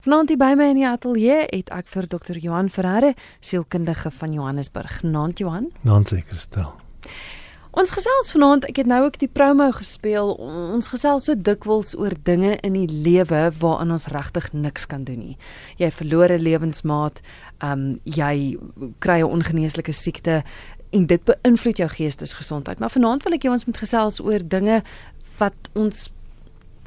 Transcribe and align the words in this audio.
Vanaand 0.00 0.30
by 0.40 0.54
my 0.56 0.70
in 0.72 0.78
die 0.78 0.86
ateljee 0.88 1.42
het 1.50 1.68
ek 1.76 1.90
vir 1.92 2.06
Dr. 2.08 2.38
Johan 2.40 2.70
Ferreira, 2.72 3.10
sielkundige 3.44 4.08
van 4.16 4.32
Johannesburg. 4.32 5.02
Naand 5.04 5.42
Johan. 5.42 5.66
Naand 5.84 6.08
seker 6.08 6.38
stel. 6.40 6.70
Ons 7.76 7.92
gesels 7.92 8.30
vanaand, 8.32 8.64
ek 8.64 8.80
het 8.80 8.88
nou 8.88 9.02
ook 9.04 9.18
die 9.20 9.28
promo 9.28 9.66
gespeel. 9.76 10.32
Ons 10.40 10.88
gesels 10.88 11.28
so 11.28 11.36
dikwels 11.36 11.92
oor 12.00 12.16
dinge 12.24 12.54
in 12.64 12.78
die 12.78 12.88
lewe 12.88 13.42
waaraan 13.60 13.92
ons 13.92 14.08
regtig 14.08 14.48
niks 14.56 14.88
kan 14.88 15.04
doen 15.04 15.20
nie. 15.20 15.36
Jy 15.76 15.90
verloor 15.92 16.32
'n 16.32 16.46
lewensmaat, 16.48 17.20
ehm 17.60 17.72
um, 17.72 18.00
jy 18.04 18.56
kry 19.04 19.20
'n 19.20 19.28
ongeneeslike 19.36 19.92
siekte 19.92 20.42
en 20.92 21.06
dit 21.06 21.24
beïnvloed 21.24 21.76
jou 21.76 21.88
geestesgesondheid. 21.88 22.78
Maar 22.78 22.90
vanaand 22.90 23.22
wil 23.22 23.34
ek 23.34 23.42
jou 23.42 23.52
ons 23.52 23.66
moet 23.66 23.76
gesels 23.78 24.20
oor 24.20 24.40
dinge 24.40 24.82
wat 25.38 25.68
ons 25.74 26.08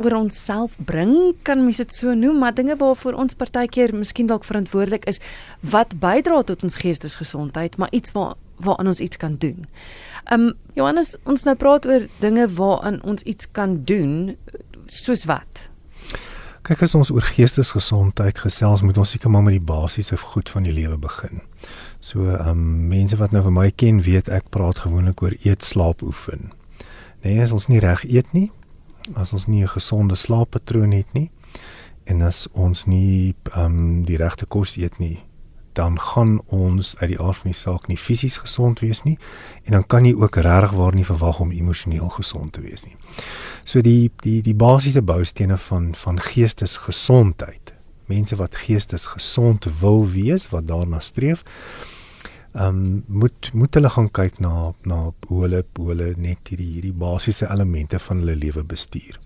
oor 0.02 0.16
onsself 0.18 0.78
bring, 0.78 1.36
kan 1.46 1.62
mens 1.64 1.78
dit 1.78 1.94
so 1.94 2.14
noem, 2.18 2.40
maar 2.42 2.56
dinge 2.56 2.76
waarvoor 2.80 3.14
ons 3.14 3.38
partykeer 3.38 3.94
miskien 3.96 4.30
dalk 4.30 4.46
verantwoordelik 4.48 5.06
is 5.10 5.22
wat 5.60 5.94
bydra 6.02 6.42
tot 6.48 6.64
ons 6.64 6.80
geestesgesondheid, 6.82 7.78
maar 7.78 7.92
iets 7.92 8.16
waar 8.16 8.34
waaraan 8.64 8.88
ons 8.88 9.00
iets 9.00 9.18
kan 9.18 9.36
doen. 9.38 9.66
Um 10.32 10.54
Johannes, 10.78 11.16
ons 11.30 11.44
nou 11.44 11.56
praat 11.60 11.86
oor 11.90 12.08
dinge 12.22 12.48
waaraan 12.58 13.02
ons 13.04 13.26
iets 13.28 13.50
kan 13.52 13.82
doen, 13.84 14.38
soos 14.88 15.26
wat? 15.30 15.68
Kyk 16.64 16.86
as 16.86 16.94
ons 16.96 17.12
oor 17.12 17.26
geestesgesondheid 17.28 18.40
gesels, 18.40 18.86
moet 18.86 18.98
ons 18.98 19.16
seker 19.16 19.32
maar 19.34 19.44
met 19.44 19.58
die 19.58 19.66
basiese 19.68 20.18
goed 20.18 20.50
van 20.50 20.64
die 20.64 20.72
lewe 20.72 20.98
begin. 20.98 21.44
So 22.00 22.38
um 22.40 22.88
mense 22.92 23.20
wat 23.20 23.36
nou 23.36 23.44
vir 23.44 23.56
my 23.56 23.70
ken, 23.76 24.00
weet 24.06 24.32
ek 24.32 24.48
praat 24.54 24.86
gewoonlik 24.86 25.22
oor 25.26 25.36
eet, 25.44 25.66
slaap, 25.66 26.06
oefen. 26.06 26.54
Nee, 27.24 27.42
as 27.44 27.52
ons 27.56 27.68
nie 27.68 27.84
reg 27.84 28.06
eet 28.08 28.32
nie, 28.36 28.50
as 29.14 29.34
ons 29.34 29.48
nie 29.48 29.64
'n 29.64 29.68
gesonde 29.68 30.16
slaappatroon 30.16 30.92
het 30.92 31.14
nie 31.14 31.32
en 32.04 32.22
as 32.22 32.48
ons 32.52 32.86
nie 32.86 33.36
um, 33.58 34.04
die 34.06 34.18
regte 34.18 34.46
kos 34.46 34.76
eet 34.76 35.00
nie, 35.00 35.24
dan 35.74 36.00
gaan 36.00 36.42
ons 36.46 36.96
uit 36.98 37.10
die 37.10 37.20
aard 37.20 37.38
van 37.38 37.52
die 37.52 37.58
saak 37.58 37.88
nie 37.88 37.98
fisies 37.98 38.38
gesond 38.38 38.80
wees 38.80 39.04
nie 39.04 39.18
en 39.64 39.72
dan 39.72 39.86
kan 39.88 40.06
jy 40.06 40.14
ook 40.14 40.36
regtig 40.36 40.76
waar 40.78 40.96
nie 40.96 41.06
verwag 41.06 41.40
om 41.40 41.52
emosioneel 41.52 42.10
gesond 42.10 42.54
te 42.54 42.62
wees 42.62 42.86
nie. 42.86 42.96
So 43.64 43.82
die 43.82 44.12
die 44.22 44.42
die 44.42 44.56
basiese 44.56 45.02
boustene 45.02 45.58
van 45.58 45.96
van 45.96 46.20
geestesgesondheid. 46.20 47.74
Mense 48.06 48.36
wat 48.36 48.56
geestesgesond 48.56 49.66
wil 49.80 50.04
wees, 50.12 50.50
wat 50.50 50.68
daarna 50.68 51.00
streef, 51.00 51.44
ehm 52.54 52.68
um, 52.68 53.04
moet 53.08 53.50
moet 53.54 53.74
hulle 53.74 53.90
gaan 53.90 54.12
kyk 54.12 54.40
na 54.40 54.74
na 54.86 54.98
hoe 55.28 55.42
hulle 55.42 55.64
hoe 55.78 55.88
hulle 55.90 56.14
net 56.18 56.50
hierdie 56.50 56.70
hierdie 56.76 56.94
basiese 56.94 57.48
elemente 57.50 58.00
van 58.00 58.20
hulle 58.22 58.36
lewe 58.36 58.64
bestuur. 58.64 59.18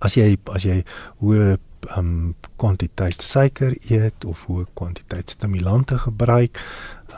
As 0.00 0.16
jy 0.16 0.36
as 0.56 0.64
jy 0.64 0.78
hoe 1.20 1.42
ehm 1.42 1.98
um, 1.98 2.34
kwantiteit 2.56 3.22
suiker 3.22 3.74
eet 3.90 4.24
of 4.24 4.44
hoe 4.46 4.64
kwantiteit 4.74 5.30
stimulante 5.30 5.98
gebruik, 5.98 6.60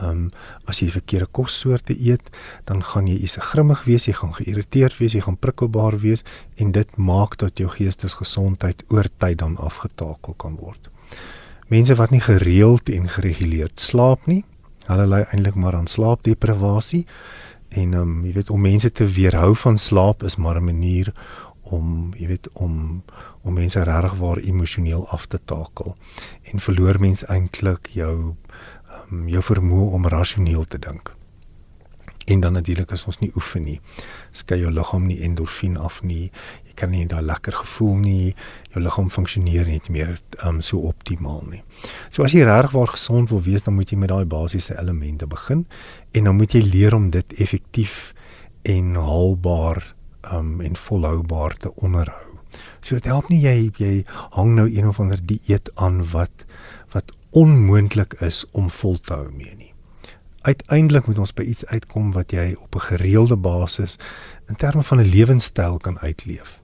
ehm 0.00 0.08
um, 0.10 0.24
as 0.66 0.80
jy 0.82 0.88
verkeerde 0.90 1.28
kossoorte 1.30 1.94
eet, 1.94 2.30
dan 2.64 2.82
gaan 2.82 3.06
jy 3.06 3.20
is 3.22 3.36
grimmig 3.50 3.84
wees, 3.84 4.08
jy 4.08 4.16
gaan 4.18 4.34
geïrriteerd 4.34 4.98
wees, 4.98 5.14
jy 5.14 5.22
gaan 5.28 5.38
prikkelbaar 5.38 5.98
wees 6.02 6.24
en 6.56 6.72
dit 6.72 6.96
maak 6.96 7.38
dat 7.38 7.58
jou 7.58 7.68
geestesgesondheid 7.70 8.82
oor 8.88 9.06
tyd 9.18 9.38
dan 9.38 9.54
afgetakel 9.56 10.34
kan 10.34 10.58
word. 10.58 10.90
Mense 11.70 11.94
wat 11.94 12.10
nie 12.10 12.20
gereeld 12.20 12.90
en 12.90 13.08
gereguleerd 13.08 13.80
slaap 13.80 14.26
nie, 14.26 14.42
Hulle 14.84 15.06
ly 15.06 15.22
eintlik 15.30 15.54
maar 15.54 15.74
aan 15.74 15.86
slaapdeprivasie 15.86 17.06
en 17.68 17.94
ehm 17.94 18.02
um, 18.02 18.24
jy 18.26 18.32
weet 18.32 18.50
om 18.50 18.60
mense 18.60 18.90
te 18.92 19.06
weerhou 19.06 19.54
van 19.56 19.78
slaap 19.78 20.22
is 20.22 20.36
maar 20.36 20.60
'n 20.60 20.64
manier 20.64 21.12
om 21.62 22.12
jy 22.16 22.26
weet 22.26 22.48
om 22.52 23.02
om 23.42 23.54
mense 23.54 23.82
regtig 23.82 24.14
waar 24.14 24.38
emosioneel 24.38 25.08
af 25.08 25.26
te 25.26 25.40
takel. 25.44 25.96
En 26.42 26.60
verloor 26.60 27.00
mens 27.00 27.26
eintlik 27.26 27.88
jou 27.92 28.34
um, 29.10 29.28
jou 29.28 29.42
vermoë 29.42 29.90
om 29.92 30.08
rasioneel 30.08 30.64
te 30.64 30.78
dink. 30.78 31.14
En 32.24 32.40
dan 32.40 32.52
natuurlik 32.52 32.92
as 32.92 33.04
ons 33.04 33.18
nie 33.20 33.32
oefen 33.36 33.62
nie, 33.62 33.80
skei 34.32 34.58
jou 34.62 34.70
liggaam 34.72 35.06
nie 35.06 35.20
endorfien 35.20 35.76
af 35.76 36.02
nie 36.02 36.30
kan 36.74 36.90
nie 36.90 37.06
daai 37.06 37.22
lekker 37.22 37.56
gevoel 37.62 37.96
nie, 38.02 38.34
jou 38.74 38.82
liggaam 38.82 39.10
funksioneer 39.10 39.66
nie 39.66 39.80
meer 39.90 40.18
um 40.46 40.60
so 40.62 40.78
optimaal 40.88 41.42
nie. 41.50 41.62
So 42.10 42.24
as 42.26 42.34
jy 42.34 42.44
regtig 42.44 42.74
waar 42.76 42.94
gesond 42.94 43.30
wil 43.30 43.42
wees, 43.44 43.64
dan 43.66 43.76
moet 43.78 43.90
jy 43.90 43.98
met 43.98 44.12
daai 44.12 44.24
basiese 44.24 44.78
elemente 44.78 45.26
begin 45.26 45.66
en 46.12 46.30
dan 46.30 46.36
moet 46.36 46.54
jy 46.54 46.62
leer 46.62 46.94
om 46.94 47.10
dit 47.10 47.36
effektief 47.40 48.14
en 48.62 48.94
haalbaar 48.94 49.82
um 50.32 50.60
en 50.64 50.76
volhoubaar 50.76 51.56
te 51.56 51.74
onderhou. 51.76 52.38
So 52.80 52.94
dit 52.94 53.10
help 53.10 53.28
nie 53.28 53.42
jy 53.42 53.70
jy 53.78 53.92
hang 54.38 54.54
nou 54.54 54.68
een 54.70 54.88
of 54.88 55.00
ander 55.00 55.20
dieet 55.20 55.70
aan 55.74 56.02
wat 56.12 56.46
wat 56.94 57.14
onmoontlik 57.34 58.14
is 58.22 58.44
om 58.52 58.70
vol 58.70 59.00
te 59.02 59.14
hou 59.14 59.30
mee 59.34 59.54
nie 59.58 59.74
uiteindelik 60.44 61.06
moet 61.06 61.18
ons 61.18 61.32
by 61.32 61.46
iets 61.48 61.64
uitkom 61.66 62.12
wat 62.12 62.32
jy 62.36 62.52
op 62.60 62.74
'n 62.74 62.86
gereelde 62.90 63.36
basis 63.36 63.96
in 64.48 64.56
terme 64.56 64.82
van 64.82 65.00
'n 65.00 65.08
lewenstyl 65.08 65.78
kan 65.78 65.98
uitleef 65.98 66.60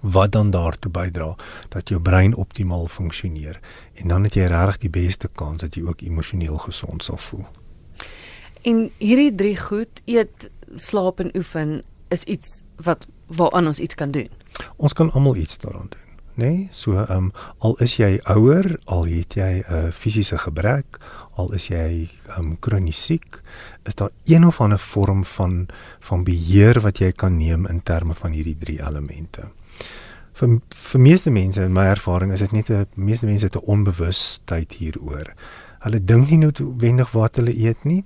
wat 0.00 0.32
dan 0.32 0.50
daartoe 0.50 0.90
bydra 0.90 1.36
dat 1.68 1.88
jou 1.88 2.00
brein 2.00 2.34
optimaal 2.34 2.86
funksioneer 2.86 3.60
en 3.94 4.08
dan 4.08 4.24
het 4.24 4.34
jy 4.34 4.48
regtig 4.48 4.78
die 4.86 4.90
beste 4.90 5.28
kans 5.28 5.60
dat 5.60 5.74
jy 5.74 5.84
ook 5.84 6.02
emosioneel 6.02 6.58
gesond 6.58 7.04
sal 7.04 7.16
voel. 7.16 7.46
En 8.62 8.90
hierdie 8.98 9.34
drie 9.34 9.56
goed, 9.56 10.02
eet, 10.04 10.50
slaap 10.76 11.20
en 11.20 11.32
oefen 11.36 11.82
is 12.08 12.24
iets 12.24 12.62
wat 12.76 13.06
waaraan 13.26 13.66
ons 13.66 13.80
iets 13.80 13.94
kan 13.94 14.10
doen. 14.10 14.28
Ons 14.76 14.92
kan 14.92 15.10
almal 15.12 15.36
iets 15.36 15.58
daaraan 15.58 15.88
doen. 15.88 16.06
Nee, 16.40 16.68
so 16.72 16.96
ehm 16.96 17.12
um, 17.16 17.32
al 17.58 17.74
is 17.84 17.96
jy 17.96 18.20
ouer, 18.32 18.78
al 18.84 19.04
het 19.04 19.34
jy 19.34 19.60
'n 19.60 19.74
uh, 19.74 19.92
fisiese 19.92 20.38
gebrek, 20.38 20.98
al 21.36 21.52
is 21.52 21.68
jy 21.68 22.08
ehm 22.28 22.38
um, 22.38 22.58
kronies 22.58 23.04
siek, 23.04 23.42
is 23.84 23.94
daar 23.94 24.10
een 24.24 24.46
of 24.46 24.60
ander 24.60 24.78
vorm 24.78 25.24
van 25.24 25.68
van 26.00 26.24
beheer 26.24 26.80
wat 26.80 26.98
jy 26.98 27.12
kan 27.12 27.36
neem 27.36 27.66
in 27.66 27.82
terme 27.82 28.14
van 28.14 28.32
hierdie 28.32 28.56
drie 28.58 28.80
elemente 28.80 29.50
vir 30.40 30.60
vir 30.74 31.00
meeste 31.04 31.30
mense 31.30 31.62
in 31.62 31.74
my 31.76 31.86
ervaring 31.92 32.32
is 32.32 32.40
dit 32.40 32.52
net 32.52 32.70
'n 32.70 32.86
meeste 32.94 33.26
mense 33.26 33.44
het 33.44 33.56
'n 33.56 33.66
onbewustheid 33.74 34.72
hieroor. 34.72 35.34
Hulle 35.80 36.04
dink 36.04 36.30
nie 36.30 36.38
noodwendig 36.38 37.10
wat 37.12 37.36
hulle 37.36 37.56
eet 37.56 37.84
nie. 37.84 38.04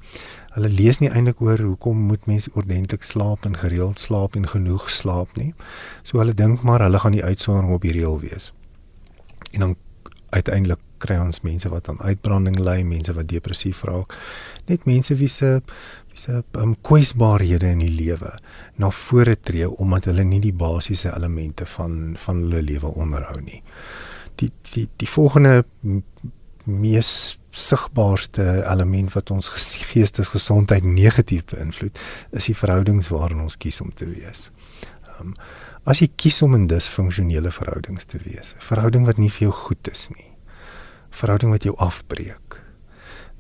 Hulle 0.55 0.69
lees 0.69 0.99
nie 0.99 1.11
eintlik 1.11 1.41
oor 1.41 1.59
hoekom 1.59 1.97
moet 1.97 2.27
mense 2.27 2.51
ordentlik 2.55 3.03
slaap 3.03 3.45
en 3.45 3.57
gereeld 3.57 3.99
slaap 3.99 4.37
en 4.37 4.49
genoeg 4.49 4.91
slaap 4.91 5.37
nie. 5.37 5.55
So 6.03 6.19
hulle 6.19 6.35
dink 6.35 6.63
maar 6.63 6.81
hulle 6.81 6.99
gaan 6.99 7.13
die 7.13 7.25
uitsondering 7.25 7.73
op 7.73 7.83
die 7.83 7.93
reël 7.93 8.21
wees. 8.21 8.53
En 9.53 9.61
dan 9.61 9.77
uiteindelik 10.31 10.79
kry 10.99 11.19
ons 11.21 11.41
mense 11.41 11.69
wat 11.69 11.89
aan 11.89 12.01
uitbranding 12.01 12.59
ly, 12.59 12.83
mense 12.83 13.13
wat 13.13 13.29
depressief 13.29 13.83
raak, 13.83 14.17
net 14.67 14.87
mense 14.89 15.15
wie 15.15 15.29
se 15.29 15.61
se 16.15 16.43
um, 16.53 16.75
kwesbaarhede 16.83 17.71
in 17.75 17.83
die 17.83 17.93
lewe 17.93 18.33
na 18.81 18.91
vore 18.91 19.37
tree 19.37 19.69
omdat 19.69 20.09
hulle 20.11 20.25
nie 20.25 20.41
die 20.41 20.55
basiese 20.55 21.13
elemente 21.15 21.67
van 21.67 22.17
van 22.19 22.43
hulle 22.47 22.63
lewe 22.63 22.93
onderhou 22.95 23.41
nie. 23.41 23.63
Die 24.41 24.51
die 24.73 24.89
die 24.97 25.09
volgende 25.09 25.65
mees 26.65 27.39
sigbaarste 27.55 28.65
element 28.67 29.13
wat 29.15 29.31
ons 29.31 29.49
geestesgesondheid 29.55 30.85
negatief 30.85 31.45
beïnvloed, 31.53 31.99
is 32.35 32.49
die 32.51 32.57
verhoudings 32.59 33.13
waarin 33.15 33.45
ons 33.45 33.59
kies 33.61 33.81
om 33.85 33.93
te 33.95 34.09
wees. 34.11 34.49
Um, 35.21 35.35
as 35.87 36.01
jy 36.03 36.09
kies 36.19 36.41
om 36.43 36.57
in 36.59 36.67
disfunksionele 36.71 37.53
verhoudings 37.55 38.09
te 38.11 38.19
wees, 38.25 38.55
'n 38.55 38.67
verhouding 38.67 39.07
wat 39.07 39.19
nie 39.19 39.31
vir 39.31 39.49
jou 39.49 39.53
goed 39.53 39.89
is 39.89 40.09
nie, 40.17 40.31
verhouding 41.11 41.53
wat 41.53 41.63
jou 41.63 41.77
afbreek, 41.79 42.64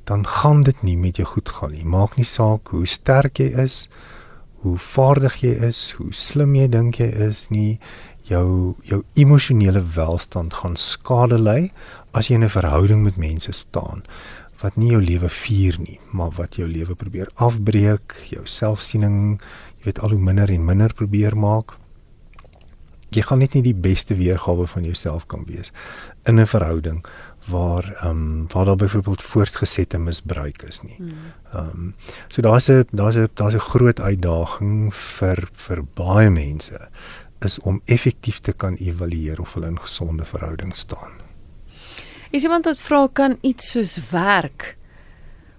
dan 0.04 0.26
gaan 0.26 0.62
dit 0.62 0.82
nie 0.82 0.96
met 0.96 1.16
jou 1.16 1.26
goed 1.26 1.48
gaan 1.48 1.72
nie. 1.72 1.84
Maak 1.84 2.16
nie 2.16 2.28
saak 2.28 2.68
hoe 2.68 2.86
sterk 2.86 3.38
jy 3.40 3.50
is, 3.64 3.88
hoe 4.64 4.78
vaardig 4.78 5.40
jy 5.42 5.54
is, 5.68 5.90
hoe 5.98 6.12
slim 6.12 6.54
jy 6.56 6.68
dink 6.68 7.00
jy 7.00 7.08
is 7.28 7.46
nie, 7.50 7.78
jou 8.24 8.74
jou 8.88 9.02
emosionele 9.20 9.82
welstand 9.96 10.54
gaan 10.60 10.76
skade 10.80 11.36
ly 11.38 11.72
as 12.12 12.28
jy 12.28 12.36
in 12.36 12.44
'n 12.44 12.56
verhouding 12.56 13.02
met 13.04 13.16
mense 13.16 13.52
staan 13.52 14.04
wat 14.62 14.76
nie 14.76 14.92
jou 14.94 15.02
lewe 15.02 15.28
vier 15.28 15.76
nie, 15.78 16.00
maar 16.12 16.30
wat 16.38 16.56
jou 16.56 16.68
lewe 16.68 16.94
probeer 16.94 17.28
afbreek, 17.34 18.14
jou 18.30 18.46
selfsiening, 18.46 19.40
jy 19.78 19.84
weet 19.84 20.00
al 20.00 20.14
hoe 20.14 20.18
minder 20.18 20.50
en 20.50 20.64
minder 20.64 20.94
probeer 20.94 21.36
maak. 21.36 21.76
Jy 23.14 23.22
gaan 23.22 23.38
net 23.38 23.54
nie 23.54 23.62
die 23.62 23.74
beste 23.74 24.14
weergawe 24.14 24.66
van 24.66 24.84
jouself 24.84 25.26
kan 25.26 25.44
wees 25.46 25.72
in 26.26 26.40
'n 26.40 26.46
verhouding 26.46 27.04
waar 27.46 27.96
ehm 28.00 28.08
um, 28.08 28.44
waar 28.52 28.64
daar 28.64 28.76
byvoorbeeld 28.76 29.22
voortgesette 29.22 29.98
misbruik 29.98 30.62
is 30.62 30.80
nie. 30.82 30.96
Hmm. 30.96 31.08
Ehm 31.52 31.68
um, 31.68 31.94
so 32.28 32.42
daar's 32.42 32.68
'n 32.68 32.86
daar's 32.90 33.16
'n 33.16 33.28
daar's 33.34 33.54
'n 33.54 33.68
groot 33.70 34.00
uitdaging 34.00 34.94
vir 34.94 35.48
vir 35.52 35.84
baie 35.94 36.30
mense 36.30 36.88
is 37.38 37.58
om 37.58 37.80
effektief 37.84 38.38
te 38.38 38.52
kan 38.52 38.74
evalueer 38.74 39.40
of 39.40 39.54
hulle 39.54 39.66
in 39.66 39.80
gesonde 39.80 40.24
verhouding 40.24 40.76
staan. 40.76 41.10
Is 42.30 42.42
iemand 42.42 42.64
wat 42.64 42.80
vra 42.80 43.08
kan 43.12 43.38
iets 43.40 43.70
soos 43.70 43.98
werk 44.10 44.76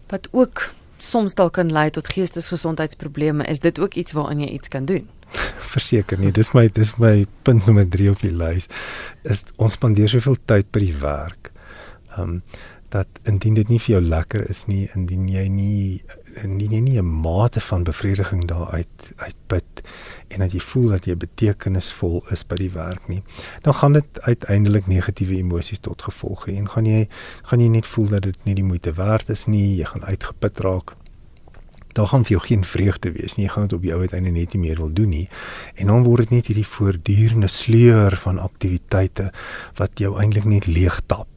wat 0.08 0.28
ook 0.32 0.74
soms 0.98 1.34
dalk 1.34 1.54
kan 1.54 1.72
lei 1.72 1.90
tot 1.90 2.08
geestesgesondheidsprobleme, 2.08 3.46
is 3.46 3.60
dit 3.60 3.80
ook 3.80 3.94
iets 3.94 4.12
waaraan 4.12 4.40
jy 4.40 4.48
iets 4.48 4.68
kan 4.68 4.86
doen? 4.86 5.10
Verseker 5.76 6.20
nie, 6.20 6.32
dis 6.32 6.52
my 6.54 6.68
dis 6.68 6.96
my 7.02 7.26
punt 7.42 7.66
nommer 7.66 7.88
3 7.90 8.10
op 8.10 8.22
die 8.22 8.34
lys. 8.34 8.70
Is 9.24 9.44
ons 9.56 9.74
spandeer 9.74 10.10
soveel 10.10 10.38
tyd 10.46 10.72
by 10.72 10.80
die 10.80 10.96
werk. 11.02 11.52
Ehm 12.16 12.30
um, 12.30 12.42
dat 12.96 13.08
indien 13.24 13.54
dit 13.54 13.68
nie 13.68 13.80
vir 13.82 13.96
jou 13.96 14.02
lekker 14.06 14.44
is 14.50 14.64
nie, 14.70 14.86
indien 14.96 15.28
jy 15.28 15.46
nie 15.52 16.04
indien 16.44 16.76
jy 16.76 16.82
nie 16.86 16.98
'n 17.02 17.12
mate 17.26 17.62
van 17.68 17.84
bevrediging 17.84 18.46
daaruit 18.48 19.12
uitput 19.16 19.82
en 20.28 20.40
dat 20.40 20.52
jy 20.52 20.60
voel 20.60 20.90
dat 20.96 21.06
jy 21.06 21.16
betekenisvol 21.16 22.24
is 22.32 22.44
by 22.48 22.56
die 22.56 22.72
werk 22.72 23.08
nie, 23.08 23.24
dan 23.62 23.74
gaan 23.74 23.94
dit 23.94 24.22
uiteindelik 24.22 24.88
negatiewe 24.88 25.38
emosies 25.38 25.80
tot 25.80 26.02
gevolg 26.02 26.46
hê 26.48 26.58
en 26.58 26.70
gaan 26.70 26.86
jy 26.86 27.08
gaan 27.44 27.60
jy 27.60 27.68
net 27.68 27.88
voel 27.88 28.08
dat 28.08 28.22
dit 28.22 28.40
nie 28.46 28.56
die 28.56 28.70
moeite 28.72 28.94
werd 28.94 29.30
is 29.30 29.46
nie, 29.46 29.76
jy 29.76 29.86
gaan 29.86 30.04
uitgeput 30.04 30.60
raak. 30.60 30.96
Daar 31.96 32.08
gaan 32.08 32.24
vir 32.24 32.32
jou 32.32 32.42
geen 32.44 32.64
vreugde 32.64 33.12
wees 33.12 33.36
nie. 33.36 33.46
Jy 33.46 33.52
gaan 33.52 33.64
dit 33.64 33.74
op 33.74 33.82
die 33.82 33.94
ou 33.94 34.00
uiteinde 34.02 34.32
net 34.32 34.54
nie 34.54 34.62
meer 34.62 34.76
wil 34.78 34.94
doen 34.94 35.10
nie. 35.10 35.30
En 35.76 35.88
dan 35.88 36.04
word 36.04 36.28
dit 36.28 36.30
net 36.30 36.48
hierdie 36.48 36.68
voortdurende 36.68 37.48
sleur 37.48 38.16
van 38.16 38.40
aktiwiteite 38.40 39.32
wat 39.76 40.00
jou 40.00 40.20
eintlik 40.20 40.46
net 40.46 40.68
leeg 40.68 41.02
tap 41.08 41.35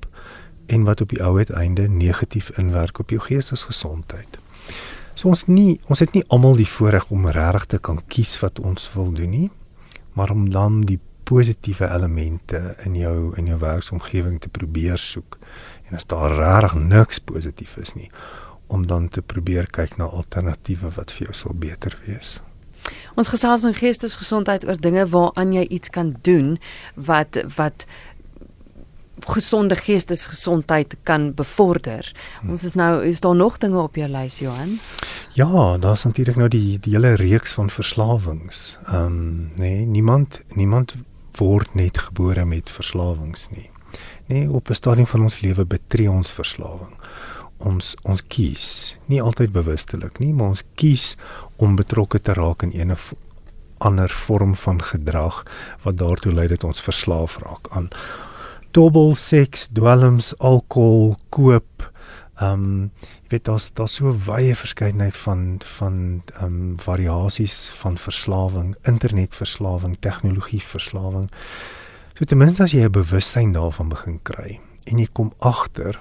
en 0.69 0.85
wat 0.85 1.01
op 1.01 1.13
die 1.15 1.23
ou 1.25 1.37
uiteinde 1.37 1.89
negatief 1.89 2.51
inwerk 2.61 2.99
op 2.99 3.11
jou 3.11 3.21
geestesgesondheid. 3.25 4.39
So 5.19 5.33
ons 5.33 5.47
nie 5.49 5.81
ons 5.91 5.99
het 6.05 6.15
nie 6.15 6.25
almal 6.29 6.59
die 6.61 6.69
voorreg 6.69 7.09
om 7.15 7.27
regtig 7.27 7.67
te 7.75 7.79
kan 7.83 8.01
kies 8.07 8.37
wat 8.43 8.61
ons 8.61 8.91
wil 8.95 9.11
doen 9.17 9.33
nie, 9.35 9.49
maar 10.15 10.31
om 10.31 10.49
dan 10.51 10.83
die 10.87 11.01
positiewe 11.29 11.89
elemente 11.93 12.61
in 12.87 12.97
jou 12.97 13.33
in 13.37 13.49
jou 13.51 13.59
werksomgewing 13.61 14.39
te 14.41 14.49
probeer 14.49 14.99
soek. 14.99 15.39
En 15.89 15.97
as 15.97 16.07
daar 16.07 16.37
regtig 16.37 16.77
niks 16.81 17.19
positief 17.19 17.77
is 17.77 17.95
nie, 17.97 18.11
om 18.69 18.87
dan 18.87 19.09
te 19.09 19.23
probeer 19.23 19.67
kyk 19.73 19.97
na 19.97 20.05
alternatiewe 20.05 20.93
wat 20.97 21.13
vir 21.13 21.29
jou 21.29 21.37
sal 21.37 21.57
beter 21.57 21.97
wees. 22.07 22.39
Ons 23.19 23.33
gesels 23.33 23.65
oor 23.67 23.77
geestesgesondheid 23.77 24.65
oor 24.69 24.79
dinge 24.81 25.05
waaraan 25.13 25.53
jy 25.57 25.65
iets 25.67 25.91
kan 25.93 26.15
doen 26.23 26.57
wat 26.95 27.41
wat 27.57 27.89
gesonde 29.27 29.77
geestesgesondheid 29.77 30.97
kan 31.03 31.35
bevorder. 31.35 32.13
Hmm. 32.41 32.51
Ons 32.51 32.65
is 32.65 32.75
nou 32.75 33.05
is 33.05 33.21
daar 33.21 33.37
nog 33.37 33.59
dinge 33.59 33.79
op 33.79 33.97
jou 33.97 34.09
lys 34.09 34.39
Johan? 34.39 34.79
Ja, 35.33 35.79
daar's 35.79 36.05
natuurlik 36.05 36.37
nou 36.37 36.49
die 36.49 36.79
die 36.79 36.93
hele 36.93 37.15
reeks 37.15 37.53
van 37.53 37.71
verslawings. 37.71 38.79
Ehm 38.87 39.05
um, 39.05 39.51
nee, 39.57 39.87
niemand 39.87 40.41
niemand 40.49 40.95
word 41.39 41.75
net 41.75 41.99
gebore 41.99 42.45
met 42.45 42.71
verslawings 42.71 43.49
nie. 43.51 43.71
Nee, 44.27 44.51
op 44.51 44.69
'n 44.69 44.75
stadium 44.75 45.07
van 45.07 45.23
ons 45.23 45.41
lewe 45.41 45.65
betree 45.67 46.11
ons 46.11 46.33
verslawing. 46.33 46.97
Ons 47.57 47.95
ons 48.03 48.23
kies, 48.27 48.97
nie 49.07 49.23
altyd 49.23 49.53
bewustelik 49.53 50.19
nie, 50.19 50.33
maar 50.35 50.49
ons 50.49 50.65
kies 50.75 51.17
om 51.57 51.77
betrokke 51.77 52.21
te 52.21 52.33
raak 52.33 52.63
in 52.63 52.91
'n 52.91 52.97
ander 53.79 54.09
vorm 54.09 54.55
van 54.55 54.83
gedrag 54.83 55.43
wat 55.83 55.99
daartoe 55.99 56.33
lei 56.33 56.47
dat 56.47 56.65
ons 56.65 56.81
verslaaf 56.81 57.39
raak 57.39 57.69
aan 57.71 57.89
dobbel 58.79 59.15
seks, 59.19 59.67
dwelms, 59.75 60.33
alkohol, 60.39 61.17
koop. 61.35 61.89
Ehm 62.39 62.53
um, 62.53 62.91
jy 63.29 63.35
weet 63.35 63.45
daar's 63.49 63.67
daar's 63.77 63.97
so 63.99 64.13
wye 64.25 64.55
verskeidenheid 64.57 65.17
van 65.25 65.41
van 65.79 65.97
ehm 66.37 66.45
um, 66.45 66.77
variasies 66.81 67.57
van 67.81 67.99
verslawing, 67.99 68.77
internetverslawing, 68.83 69.97
tegnologieverslawing. 70.07 71.27
So 72.15 72.25
ten 72.25 72.39
minste 72.39 72.63
as 72.63 72.73
jy 72.73 72.85
'n 72.87 72.95
bewustheid 72.95 73.55
daarvan 73.55 73.89
begin 73.89 74.23
kry 74.23 74.61
en 74.87 74.99
jy 74.99 75.09
kom 75.13 75.33
agter 75.39 76.01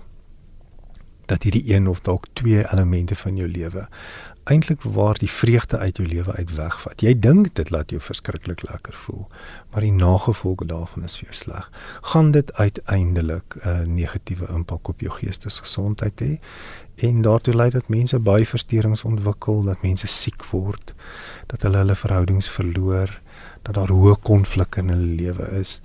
dat 1.26 1.44
hierdie 1.44 1.74
een 1.74 1.88
of 1.88 2.02
dalk 2.02 2.28
twee 2.34 2.64
elemente 2.72 3.16
van 3.16 3.36
jou 3.36 3.50
lewe 3.50 3.88
eintlik 4.48 4.82
waar 4.82 5.18
die 5.20 5.30
vreugde 5.32 5.78
uit 5.78 5.98
jou 5.98 6.08
lewe 6.08 6.32
uit 6.32 6.56
wegvat. 6.56 7.02
Jy 7.02 7.14
dink 7.20 7.50
dit 7.60 7.70
laat 7.70 7.92
jou 7.92 8.00
verskriklik 8.02 8.64
lekker 8.64 8.96
voel, 8.96 9.28
maar 9.72 9.84
die 9.84 9.92
nagevolge 9.92 10.66
daarvan 10.70 11.04
is 11.04 11.18
vir 11.20 11.30
jou 11.30 11.38
sleg. 11.42 11.70
Gaan 12.14 12.32
dit 12.32 12.54
uiteindelik 12.54 13.56
'n 13.56 13.70
uh, 13.70 13.86
negatiewe 13.86 14.48
impak 14.48 14.88
op 14.88 15.00
jou 15.00 15.12
geestesgesondheid 15.12 16.22
hê 16.22 16.40
en 16.96 17.22
daartoe 17.22 17.54
lei 17.54 17.70
dat 17.70 17.90
mense 17.90 18.20
baie 18.20 18.46
versteurings 18.46 19.04
ontwikkel, 19.04 19.64
dat 19.64 19.82
mense 19.82 20.08
siek 20.08 20.46
word, 20.52 20.94
dat 21.48 21.62
hulle 21.62 21.78
hulle 21.78 21.96
verhoudings 21.96 22.50
verloor, 22.50 23.22
dat 23.62 23.76
daar 23.76 23.92
hoë 23.94 24.16
konflik 24.22 24.76
in 24.76 24.90
hulle 24.90 25.16
lewe 25.16 25.52
is. 25.60 25.82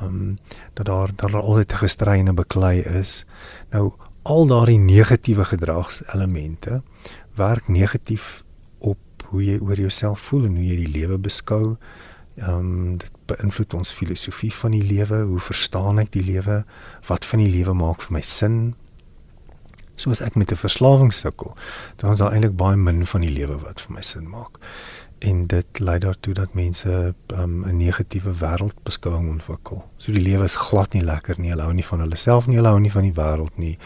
Ehm 0.00 0.04
um, 0.04 0.38
dat 0.74 0.86
daar 0.86 1.10
dat 1.16 1.32
daar 1.32 1.42
altyd 1.42 1.72
gestry 1.72 2.18
en 2.18 2.34
beklei 2.34 2.80
is. 2.80 3.24
Nou 3.70 3.92
al 4.22 4.46
daardie 4.46 4.78
negatiewe 4.78 5.44
gedragselemente 5.44 6.82
werk 7.36 7.68
negatief 7.68 8.44
op 8.78 8.98
hoe 9.30 9.44
jy 9.44 9.58
oor 9.58 9.76
jouself 9.76 10.20
voel 10.30 10.44
en 10.44 10.56
hoe 10.56 10.66
jy 10.66 10.76
die 10.84 10.94
lewe 11.00 11.18
beskou. 11.18 11.76
Ehm 12.36 12.58
um, 12.58 12.96
dit 13.00 13.12
beïnvloed 13.26 13.74
ons 13.74 13.92
filosofie 13.92 14.52
van 14.54 14.74
die 14.76 14.84
lewe, 14.84 15.22
hoe 15.26 15.40
verstaan 15.40 15.98
ek 15.98 16.12
die 16.14 16.22
lewe? 16.22 16.64
Wat 17.08 17.24
van 17.26 17.40
die 17.42 17.50
lewe 17.50 17.74
maak 17.74 18.04
vir 18.04 18.18
my 18.18 18.22
sin? 18.22 18.74
Soos 19.96 20.20
ek 20.20 20.36
met 20.36 20.52
'n 20.52 20.60
verslawing 20.60 21.12
sukkel, 21.12 21.56
dan 21.96 22.12
is 22.12 22.18
daar 22.18 22.32
eintlik 22.32 22.56
baie 22.56 22.76
min 22.76 23.06
van 23.06 23.20
die 23.20 23.32
lewe 23.32 23.58
wat 23.58 23.80
vir 23.80 23.94
my 23.94 24.02
sin 24.02 24.28
maak. 24.28 24.60
En 25.18 25.46
dit 25.46 25.78
lei 25.78 25.98
daartoe 25.98 26.34
dat 26.34 26.54
mense 26.54 27.14
um, 27.26 27.64
'n 27.64 27.76
negatiewe 27.76 28.32
wêreldbeskouing 28.32 29.28
ontwikkel. 29.28 29.84
So 29.96 30.12
die 30.12 30.20
lewe 30.20 30.44
is 30.44 30.54
glad 30.54 30.92
nie 30.92 31.02
lekker 31.02 31.40
nie. 31.40 31.50
Hulle 31.50 31.62
hou 31.62 31.72
nie 31.72 31.84
van 31.84 32.00
hulle 32.00 32.16
self 32.16 32.46
nie, 32.46 32.56
hulle 32.56 32.68
hou 32.68 32.80
nie 32.80 32.92
van 32.92 33.02
die 33.02 33.16
wêreld 33.16 33.56
nie. 33.56 33.78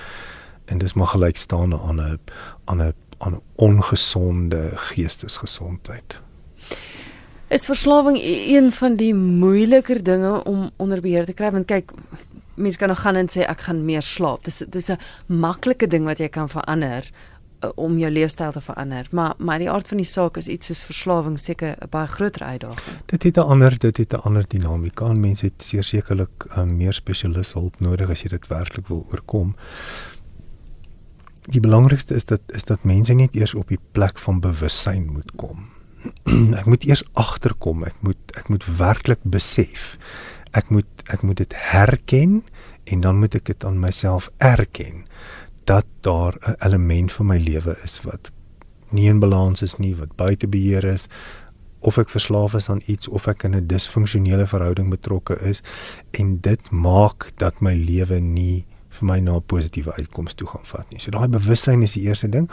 En 0.67 0.79
dis 0.79 0.95
maar 0.95 1.07
gelykstaande 1.07 1.81
aan 1.81 2.01
'n 2.01 2.19
aan 2.65 2.83
'n 2.83 2.95
aan 3.21 3.41
ongesonde 3.55 4.71
geestesgesondheid. 4.75 6.21
Is 7.51 7.67
verslawing 7.67 8.17
e-, 8.19 8.57
een 8.57 8.73
van 8.73 8.97
die 8.97 9.15
moeiliker 9.15 10.03
dinge 10.03 10.45
om 10.45 10.71
onder 10.77 11.01
beheer 11.01 11.27
te 11.27 11.35
kry 11.37 11.51
want 11.51 11.67
kyk 11.67 11.91
mense 12.61 12.79
kan 12.79 12.89
nog 12.89 13.01
gaan 13.01 13.17
en 13.17 13.29
sê 13.29 13.45
ek 13.49 13.67
gaan 13.67 13.85
meer 13.85 14.03
slaap. 14.03 14.45
Dis 14.45 14.63
dis 14.69 14.91
'n 14.91 14.99
maklike 15.27 15.87
ding 15.87 16.05
wat 16.05 16.19
jy 16.19 16.29
kan 16.29 16.49
verander 16.49 17.11
uh, 17.65 17.71
om 17.75 17.99
jou 17.99 18.11
leefstyl 18.11 18.53
te 18.53 18.61
verander. 18.61 19.07
Maar 19.11 19.35
maar 19.39 19.59
die 19.59 19.71
aard 19.71 19.89
van 19.89 19.97
die 19.97 20.07
saak 20.07 20.37
is 20.37 20.49
iets 20.49 20.67
soos 20.67 20.83
verslawing 20.85 21.39
seker 21.39 21.77
'n 21.81 21.89
baie 21.91 22.07
groter 22.07 22.43
uitdaging. 22.43 22.97
Dit 23.07 23.23
het 23.23 23.37
'n 23.37 23.41
ander 23.41 23.79
dit 23.79 23.97
het 23.97 24.13
'n 24.13 24.23
ander 24.23 24.45
dinamika. 24.49 25.13
Mense 25.13 25.45
het 25.45 25.85
sekerlik 25.85 26.47
um, 26.57 26.77
meer 26.77 26.93
spesialiste 26.93 27.59
hulp 27.59 27.81
nodig 27.81 28.11
as 28.11 28.23
jy 28.23 28.29
dit 28.29 28.47
werklik 28.47 28.89
wil 28.89 29.07
oorkom 29.11 29.55
die 31.49 31.61
belangrikste 31.61 32.15
is 32.15 32.25
dat 32.25 32.41
is 32.47 32.65
dat 32.65 32.85
mense 32.85 33.13
net 33.13 33.35
eers 33.35 33.55
op 33.55 33.69
die 33.69 33.81
plek 33.93 34.19
van 34.19 34.41
bewussyn 34.41 35.13
moet 35.13 35.33
kom. 35.37 35.69
ek 36.61 36.67
moet 36.67 36.85
eers 36.85 37.05
agterkom, 37.13 37.85
ek 37.85 37.97
moet 38.01 38.37
ek 38.37 38.49
moet 38.49 38.65
werklik 38.65 39.23
besef. 39.23 39.97
Ek 40.53 40.69
moet 40.69 40.89
ek 41.09 41.23
moet 41.23 41.37
dit 41.37 41.55
herken 41.71 42.43
en 42.85 43.01
dan 43.01 43.21
moet 43.23 43.35
ek 43.35 43.47
dit 43.53 43.65
aan 43.65 43.81
myself 43.81 44.31
erken 44.37 45.07
dat 45.65 45.87
daar 46.01 46.37
'n 46.41 46.57
element 46.59 47.13
van 47.13 47.27
my 47.27 47.39
lewe 47.39 47.77
is 47.85 48.01
wat 48.03 48.31
nie 48.91 49.07
in 49.09 49.21
balans 49.21 49.63
is 49.63 49.77
nie, 49.79 49.95
wat 49.97 50.17
buite 50.17 50.49
beheer 50.49 50.85
is 50.85 51.07
of 51.81 51.99
ek 51.99 52.11
verslaaf 52.13 52.55
is 52.55 52.69
aan 52.69 52.83
iets 52.87 53.09
of 53.09 53.27
ek 53.27 53.45
in 53.45 53.55
'n 53.57 53.67
disfunksionele 53.67 54.47
verhouding 54.47 54.91
betrokke 54.91 55.39
is 55.41 55.63
en 56.11 56.41
dit 56.41 56.71
maak 56.71 57.33
dat 57.37 57.61
my 57.61 57.75
lewe 57.75 58.21
nie 58.21 58.67
vir 58.91 59.07
my 59.07 59.19
na 59.21 59.37
'n 59.37 59.47
positiewe 59.47 59.93
uitkoms 59.93 60.35
toe 60.35 60.47
gaan 60.47 60.65
vat 60.65 60.91
nie. 60.91 61.01
So 61.01 61.11
daai 61.11 61.29
bewustheid 61.29 61.83
is 61.83 61.93
die 61.93 62.03
eerste 62.03 62.29
ding. 62.29 62.51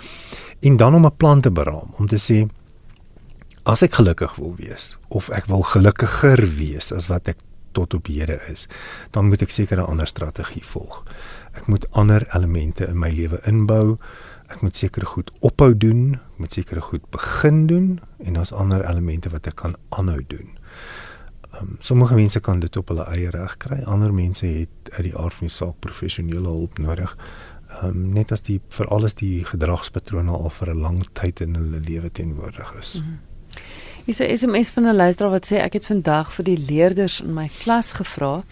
En 0.62 0.78
dan 0.78 0.96
om 0.96 1.06
'n 1.06 1.18
plan 1.18 1.42
te 1.42 1.52
beraam 1.52 1.94
om 1.98 2.08
te 2.08 2.18
sê 2.18 2.48
as 3.64 3.84
ek 3.84 3.94
gelukkig 3.94 4.36
wil 4.36 4.56
wees 4.56 4.98
of 5.10 5.30
ek 5.30 5.46
wil 5.46 5.62
gelukkiger 5.62 6.40
wees 6.58 6.92
as 6.92 7.08
wat 7.08 7.28
ek 7.28 7.38
tot 7.72 7.94
op 7.94 8.08
hede 8.08 8.40
is, 8.50 8.68
dan 9.12 9.28
moet 9.28 9.42
ek 9.42 9.50
seker 9.50 9.78
'n 9.78 9.90
ander 9.90 10.08
strategie 10.08 10.64
volg. 10.64 11.04
Ek 11.54 11.68
moet 11.68 11.86
ander 11.92 12.28
elemente 12.36 12.88
in 12.88 13.00
my 13.00 13.10
lewe 13.10 13.40
inbou. 13.46 13.98
Ek 14.48 14.62
moet 14.62 14.78
seker 14.78 15.06
goed 15.06 15.32
ophou 15.40 15.78
doen, 15.78 16.20
moet 16.38 16.54
seker 16.54 16.82
goed 16.82 17.10
begin 17.10 17.68
doen 17.68 18.00
en 18.24 18.34
daar's 18.34 18.52
ander 18.52 18.90
elemente 18.90 19.30
wat 19.30 19.48
ek 19.48 19.56
kan 19.56 19.76
aanhou 19.90 20.24
doen. 20.28 20.57
Um, 21.62 21.78
sommige 21.80 22.16
mense 22.16 22.40
kan 22.40 22.60
dit 22.60 22.78
op 22.78 22.88
hulle 22.88 23.06
eie 23.14 23.30
reg 23.30 23.58
kry, 23.58 23.82
ander 23.86 24.14
mense 24.14 24.46
het 24.46 24.92
uit 24.98 25.04
die 25.10 25.18
aard 25.18 25.34
van 25.34 25.48
die 25.48 25.54
saak 25.54 25.80
professionele 25.80 26.48
hulp 26.48 26.78
nodig. 26.78 27.18
Um, 27.84 28.14
net 28.14 28.32
as 28.32 28.42
die 28.42 28.60
vir 28.70 28.88
alles 28.88 29.18
die 29.20 29.46
gedragspatrone 29.46 30.32
al 30.32 30.50
vir 30.50 30.74
'n 30.74 30.82
lang 30.82 31.04
tyd 31.14 31.42
in 31.42 31.56
hulle 31.56 31.80
lewe 31.80 32.12
teenwoordig 32.12 32.74
is. 32.80 33.00
Mm 33.00 33.06
-hmm. 33.06 33.20
Is 34.06 34.20
'n 34.20 34.36
SMS 34.38 34.70
van 34.70 34.86
'n 34.88 34.96
luisteraar 34.96 35.32
wat 35.32 35.52
sê 35.52 35.56
ek 35.56 35.74
het 35.74 35.86
vandag 35.86 36.34
vir 36.34 36.46
die 36.46 36.58
leerders 36.58 37.22
in 37.22 37.34
my 37.34 37.50
klas 37.64 37.92
gevra 37.92 38.44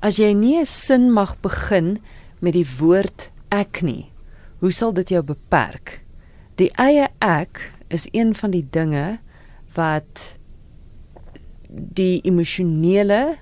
as 0.00 0.16
jy 0.16 0.32
nie 0.32 0.58
'n 0.58 0.66
sin 0.66 1.12
mag 1.12 1.40
begin 1.40 1.98
met 2.38 2.52
die 2.52 2.66
woord 2.78 3.30
ek 3.48 3.82
nie, 3.82 4.10
hoe 4.58 4.72
sal 4.72 4.92
dit 4.92 5.08
jou 5.08 5.22
beperk? 5.22 6.00
Die 6.54 6.70
eie 6.74 7.08
ek 7.18 7.72
is 7.88 8.08
een 8.12 8.34
van 8.34 8.50
die 8.50 8.66
dinge 8.70 9.18
wat 9.74 10.38
die 11.72 12.20
emosionele 12.28 13.38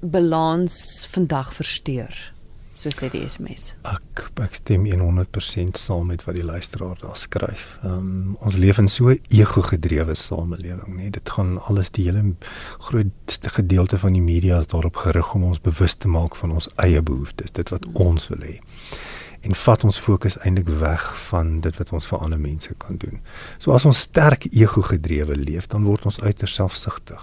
balans 0.00 1.06
vandag 1.10 1.52
versteur. 1.56 2.32
so 2.76 2.90
sê 2.92 3.08
die 3.08 3.22
SMS. 3.24 3.70
Ek 3.88 4.26
ek 4.44 4.58
stem 4.58 4.84
100% 4.84 5.78
saam 5.80 6.10
met 6.12 6.26
wat 6.26 6.36
die 6.36 6.44
luisteraar 6.44 6.98
daar 7.00 7.16
skryf. 7.16 7.78
Ehm 7.80 7.94
um, 7.96 8.36
ons 8.44 8.58
leef 8.60 8.78
in 8.82 8.90
so 8.92 9.14
ego-gedrewe 9.32 10.14
samelewing, 10.14 10.96
nee, 10.98 11.10
dit 11.10 11.30
gaan 11.38 11.56
alles 11.70 11.90
die 11.96 12.04
hele 12.04 12.34
grootste 12.90 13.48
gedeelte 13.56 13.98
van 13.98 14.12
die 14.12 14.24
media 14.24 14.60
is 14.60 14.68
daarop 14.68 15.00
gerig 15.06 15.32
om 15.34 15.48
ons 15.48 15.60
bewus 15.60 15.96
te 15.96 16.08
maak 16.08 16.36
van 16.36 16.52
ons 16.52 16.68
eie 16.76 17.00
behoeftes, 17.00 17.56
dit 17.56 17.72
wat 17.72 17.88
ons 17.94 18.28
wil 18.28 18.44
hê 18.44 18.58
en 19.46 19.54
vat 19.54 19.84
ons 19.86 19.98
fokus 19.98 20.38
eintlik 20.42 20.68
weg 20.80 21.04
van 21.28 21.60
dit 21.64 21.78
wat 21.80 21.92
ons 21.94 22.08
vir 22.10 22.24
ander 22.24 22.40
mense 22.40 22.74
kan 22.82 22.98
doen. 23.02 23.20
So 23.62 23.72
as 23.76 23.86
ons 23.88 24.04
sterk 24.08 24.48
ego-gedrewe 24.50 25.36
leef, 25.38 25.70
dan 25.70 25.86
word 25.86 26.08
ons 26.10 26.20
uiters 26.20 26.58
selfsugtig. 26.58 27.22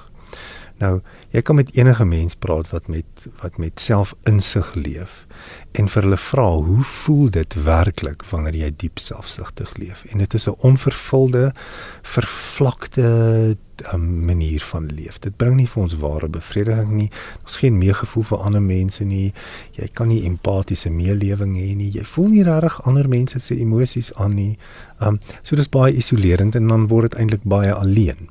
Nou, 0.81 1.01
jy 1.29 1.41
kan 1.41 1.55
met 1.55 1.75
enige 1.75 2.05
mens 2.05 2.35
praat 2.35 2.69
wat 2.69 2.87
met 2.87 3.27
wat 3.41 3.57
met 3.57 3.79
selfinsig 3.79 4.73
leef 4.73 5.25
en 5.71 5.87
vir 5.89 6.03
hulle 6.03 6.17
vra, 6.17 6.49
"Hoe 6.51 6.83
voel 6.83 7.29
dit 7.29 7.53
werklik 7.53 8.23
wanneer 8.29 8.55
jy 8.55 8.71
diep 8.77 8.99
selfsugtig 8.99 9.77
leef?" 9.77 10.03
En 10.09 10.17
dit 10.17 10.33
is 10.33 10.47
'n 10.47 10.55
onvervulde, 10.57 11.53
vervlakte 12.01 13.57
um, 13.93 14.25
manier 14.25 14.61
van 14.61 14.85
leef. 14.85 15.19
Dit 15.19 15.37
bring 15.37 15.55
nie 15.55 15.67
vir 15.67 15.83
ons 15.83 15.95
ware 15.97 16.29
bevrediging 16.29 16.91
nie. 16.91 17.09
Ons 17.43 17.57
geen 17.61 17.77
meegevoel 17.77 18.23
vir 18.23 18.37
ander 18.37 18.61
mense 18.61 19.03
nie. 19.03 19.33
Jy 19.77 19.87
kan 19.93 20.07
nie 20.07 20.23
empatiese 20.27 20.89
meelewing 20.89 21.55
hê 21.57 21.75
nie. 21.75 21.91
Jy 21.91 22.03
voel 22.03 22.29
nie 22.33 22.43
regtig 22.43 22.81
ander 22.89 23.09
mense 23.09 23.39
se 23.39 23.57
emosies 23.59 24.13
aan 24.13 24.35
nie. 24.35 24.57
Um 24.99 25.19
so 25.41 25.55
dis 25.55 25.69
baie 25.69 25.93
isolerend 25.93 26.55
en 26.55 26.67
dan 26.67 26.87
word 26.87 27.11
dit 27.11 27.19
eintlik 27.19 27.43
baie 27.43 27.73
alleen. 27.73 28.29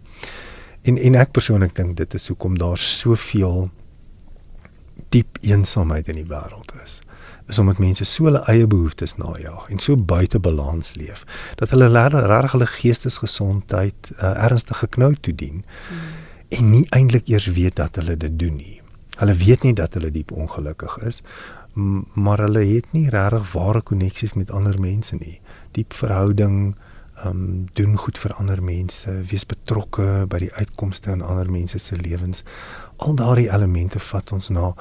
En 0.83 0.99
en 0.99 1.15
ek 1.15 1.31
persoonlik 1.31 1.77
dink 1.79 1.97
dit 1.97 2.15
is 2.15 2.29
hoekom 2.29 2.59
daar 2.59 2.79
soveel 2.79 3.71
diep 5.15 5.39
eensaamheid 5.41 6.09
in 6.09 6.19
die 6.23 6.29
wêreld 6.29 6.73
is. 6.85 6.99
Is 7.51 7.59
omdat 7.59 7.79
mense 7.83 8.05
so 8.09 8.27
hulle 8.27 8.43
eie 8.51 8.67
behoeftes 8.67 9.17
najag 9.21 9.69
en 9.71 9.83
so 9.83 9.97
buite 9.97 10.41
balans 10.43 10.95
leef 10.99 11.25
dat 11.61 11.71
hulle 11.75 11.91
regtig 11.93 12.55
hulle 12.55 12.69
geestesgesondheid 12.77 14.13
uh, 14.17 14.33
ernstig 14.47 14.83
geknou 14.83 15.15
toe 15.21 15.35
dien 15.35 15.63
mm. 15.63 16.13
en 16.59 16.71
nie 16.71 16.87
eintlik 16.91 17.29
eers 17.29 17.51
weet 17.59 17.77
dat 17.77 17.99
hulle 18.01 18.17
dit 18.17 18.39
doen 18.39 18.57
nie. 18.57 18.79
Hulle 19.21 19.35
weet 19.39 19.63
nie 19.63 19.75
dat 19.77 19.95
hulle 19.95 20.11
diep 20.11 20.33
ongelukkig 20.33 20.97
is, 21.07 21.23
maar 22.15 22.41
hulle 22.43 22.65
het 22.75 22.93
nie 22.93 23.09
regtig 23.11 23.53
ware 23.53 23.83
koneksies 23.83 24.35
met 24.35 24.51
ander 24.51 24.81
mense 24.81 25.17
nie. 25.17 25.39
Diep 25.77 25.93
verhouding, 25.97 26.75
um 27.25 27.69
doen 27.73 27.97
goed 27.99 28.19
vir 28.19 28.35
ander 28.35 28.63
mense, 28.63 29.11
wees 29.31 29.45
betrokke 29.47 30.27
by 30.29 30.39
die 30.39 30.53
uitkomste 30.53 31.11
in 31.11 31.23
ander 31.23 31.51
mense 31.51 31.79
se 31.79 31.97
lewens. 31.97 32.43
Al 32.97 33.15
daardie 33.15 33.51
elemente 33.53 33.99
vat 33.99 34.33
ons 34.33 34.49
na 34.49 34.73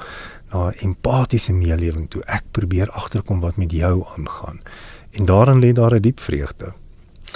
na 0.52 0.72
empatiese 0.84 1.52
meelewing 1.52 2.10
toe. 2.12 2.22
Ek 2.28 2.44
probeer 2.52 2.90
agterkom 2.90 3.40
wat 3.40 3.56
met 3.56 3.72
jou 3.72 4.04
aangaan. 4.16 4.60
En 5.16 5.24
daarin 5.24 5.60
lê 5.60 5.72
daar 5.72 5.94
'n 5.94 6.00
diep 6.00 6.20
vreugde. 6.20 6.74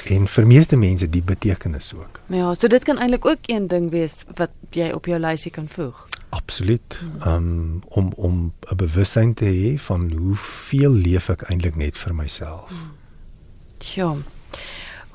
En 0.05 0.29
vir 0.29 0.47
meeste 0.47 0.77
mense 0.77 1.09
die 1.11 1.23
betekenis 1.23 1.95
ook. 1.95 2.21
Ja, 2.27 2.55
so 2.55 2.69
dit 2.69 2.85
kan 2.85 2.99
eintlik 2.99 3.25
ook 3.25 3.39
een 3.47 3.67
ding 3.67 3.91
wees 3.91 4.25
wat 4.35 4.51
jy 4.71 4.91
op 4.91 5.07
jou 5.07 5.19
lysie 5.19 5.51
kan 5.51 5.69
voeg. 5.69 6.09
Absoluut. 6.29 6.99
Um 7.27 7.83
om 7.89 8.13
om 8.17 8.53
'n 8.71 8.77
bewussyn 8.77 9.35
te 9.35 9.45
hê 9.45 9.81
van 9.81 10.11
hoeveel 10.13 10.93
leef 10.93 11.29
ek 11.29 11.43
eintlik 11.43 11.77
net 11.77 11.97
vir 11.97 12.15
myself. 12.15 12.73
Ja. 13.79 14.17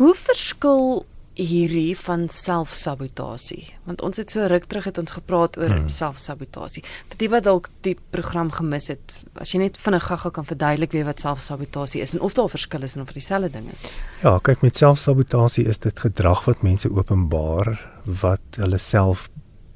Hoe 0.02 0.16
verskil 0.18 1.04
hierdie 1.38 1.94
van 1.94 2.24
selfsabotasie? 2.34 3.68
Want 3.86 4.02
ons 4.02 4.18
het 4.18 4.32
so 4.34 4.48
ruk 4.50 4.64
terug 4.66 4.88
het 4.90 4.98
ons 4.98 5.14
gepraat 5.14 5.60
oor 5.62 5.70
hmm. 5.70 5.92
selfsabotasie. 5.94 6.82
Vir 7.12 7.20
die 7.22 7.28
wat 7.30 7.46
dalk 7.46 7.68
die 7.86 7.94
program 8.16 8.50
gemis 8.56 8.90
het, 8.90 9.14
as 9.38 9.54
jy 9.54 9.62
net 9.62 9.78
vinnig 9.78 10.08
gou 10.10 10.32
kan 10.34 10.48
verduidelik 10.50 10.96
weer 10.98 11.06
wat 11.06 11.22
selfsabotasie 11.22 12.02
is 12.02 12.16
en 12.18 12.24
of 12.26 12.34
daar 12.38 12.50
verskil 12.50 12.88
is 12.88 12.98
en 12.98 13.04
of 13.04 13.12
dit 13.12 13.20
dieselfde 13.20 13.52
ding 13.54 13.68
is. 13.70 13.86
Ja, 14.24 14.40
kyk 14.42 14.66
met 14.66 14.82
selfsabotasie 14.82 15.68
is 15.70 15.78
dit 15.86 16.02
gedrag 16.08 16.48
wat 16.50 16.66
mense 16.66 16.90
openbaar 16.90 17.76
wat 18.24 18.58
hulle 18.58 18.82
self 18.82 19.28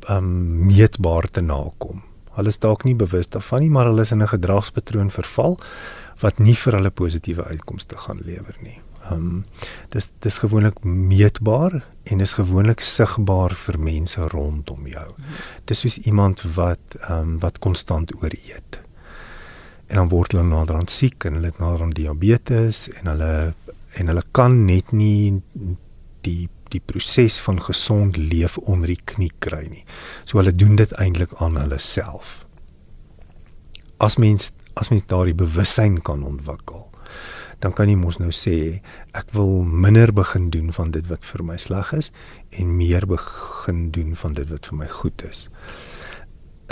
um 0.10 0.66
meetbaar 0.72 1.30
te 1.38 1.46
nakom. 1.46 2.02
Hulle 2.34 2.50
is 2.50 2.58
dalk 2.66 2.82
nie 2.90 2.98
bewus 2.98 3.30
daarvan 3.30 3.62
nie, 3.62 3.70
maar 3.70 3.92
hulle 3.92 4.02
is 4.02 4.12
in 4.12 4.26
'n 4.26 4.34
gedragspatroon 4.34 5.14
verval 5.14 5.60
wat 6.26 6.40
nie 6.40 6.58
vir 6.58 6.80
hulle 6.82 6.90
positiewe 6.90 7.46
uitkomste 7.46 7.98
gaan 7.98 8.26
lewer 8.26 8.58
nie. 8.66 8.80
Ehm 9.12 9.14
um, 9.14 9.44
dis 9.96 10.10
dis 10.20 10.38
gewoonlik 10.44 10.84
meetbaar 10.84 11.84
en 12.04 12.20
is 12.20 12.36
gewoonlik 12.36 12.82
sigbaar 12.84 13.56
vir 13.56 13.78
mense 13.80 14.28
rondom 14.34 14.88
jou. 14.92 15.08
Dis 15.70 15.84
soos 15.86 16.00
iemand 16.04 16.44
wat 16.58 16.98
ehm 17.00 17.36
um, 17.36 17.38
wat 17.44 17.60
konstant 17.64 18.12
ooreet. 18.22 18.82
En 19.88 20.02
dan 20.02 20.10
word 20.10 20.34
hulle 20.34 20.48
naderhand 20.50 20.92
siek 20.92 21.26
en 21.26 21.38
hulle 21.38 21.52
het 21.54 21.62
naderhand 21.64 21.96
diabetes 21.96 22.88
en 22.98 23.12
hulle 23.14 23.54
en 23.96 24.12
hulle 24.12 24.24
kan 24.32 24.66
net 24.66 24.92
nie 24.92 25.42
die 26.28 26.50
die 26.74 26.82
proses 26.82 27.38
van 27.40 27.62
gesond 27.62 28.18
leef 28.18 28.58
onder 28.58 28.90
die 28.92 29.04
knie 29.12 29.32
kry 29.40 29.64
nie. 29.70 29.86
So 30.26 30.42
hulle 30.42 30.52
doen 30.52 30.76
dit 30.76 30.92
eintlik 31.00 31.38
aan 31.40 31.56
hulle 31.62 31.80
self. 31.80 32.42
As 33.98 34.18
mens 34.20 34.52
as 34.76 34.90
mens 34.92 35.08
daardie 35.08 35.38
bewussyn 35.38 36.02
kan 36.04 36.26
ontwikkel 36.28 36.90
dan 37.60 37.74
kan 37.74 37.90
jy 37.90 37.96
mos 38.00 38.20
nou 38.20 38.32
sê 38.36 38.82
ek 39.18 39.32
wil 39.36 39.64
minder 39.64 40.14
begin 40.14 40.50
doen 40.54 40.72
van 40.76 40.92
dit 40.92 41.08
wat 41.10 41.26
vir 41.26 41.44
my 41.44 41.58
sleg 41.62 41.94
is 41.98 42.12
en 42.60 42.76
meer 42.78 43.08
begin 43.10 43.90
doen 43.96 44.16
van 44.16 44.36
dit 44.38 44.50
wat 44.50 44.70
vir 44.72 44.80
my 44.84 44.90
goed 44.92 45.24
is. 45.30 45.48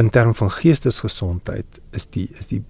In 0.01 0.09
terme 0.09 0.33
van 0.33 0.51
geestesgesondheid 0.51 1.79
is 1.91 2.07
die 2.11 2.27
is 2.39 2.49
die 2.51 2.63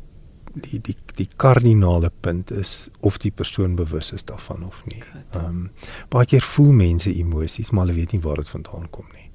die 0.53 0.79
die 0.85 0.95
die 1.17 1.27
kardinale 1.37 2.11
punt 2.21 2.51
is 2.51 2.89
of 3.01 3.17
die 3.17 3.31
persoon 3.31 3.75
bewus 3.75 4.11
is 4.13 4.23
daarvan 4.23 4.65
of 4.67 4.83
nie. 4.85 5.03
Ehm 5.33 5.45
um, 5.45 5.69
baie 6.09 6.25
keer 6.25 6.45
voel 6.55 6.71
mense 6.71 7.13
emosies 7.13 7.71
maar 7.71 7.87
hulle 7.87 7.97
weet 8.01 8.13
nie 8.13 8.21
waar 8.21 8.41
dit 8.43 8.49
vandaan 8.49 8.89
kom 8.89 9.07
nie. 9.13 9.29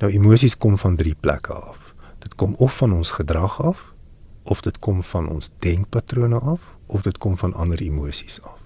Nou 0.00 0.12
emosies 0.12 0.56
kom 0.56 0.78
van 0.78 0.96
drie 0.96 1.14
plekke 1.14 1.52
af. 1.52 1.94
Dit 2.20 2.34
kom 2.34 2.54
of 2.58 2.76
van 2.76 2.92
ons 2.92 3.10
gedrag 3.10 3.60
af 3.60 3.92
of 4.44 4.60
dit 4.60 4.78
kom 4.78 5.02
van 5.02 5.28
ons 5.28 5.50
denkpatrone 5.58 6.38
af 6.38 6.75
of 6.86 7.02
dit 7.02 7.18
kom 7.18 7.38
van 7.38 7.54
ander 7.54 7.80
emosies 7.80 8.40
af. 8.42 8.58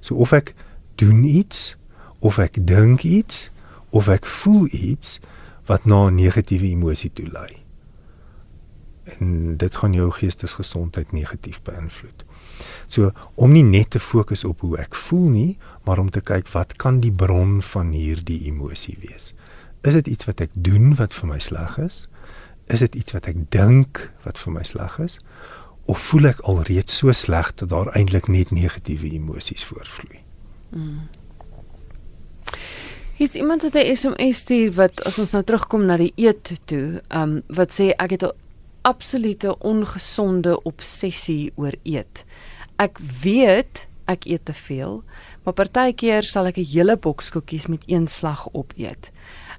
So 0.00 0.14
of 0.14 0.32
ek 0.32 0.54
doen 0.94 1.24
iets 1.24 1.76
of 2.18 2.38
ek 2.38 2.58
dink 2.66 3.02
iets 3.02 3.50
of 3.90 4.08
ek 4.08 4.26
voel 4.26 4.68
iets 4.70 5.18
wat 5.66 5.84
na 5.84 6.06
'n 6.06 6.14
negatiewe 6.14 6.66
emosie 6.66 7.12
toe 7.12 7.28
lei. 7.28 7.56
En 9.04 9.56
dit 9.56 9.76
gaan 9.76 9.92
jou 9.92 10.10
geestesgesondheid 10.10 11.12
negatief 11.12 11.62
beïnvloed. 11.62 12.24
So 12.86 13.10
om 13.34 13.52
nie 13.52 13.62
net 13.62 13.90
te 13.90 14.00
fokus 14.00 14.44
op 14.44 14.60
hoe 14.60 14.76
ek 14.78 14.94
voel 14.94 15.28
nie, 15.28 15.58
maar 15.84 15.98
om 15.98 16.10
te 16.10 16.20
kyk 16.20 16.48
wat 16.48 16.76
kan 16.76 17.00
die 17.00 17.12
bron 17.12 17.62
van 17.62 17.90
hierdie 17.90 18.44
emosie 18.44 18.96
wees? 19.00 19.34
Is 19.80 19.92
dit 19.92 20.06
iets 20.06 20.24
wat 20.24 20.40
ek 20.40 20.50
doen 20.52 20.94
wat 20.94 21.14
vir 21.14 21.28
my 21.28 21.38
sleg 21.38 21.78
is? 21.78 22.08
Is 22.66 22.78
dit 22.78 22.94
iets 22.94 23.12
wat 23.12 23.26
ek 23.26 23.50
dink 23.50 24.12
wat 24.22 24.38
vir 24.38 24.52
my 24.52 24.62
sleg 24.62 24.98
is? 24.98 25.18
Of 25.86 25.98
voel 25.98 26.24
ek 26.24 26.40
alreeds 26.40 26.96
so 26.96 27.12
sleg 27.12 27.54
dat 27.54 27.68
daar 27.68 27.88
eintlik 27.94 28.28
net 28.28 28.50
negatiewe 28.50 29.10
emosies 29.10 29.64
voorvloei. 29.64 30.20
Mm. 30.70 31.08
Hier's 33.20 33.34
iemand 33.34 33.62
wat 33.62 33.74
'n 33.74 33.96
SMS 33.96 34.36
stuur 34.36 34.72
wat 34.72 35.04
as 35.04 35.18
ons 35.18 35.30
nou 35.30 35.42
terugkom 35.44 35.84
na 35.84 35.96
die 35.96 36.12
eet 36.16 36.52
toe, 36.64 37.02
ehm 37.08 37.22
um, 37.22 37.42
wat 37.46 37.72
sê 37.72 37.92
ek 37.96 38.10
het 38.10 38.22
'n 38.22 38.32
absolute 38.82 39.58
ongesonde 39.58 40.62
obsessie 40.62 41.52
oor 41.56 41.74
eet. 41.82 42.24
Ek 42.76 42.98
weet 43.22 43.88
ek 44.04 44.24
eet 44.24 44.44
te 44.44 44.54
veel, 44.54 45.02
maar 45.44 45.54
partykeer 45.54 46.22
sal 46.22 46.46
ek 46.46 46.56
'n 46.56 46.64
hele 46.72 46.96
boks 46.96 47.30
koekies 47.30 47.66
met 47.66 47.82
een 47.86 48.08
slag 48.08 48.48
opeet. 48.52 49.10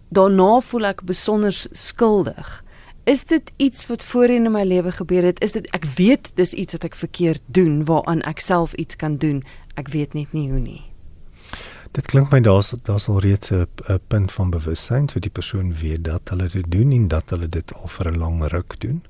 Daarna 0.10 0.60
voel 0.60 0.86
ek 0.86 1.04
besonder 1.04 1.54
skuldig. 1.72 2.64
Is 3.04 3.26
dit 3.26 3.52
iets 3.58 3.88
wat 3.88 4.04
voorheen 4.04 4.46
in 4.46 4.52
my 4.52 4.64
lewe 4.64 4.92
gebeur 4.92 5.24
het? 5.24 5.40
Is 5.42 5.52
dit 5.52 5.66
ek 5.74 5.86
weet 5.98 6.32
dis 6.36 6.54
iets 6.54 6.78
wat 6.78 6.84
ek 6.84 6.96
verkeerd 6.96 7.42
doen 7.46 7.82
waaraan 7.86 8.22
ek 8.30 8.40
self 8.40 8.74
iets 8.74 8.96
kan 8.96 9.18
doen. 9.18 9.42
Ek 9.74 9.90
weet 9.90 10.14
net 10.14 10.34
nie 10.38 10.52
hoe 10.52 10.60
nie. 10.62 10.84
Dit 11.92 12.08
klink 12.14 12.30
my 12.32 12.40
daar's 12.46 12.70
daar's 12.86 13.10
al 13.10 13.20
reeds 13.20 13.52
'n 13.52 13.68
punt 14.08 14.32
van 14.32 14.50
bewussyn 14.50 15.10
vir 15.10 15.22
die 15.22 15.34
persoon 15.34 15.74
weet 15.74 16.04
dat 16.04 16.30
hulle 16.30 16.48
dit 16.48 16.72
doen 16.72 16.92
en 16.92 17.08
dat 17.08 17.30
hulle 17.30 17.50
dit 17.50 17.74
al 17.74 17.88
vir 17.88 18.12
'n 18.12 18.18
lang 18.18 18.48
ruk 18.48 18.80
doen. 18.80 19.02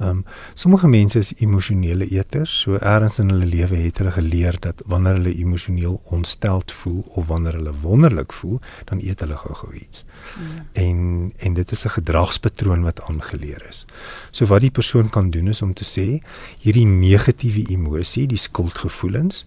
Ehm 0.00 0.08
um, 0.08 0.24
sommige 0.54 0.88
mense 0.88 1.18
is 1.18 1.32
emosionele 1.36 2.06
eters, 2.08 2.60
so 2.60 2.78
eers 2.80 3.18
in 3.20 3.28
hulle 3.28 3.44
lewe 3.44 3.76
het 3.82 3.98
hulle 4.00 4.12
geleer 4.14 4.56
dat 4.64 4.80
wanneer 4.86 5.18
hulle 5.18 5.34
emosioneel 5.36 6.00
ontsteld 6.04 6.72
voel 6.72 7.02
of 7.08 7.26
wanneer 7.26 7.58
hulle 7.58 7.74
wonderlik 7.82 8.32
voel, 8.32 8.60
dan 8.88 9.02
eet 9.04 9.20
hulle 9.20 9.36
gou-gou 9.36 9.74
iets. 9.76 10.04
Ja. 10.38 10.64
En 10.72 11.32
en 11.36 11.54
dit 11.54 11.70
is 11.70 11.84
'n 11.84 11.94
gedragspatroon 11.98 12.82
wat 12.82 13.02
aangeleer 13.02 13.66
is. 13.68 13.84
So 14.30 14.46
wat 14.46 14.60
die 14.60 14.70
persoon 14.70 15.10
kan 15.10 15.30
doen 15.30 15.48
is 15.48 15.62
om 15.62 15.74
te 15.74 15.84
sê 15.84 16.24
hierdie 16.58 16.86
negatiewe 16.86 17.68
emosie, 17.68 18.26
die 18.26 18.40
skuldgevoelens 18.48 19.46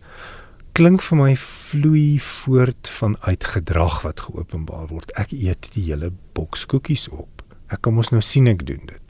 klink 0.72 1.02
vir 1.02 1.18
my 1.18 1.36
vloei 1.36 2.20
voort 2.20 2.90
vanuit 2.90 3.44
gedrag 3.44 4.02
wat 4.02 4.20
geopenbaar 4.20 4.88
word. 4.88 5.12
Ek 5.12 5.32
eet 5.32 5.70
die 5.74 5.84
hele 5.84 6.12
boks 6.34 6.66
koekies 6.66 7.08
op. 7.10 7.44
Ek 7.68 7.82
kan 7.82 7.94
mos 7.94 8.10
nou 8.10 8.22
sien 8.22 8.48
ek 8.48 8.66
doen 8.66 8.86
dit 8.86 9.03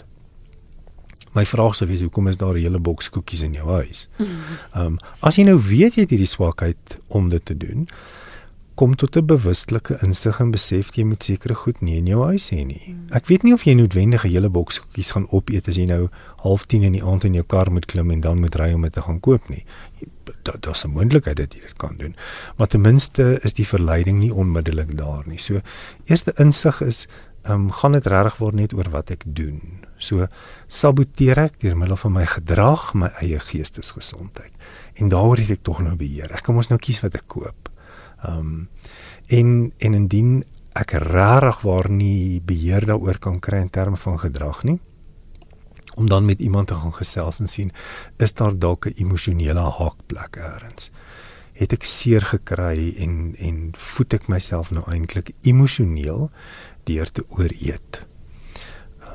My 1.34 1.46
vraag 1.46 1.76
sou 1.76 1.88
wees 1.90 2.02
hoekom 2.02 2.28
is 2.28 2.38
daar 2.38 2.54
'n 2.54 2.62
hele 2.62 2.80
boks 2.80 3.10
koekies 3.10 3.42
in 3.42 3.54
jou 3.54 3.70
huis? 3.70 4.10
Ehm 4.18 4.86
um, 4.86 4.98
as 5.20 5.36
jy 5.36 5.44
nou 5.44 5.60
weet 5.60 5.96
jy 5.96 6.02
het 6.02 6.10
hierdie 6.10 6.28
swakheid 6.28 7.00
om 7.08 7.30
dit 7.30 7.46
te 7.46 7.58
doen, 7.58 7.88
kom 8.76 8.96
tot 8.96 9.18
'n 9.18 9.26
bewustelike 9.26 9.98
insig 10.02 10.40
en 10.40 10.52
besef 10.52 10.90
jy 10.96 11.04
moet 11.04 11.24
sekere 11.24 11.56
goed 11.56 11.82
nie 11.82 11.98
in 11.98 12.06
jou 12.06 12.24
huis 12.26 12.50
hê 12.50 12.66
nie. 12.66 12.96
Ek 13.10 13.26
weet 13.26 13.44
nie 13.44 13.54
of 13.54 13.64
jy 13.64 13.74
noodwendig 13.74 14.26
'n 14.26 14.30
hele 14.30 14.50
boks 14.50 14.80
koekies 14.80 15.12
gaan 15.12 15.28
opeet 15.30 15.68
as 15.68 15.76
jy 15.76 15.86
nou 15.86 16.10
0.30 16.44 16.84
in 16.84 16.92
die 16.92 17.04
aand 17.04 17.24
in 17.24 17.34
jou 17.34 17.44
kar 17.44 17.72
moet 17.72 17.86
klim 17.86 18.12
en 18.12 18.22
dan 18.22 18.40
moet 18.40 18.56
ry 18.56 18.74
om 18.74 18.82
dit 18.82 18.94
te 18.94 19.02
gaan 19.02 19.20
koop 19.20 19.50
nie. 19.50 19.66
Daar 20.44 20.60
daar's 20.60 20.86
'n 20.86 20.90
moontlikheid 20.90 21.38
dat 21.38 21.54
jy 21.54 21.60
dit 21.60 21.78
kan 21.78 21.98
doen. 21.98 22.16
Maar 22.58 22.68
ten 22.68 22.82
minste 22.82 23.40
is 23.44 23.54
die 23.54 23.68
verleiding 23.68 24.20
nie 24.20 24.34
onmiddellik 24.34 24.98
daar 24.98 25.24
nie. 25.26 25.38
So 25.40 25.62
eerste 26.06 26.34
insig 26.38 26.82
is 26.82 27.08
um, 27.50 27.72
gaan 27.72 27.92
dit 27.98 28.08
regtig 28.08 28.38
word 28.40 28.56
net 28.56 28.74
oor 28.74 28.90
wat 28.94 29.12
ek 29.12 29.24
doen. 29.26 29.60
So 29.98 30.28
saboteer 30.68 31.40
ek 31.46 31.60
deur 31.64 31.78
middel 31.78 32.00
van 32.00 32.16
my 32.16 32.26
gedrag 32.26 32.94
my 32.94 33.12
eie 33.22 33.40
geestesgesondheid. 33.40 34.52
En 34.96 35.10
daaroor 35.10 35.42
het 35.42 35.58
ek 35.58 35.64
tog 35.64 35.82
nou 35.84 35.96
beheer. 36.00 36.32
Ek 36.32 36.44
kan 36.44 36.56
mos 36.56 36.70
nou 36.72 36.80
kies 36.80 37.02
wat 37.04 37.16
ek 37.20 37.28
koop. 37.28 37.70
Ehm 38.24 38.40
um, 38.40 38.68
en 39.32 39.72
en 39.80 39.94
indien 39.96 40.44
ek 40.76 40.92
regtig 41.00 41.62
waar 41.64 41.88
nie 41.90 42.42
beheer 42.44 42.86
daaroor 42.86 43.20
kan 43.20 43.40
kry 43.40 43.62
in 43.64 43.70
terme 43.70 43.98
van 43.98 44.20
gedrag 44.20 44.64
nie 44.68 44.80
om 45.96 46.10
dan 46.10 46.26
met 46.26 46.40
iemand 46.40 46.68
te 46.68 46.76
gaan 46.76 46.94
gesels 46.94 47.40
en 47.40 47.48
sien 47.48 47.72
is 48.18 48.34
daar 48.34 48.58
dalk 48.60 48.86
'n 48.88 48.94
emosionele 48.98 49.64
haakplek 49.80 50.36
elders 50.36 50.92
het 51.54 51.74
ek 51.74 51.84
seer 51.86 52.26
gekry 52.26 52.94
en 52.98 53.36
en 53.38 53.58
voed 53.78 54.14
ek 54.14 54.28
myself 54.28 54.72
nou 54.72 54.84
eintlik 54.90 55.34
emosioneel 55.42 56.32
deur 56.84 57.12
te 57.12 57.24
ooreet. 57.28 58.02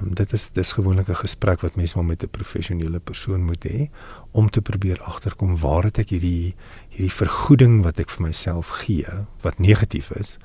Um, 0.01 0.15
dit 0.15 0.33
is 0.33 0.51
dis 0.53 0.73
gewoonlik 0.73 1.09
'n 1.09 1.25
gesprek 1.25 1.61
wat 1.61 1.77
mens 1.77 1.95
maar 1.95 2.05
met 2.05 2.23
'n 2.23 2.31
professionele 2.31 3.01
persoon 3.01 3.45
moet 3.45 3.65
hê 3.65 3.89
om 4.31 4.51
te 4.51 4.61
probeer 4.61 5.03
agterkom 5.03 5.57
waar 5.57 5.85
het 5.85 5.99
ek 5.99 6.09
hierdie 6.09 6.55
hierdie 6.89 7.19
vergoeding 7.23 7.83
wat 7.83 7.99
ek 7.99 8.11
vir 8.11 8.23
myself 8.23 8.69
gee 8.69 9.07
wat 9.41 9.59
negatief 9.59 10.11
is 10.11 10.39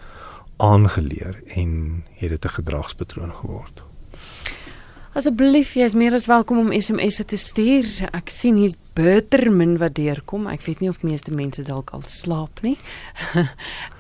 aangeleer 0.58 1.42
en 1.46 2.04
het 2.14 2.30
dit 2.30 2.46
'n 2.46 2.56
gedragspatroon 2.60 3.34
geword. 3.34 3.84
Asseblief, 5.14 5.76
jy 5.78 5.86
is 5.86 5.94
meer 5.94 6.16
as 6.18 6.24
welkom 6.26 6.58
om 6.58 6.72
SMS'e 6.74 7.22
te 7.30 7.38
stuur. 7.38 7.86
Ek 8.18 8.32
sien 8.34 8.56
hier's 8.58 8.74
Bittermin 8.98 9.76
wat 9.78 9.94
deurkom. 10.00 10.48
Ek 10.50 10.64
weet 10.66 10.82
nie 10.82 10.90
of 10.90 11.04
meeste 11.06 11.30
mense 11.30 11.62
dalk 11.68 11.92
al 11.94 12.02
slaap 12.10 12.64
nie. 12.66 12.80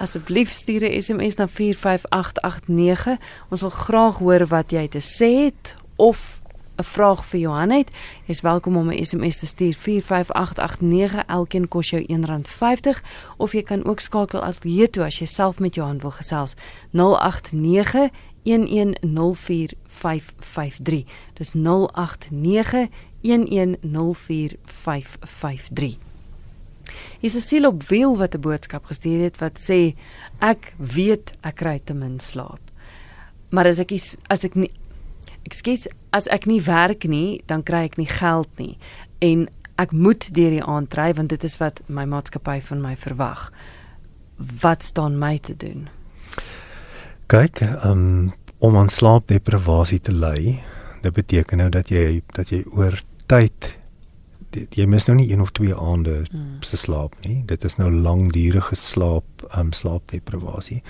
Asseblief 0.04 0.50
stuur 0.50 0.82
'n 0.82 0.98
SMS 0.98 1.38
na 1.38 1.46
45889. 1.46 3.22
Ons 3.54 3.62
wil 3.62 3.76
graag 3.78 4.18
hoor 4.26 4.48
wat 4.50 4.74
jy 4.74 4.88
te 4.90 5.06
sê 5.06 5.54
het 5.54 5.76
of 6.02 6.42
'n 6.82 6.84
vraag 6.84 7.22
vir 7.30 7.40
Johan 7.40 7.70
het. 7.70 7.94
Jy's 8.26 8.42
welkom 8.42 8.78
om 8.78 8.90
'n 8.90 9.06
SMS 9.06 9.38
te 9.38 9.46
stuur 9.46 9.74
45889. 9.74 11.26
Elkeen 11.30 11.68
kos 11.68 11.90
jou 11.90 12.02
R1.50 12.02 13.04
of 13.38 13.54
jy 13.54 13.62
kan 13.62 13.86
ook 13.86 14.00
skakel 14.00 14.42
ateljee 14.42 14.90
toe 14.90 15.04
as 15.06 15.20
jy 15.20 15.26
self 15.26 15.60
met 15.60 15.76
Johan 15.76 16.00
wil 16.00 16.12
gesels. 16.12 16.56
089 16.92 18.10
1104553. 18.44 21.06
Dis 21.34 21.54
089 21.54 22.90
1104553. 23.22 25.98
Is 27.20 27.36
'n 27.36 27.40
siel 27.40 27.68
op 27.68 27.84
wiel 27.84 28.18
wat 28.18 28.36
'n 28.36 28.40
boodskap 28.40 28.86
gestuur 28.86 29.24
het 29.24 29.38
wat 29.38 29.60
sê 29.60 29.96
ek 30.40 30.74
weet 30.78 31.34
ek 31.42 31.56
kry 31.56 31.80
te 31.84 31.94
min 31.94 32.20
slaap. 32.20 32.60
Maar 33.50 33.66
as 33.66 33.80
ek 33.80 33.92
as 34.28 34.44
ek 34.44 34.56
nie 34.56 34.72
ekskuus 35.44 35.88
as 36.10 36.28
ek 36.28 36.46
nie 36.46 36.62
werk 36.62 37.04
nie, 37.04 37.42
dan 37.46 37.64
kry 37.64 37.84
ek 37.84 37.98
nie 37.98 38.08
geld 38.08 38.58
nie 38.58 38.78
en 39.20 39.50
ek 39.76 39.92
moet 39.92 40.34
deur 40.34 40.50
die 40.50 40.64
aand 40.64 40.94
ry 40.94 41.14
want 41.14 41.30
dit 41.30 41.44
is 41.44 41.58
wat 41.58 41.82
my 41.88 42.06
maatskappy 42.06 42.62
van 42.62 42.82
my 42.82 42.96
verwag. 42.96 43.52
Wat 44.62 44.84
staan 44.84 45.20
my 45.20 45.38
te 45.38 45.56
doen? 45.56 45.90
Kyk, 47.34 47.64
um, 47.82 48.30
om 48.62 48.76
aan 48.78 48.92
slaapdeprivasie 48.94 49.98
te 50.06 50.14
ly, 50.14 50.52
dit 51.02 51.14
beteken 51.16 51.58
nou 51.64 51.70
dat 51.74 51.90
jy 51.90 52.20
dat 52.38 52.52
jy 52.54 52.60
oor 52.78 52.94
tyd 53.26 53.72
jy 54.56 54.86
mis 54.90 55.08
nou 55.08 55.18
nie 55.18 55.30
een 55.32 55.42
of 55.42 55.52
twee 55.52 55.76
aande 55.76 56.24
hmm. 56.30 56.62
se 56.66 56.78
slaap 56.78 57.16
nie. 57.26 57.42
Dit 57.50 57.64
is 57.64 57.78
nou 57.80 57.90
langdurige 57.92 58.76
slaap, 58.76 59.46
um, 59.58 59.74
slaapdeprivasie. 59.74 60.82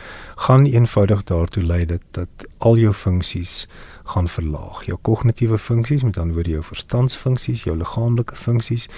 Gaan 0.47 0.65
eenvoudig 0.65 1.23
daartoe 1.30 1.63
lei 1.63 1.86
dat 1.86 2.06
dat 2.12 2.47
al 2.58 2.78
jou 2.78 2.93
funksies 2.93 3.65
gaan 4.04 4.28
verlaag. 4.28 4.84
Jou 4.86 4.97
kognitiewe 5.02 5.58
funksies, 5.58 6.04
met 6.04 6.17
ander 6.17 6.36
woorde 6.36 6.58
jou 6.58 6.63
verstandsfunksies, 6.63 7.63
jou 7.63 7.76
liggaamlike 7.80 8.36
funksies, 8.36 8.89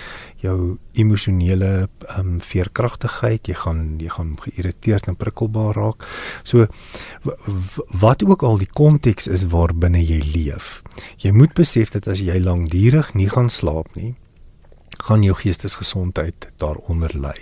jou 0.41 0.77
emosionele 0.97 1.71
ehm 1.85 2.19
um, 2.19 2.41
veerkragtigheid, 2.41 3.47
jy 3.47 3.57
gaan 3.61 3.83
jy 4.01 4.09
gaan 4.09 4.33
geïrriteerd 4.41 5.07
en 5.11 5.19
prikkelbaar 5.19 5.77
raak. 5.77 6.07
So 6.43 6.67
wat 8.01 8.25
ook 8.25 8.43
al 8.43 8.57
die 8.61 8.71
konteks 8.73 9.27
is 9.27 9.47
waarbinne 9.53 10.01
jy 10.01 10.21
leef. 10.33 10.81
Jy 11.21 11.31
moet 11.31 11.53
besef 11.53 11.93
dat 11.93 12.07
as 12.07 12.23
jy 12.23 12.39
lankdurig 12.41 13.13
nie 13.13 13.29
gaan 13.29 13.49
slaap 13.49 13.93
nie, 13.95 14.15
gaan 15.05 15.23
jou 15.23 15.35
geestesgesondheid 15.37 16.47
daaronder 16.61 17.13
ly 17.13 17.35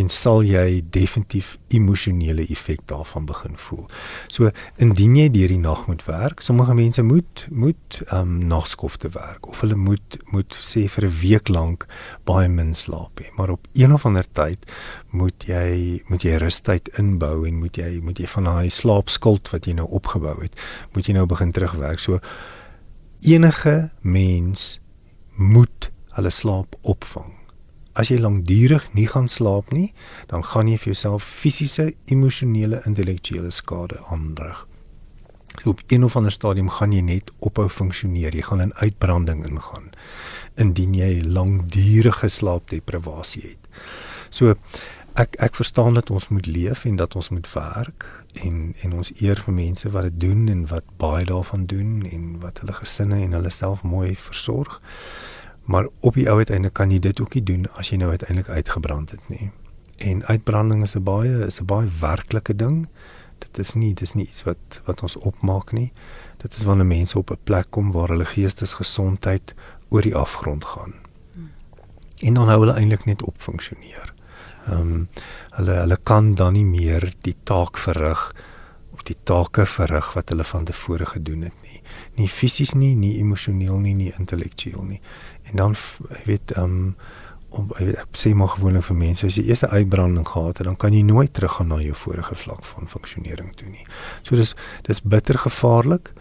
en 0.00 0.10
sal 0.12 0.42
jy 0.44 0.82
definitief 0.92 1.54
emosionele 1.72 2.44
effek 2.52 2.82
daarvan 2.90 3.26
begin 3.28 3.56
voel. 3.56 3.86
So 4.28 4.50
indien 4.76 5.16
jy 5.16 5.28
deur 5.32 5.54
die 5.54 5.60
nag 5.62 5.86
moet 5.88 6.04
werk, 6.08 6.42
sommige 6.44 6.76
mense 6.76 7.02
moet 7.02 7.46
moet 7.48 8.00
ehm 8.08 8.20
um, 8.20 8.36
nagskofte 8.48 9.08
werk 9.16 9.48
of 9.48 9.60
hulle 9.64 9.76
moet 9.76 10.18
moet 10.32 10.54
sê 10.54 10.84
vir 10.88 11.08
'n 11.08 11.18
week 11.22 11.48
lank 11.48 11.86
baie 12.24 12.48
min 12.48 12.74
slaap 12.74 13.20
hê, 13.20 13.32
maar 13.36 13.50
op 13.50 13.66
een 13.72 13.92
of 13.92 14.06
ander 14.06 14.26
tyd 14.32 14.68
moet 15.10 15.44
jy 15.48 16.02
moet 16.08 16.22
jy 16.22 16.36
rustyd 16.36 16.88
inbou 16.98 17.46
en 17.48 17.58
moet 17.58 17.76
jy 17.76 18.00
moet 18.02 18.18
jy 18.18 18.26
van 18.26 18.44
daai 18.44 18.70
slaapskuld 18.70 19.48
wat 19.52 19.66
jy 19.66 19.72
nou 19.72 19.88
opgebou 19.88 20.42
het, 20.42 20.54
moet 20.92 21.06
jy 21.06 21.14
nou 21.14 21.26
begin 21.26 21.52
terugwerk. 21.52 21.98
So 21.98 22.20
enige 23.22 23.90
mens 24.02 24.80
moet 25.34 25.90
hulle 26.18 26.32
slaap 26.34 26.76
opvang. 26.82 27.32
As 27.98 28.12
jy 28.12 28.18
lankdurig 28.22 28.86
nie 28.94 29.08
gaan 29.10 29.26
slaap 29.30 29.72
nie, 29.74 29.92
dan 30.30 30.44
gaan 30.46 30.70
jy 30.70 30.78
vir 30.78 30.92
jouself 30.92 31.26
fisiese, 31.26 31.92
emosionele, 32.12 32.82
intellektuele 32.86 33.50
skade 33.54 33.98
aanbring. 34.12 34.58
Op 35.66 35.80
een 35.88 36.04
of 36.04 36.16
ander 36.16 36.32
stadium 36.32 36.68
gaan 36.70 36.92
jy 36.92 37.00
net 37.02 37.32
ophou 37.42 37.66
funksioneer, 37.68 38.34
jy 38.36 38.44
gaan 38.46 38.62
in 38.68 38.74
uitbranding 38.78 39.46
ingaan 39.48 39.90
indien 40.58 40.94
jy 40.94 41.22
lankdurige 41.22 42.28
slaapdeprivasie 42.28 43.44
het. 43.44 43.68
So 44.30 44.54
ek 45.18 45.34
ek 45.42 45.58
verstaan 45.58 45.94
dat 45.98 46.10
ons 46.14 46.28
moet 46.34 46.46
leef 46.46 46.84
en 46.86 46.98
dat 46.98 47.14
ons 47.18 47.28
moet 47.34 47.46
werk 47.54 48.06
en 48.42 48.74
en 48.82 48.96
ons 49.00 49.12
eer 49.22 49.40
vir 49.46 49.54
mense 49.54 49.90
wat 49.94 50.06
dit 50.10 50.20
doen 50.28 50.48
en 50.48 50.66
wat 50.70 50.86
baie 50.98 51.24
daarvan 51.26 51.66
doen 51.66 52.06
en 52.06 52.26
wat 52.42 52.60
hulle 52.62 52.76
gesinne 52.78 53.18
en 53.24 53.34
hulle 53.38 53.50
self 53.50 53.82
mooi 53.82 54.14
versorg. 54.14 54.80
Maar 55.68 55.88
op 56.00 56.14
die 56.16 56.28
ou 56.30 56.38
uiteinde 56.40 56.70
kan 56.72 56.90
jy 56.90 56.98
dit 57.04 57.20
ook 57.20 57.34
nie 57.36 57.42
doen 57.44 57.66
as 57.76 57.90
jy 57.92 57.98
nou 58.00 58.08
uiteindelik 58.10 58.48
uitgebrand 58.48 59.10
het 59.10 59.28
nie. 59.28 59.50
En 60.00 60.24
uitbranding 60.24 60.82
is 60.82 60.94
'n 60.96 61.02
baie 61.04 61.46
is 61.46 61.60
'n 61.60 61.64
baie 61.64 61.88
werklike 62.00 62.56
ding. 62.56 62.88
Dit 63.38 63.58
is 63.58 63.74
nie 63.74 63.94
dis 63.94 64.14
nie 64.14 64.24
iets 64.24 64.42
wat 64.42 64.80
wat 64.84 65.02
ons 65.02 65.16
opmaak 65.16 65.72
nie. 65.72 65.92
Dit 66.36 66.54
is 66.54 66.62
wanneer 66.62 66.86
mense 66.86 67.18
op 67.18 67.30
'n 67.30 67.38
plek 67.44 67.66
kom 67.70 67.92
waar 67.92 68.08
hulle 68.08 68.24
geestesgesondheid 68.24 69.54
oor 69.88 70.02
die 70.02 70.16
afgrond 70.16 70.64
gaan. 70.64 70.94
En 72.18 72.34
dan 72.34 72.48
hou 72.48 72.60
hulle 72.60 72.78
eintlik 72.78 73.04
net 73.04 73.22
op 73.22 73.36
funksioneer. 73.36 74.14
Ehm 74.66 74.80
um, 74.80 75.08
hulle 75.50 75.72
hulle 75.72 75.98
kan 76.02 76.34
dan 76.34 76.52
nie 76.52 76.64
meer 76.64 77.12
die 77.20 77.36
taak 77.42 77.78
verrig 77.78 78.34
of 78.98 79.02
die 79.06 79.16
take 79.22 79.66
verrig 79.66 80.12
wat 80.14 80.28
hulle 80.28 80.44
van 80.44 80.64
tevore 80.64 81.06
gedoen 81.06 81.42
het 81.42 81.54
nie. 81.62 81.80
Nie 82.14 82.28
fisies 82.28 82.74
nie, 82.74 82.94
nie 82.96 83.18
emosioneel 83.18 83.78
nie, 83.78 83.94
nie 83.94 84.12
intellektueel 84.18 84.82
nie. 84.82 85.00
En 85.50 85.56
dan 85.56 85.74
jy 86.08 86.24
weet 86.24 86.52
ehm 86.56 86.64
um, 86.64 86.96
om 87.48 87.70
ek, 87.80 88.10
sê 88.12 88.34
maar 88.36 88.50
gewoonlik 88.52 88.84
vir 88.84 88.96
mense 89.00 89.26
as 89.26 89.38
jy 89.38 89.46
eers 89.48 89.62
'n 89.64 89.72
uitbranding 89.72 90.28
gehad 90.28 90.58
het, 90.58 90.66
dan 90.66 90.76
kan 90.76 90.92
jy 90.92 91.02
nooit 91.02 91.32
teruggaan 91.32 91.68
na 91.68 91.80
jou 91.80 91.94
vorige 91.94 92.34
vlak 92.34 92.64
van 92.64 92.88
funksionering 92.88 93.54
toe 93.56 93.68
nie. 93.68 93.86
So 94.22 94.36
dis 94.36 94.54
dis 94.82 95.00
bitter 95.02 95.38
gevaarlik. 95.38 96.12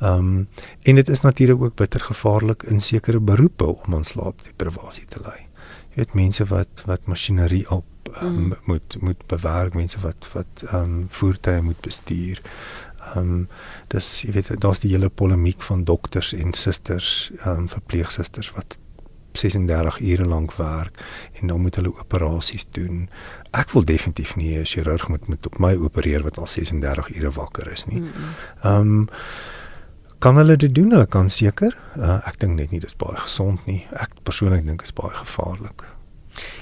Ehm 0.00 0.18
um, 0.18 0.48
en 0.82 0.94
dit 0.94 1.08
is 1.08 1.20
natuurlik 1.20 1.62
ook 1.62 1.74
bitter 1.74 2.00
gevaarlik 2.00 2.62
in 2.62 2.80
sekere 2.80 3.20
beroepe 3.20 3.64
om 3.64 3.94
aan 3.94 4.04
slaapdeprivasie 4.04 5.06
te 5.06 5.20
ly. 5.20 5.46
Jy 5.94 5.96
weet 5.96 6.14
mense 6.14 6.44
wat 6.44 6.82
wat 6.86 7.06
masjinerie 7.06 7.70
op 7.70 7.84
um, 8.22 8.34
mm. 8.34 8.52
moet 8.64 8.96
moet 9.00 9.26
bewerk, 9.26 9.74
mense 9.74 10.00
wat 10.00 10.28
wat 10.32 10.64
ehm 10.66 10.82
um, 10.82 11.04
voertuie 11.08 11.62
moet 11.62 11.80
bestuur. 11.80 12.42
Ehm 13.14 13.18
um, 13.18 13.48
dis 13.92 14.22
jy 14.22 14.32
weet 14.32 14.60
daar's 14.60 14.80
die 14.80 14.90
hele 14.90 15.08
polemiek 15.08 15.62
van 15.62 15.84
dokters 15.84 16.32
en 16.32 16.54
susters, 16.54 17.30
ehm 17.42 17.64
um, 17.64 17.68
verpleegsusters 17.68 18.52
wat 18.56 18.78
36 19.34 20.00
ure 20.00 20.24
lank 20.24 20.54
werk 20.54 21.04
en 21.40 21.46
dan 21.46 21.60
moet 21.60 21.76
hulle 21.76 21.98
operasies 21.98 22.66
doen. 22.70 23.08
Ek 23.50 23.70
wil 23.70 23.84
definitief 23.84 24.36
nie 24.36 24.58
'n 24.58 24.64
chirurg 24.64 25.08
moet 25.08 25.26
moet 25.28 25.46
op 25.46 25.58
my 25.58 25.74
opereer 25.74 26.22
wat 26.22 26.38
al 26.38 26.46
36 26.46 27.16
ure 27.16 27.30
wakker 27.30 27.70
is 27.72 27.84
nie. 27.86 28.02
Ehm 28.62 28.80
um, 28.80 29.08
kan 30.18 30.36
hulle 30.36 30.56
dit 30.56 30.74
doen? 30.74 30.90
Hulle 30.90 31.06
kan 31.06 31.30
seker. 31.30 31.76
Uh, 31.96 32.26
ek 32.28 32.38
dink 32.40 32.56
net 32.56 32.70
nie 32.70 32.80
dis 32.80 32.96
baie 32.96 33.16
gesond 33.16 33.66
nie. 33.66 33.86
Ek 33.92 34.10
persoonlik 34.22 34.64
dink 34.64 34.80
dit 34.80 34.88
is 34.88 34.96
baie 34.96 35.12
gevaarlik. 35.14 35.84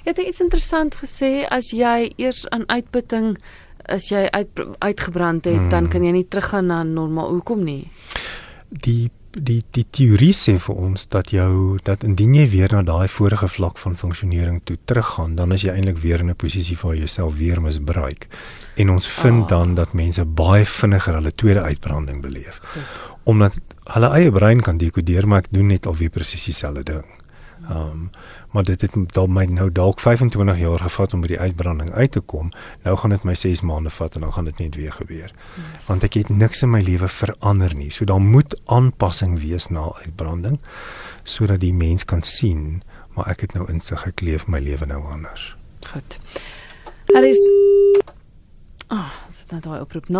Jy 0.05 0.11
het 0.11 0.19
iets 0.19 0.41
interessant 0.41 0.97
gesê 1.01 1.47
as 1.49 1.71
jy 1.71 2.11
eers 2.17 2.49
aan 2.51 2.65
uitputting 2.69 3.37
as 3.85 4.11
jy 4.11 4.27
uit 4.31 4.63
uitgebrand 4.79 5.45
het, 5.45 5.59
hmm. 5.59 5.73
dan 5.73 5.89
kan 5.89 6.05
jy 6.05 6.13
nie 6.13 6.29
teruggaan 6.29 6.67
na 6.67 6.83
normaal. 6.83 7.31
Hoekom 7.39 7.65
nie? 7.65 7.89
Die 8.69 9.11
die 9.33 9.63
die 9.73 9.87
teorie 9.89 10.35
sê 10.37 10.59
vir 10.61 10.77
ons 10.77 11.07
dat 11.09 11.31
jou 11.33 11.79
dat 11.87 12.05
indien 12.05 12.35
jy 12.37 12.45
weer 12.53 12.75
na 12.77 12.83
daai 12.85 13.09
vorige 13.09 13.49
vlak 13.49 13.79
van 13.81 13.97
funksionering 13.97 14.61
toe 14.69 14.77
teruggaan, 14.85 15.37
dan 15.37 15.53
is 15.57 15.65
jy 15.65 15.73
eintlik 15.73 16.03
weer 16.03 16.21
in 16.21 16.31
'n 16.31 16.37
posisie 16.37 16.77
waar 16.83 16.95
jy 16.95 17.07
jouself 17.07 17.39
weer 17.39 17.63
misbruik. 17.63 18.29
En 18.77 18.91
ons 18.91 19.09
vind 19.09 19.43
oh. 19.43 19.49
dan 19.49 19.75
dat 19.75 19.93
mense 19.93 20.25
baie 20.25 20.67
vinniger 20.67 21.15
hulle 21.15 21.35
tweede 21.35 21.63
uitbranding 21.63 22.21
beleef. 22.21 22.61
Goed. 22.63 22.83
Omdat 23.25 23.59
hulle 23.85 24.09
eie 24.09 24.31
brein 24.31 24.61
kan 24.61 24.79
dekodeer, 24.79 25.27
maar 25.29 25.39
ek 25.39 25.53
doen 25.53 25.67
net 25.67 25.87
alweer 25.87 26.11
presies 26.11 26.45
dieselfde 26.45 26.83
ding. 26.83 27.22
Ehm 27.69 27.91
um, 27.91 28.11
maar 28.53 28.65
dit 28.69 28.81
het 28.81 28.93
dalk 29.17 29.29
my 29.29 29.45
nou 29.45 29.71
dalk 29.73 30.01
25 30.01 30.59
jaar 30.59 30.79
gevat 30.79 31.15
om 31.15 31.21
by 31.21 31.27
die 31.27 31.39
uitbranding 31.41 31.93
uit 31.93 32.13
te 32.13 32.21
kom. 32.21 32.51
Nou 32.83 32.97
gaan 32.97 33.11
dit 33.11 33.23
my 33.25 33.35
6 33.35 33.61
maande 33.61 33.91
vat 33.91 34.15
en 34.15 34.21
dan 34.21 34.33
gaan 34.33 34.45
dit 34.45 34.59
net 34.59 34.75
weer 34.75 34.93
gebeur. 34.93 35.33
Hmm. 35.55 35.65
Want 35.87 36.03
ek 36.05 36.15
het 36.15 36.29
niks 36.29 36.63
in 36.63 36.71
my 36.71 36.81
lewe 36.81 37.09
verander 37.09 37.75
nie. 37.75 37.91
So 37.91 38.05
daar 38.05 38.21
moet 38.21 38.61
aanpassing 38.65 39.41
wees 39.41 39.69
na 39.69 39.93
uitbranding 40.05 40.61
sodat 41.23 41.61
die 41.61 41.75
mens 41.75 42.05
kan 42.05 42.23
sien 42.23 42.83
maar 43.15 43.29
ek 43.33 43.41
het 43.47 43.55
nou 43.57 43.67
insig 43.73 44.07
ek 44.09 44.25
leef 44.25 44.47
my 44.49 44.61
lewe 44.61 44.87
nou 44.89 45.03
anders. 45.13 45.53
Goed. 45.93 46.19
Is 47.13 47.43
Ah, 47.43 47.92
nou 49.53 49.61
daai 49.63 49.81
oproep 49.85 50.07
0891104553 50.09 50.15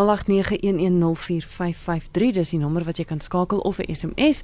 dis 2.37 2.53
die 2.53 2.61
nommer 2.61 2.85
wat 2.87 2.99
jy 3.01 3.07
kan 3.09 3.21
skakel 3.25 3.59
of 3.65 3.79
'n 3.81 3.95
SMS. 3.95 4.43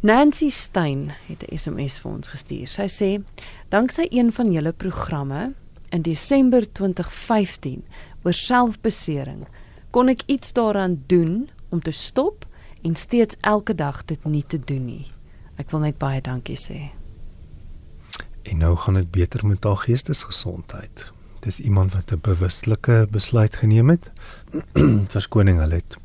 Nancy 0.00 0.48
Stein 0.48 1.12
het 1.28 1.42
'n 1.42 1.56
SMS 1.56 1.98
vir 2.00 2.10
ons 2.12 2.28
gestuur. 2.28 2.66
Sy 2.66 2.88
sê: 2.88 3.22
"Danksy 3.68 4.06
een 4.10 4.32
van 4.32 4.52
julle 4.52 4.72
programme 4.72 5.54
in 5.88 6.02
Desember 6.02 6.72
2015 6.72 7.84
oor 8.22 8.32
selfbesering, 8.32 9.46
kon 9.90 10.08
ek 10.08 10.22
iets 10.26 10.52
daaraan 10.52 11.02
doen 11.06 11.48
om 11.68 11.82
te 11.82 11.90
stop 11.90 12.46
en 12.82 12.96
steeds 12.96 13.36
elke 13.40 13.74
dag 13.74 14.04
dit 14.04 14.24
nie 14.24 14.44
te 14.46 14.58
doen 14.64 14.84
nie. 14.84 15.06
Ek 15.56 15.70
wil 15.70 15.80
net 15.80 15.98
baie 15.98 16.20
dankie 16.20 16.58
sê." 16.58 16.90
En 18.42 18.58
nou 18.58 18.76
gaan 18.76 18.94
dit 18.94 19.10
beter 19.10 19.46
met 19.46 19.64
haar 19.64 19.76
geestesgesondheid 19.76 21.12
dis 21.46 21.60
iemand 21.60 21.94
wat 21.94 22.12
'n 22.12 22.20
bewuslike 22.20 23.06
besluit 23.10 23.56
geneem 23.56 23.88
het. 23.90 24.10
Verskoning 25.14 25.60
hulle 25.62 25.78
het 25.80 25.96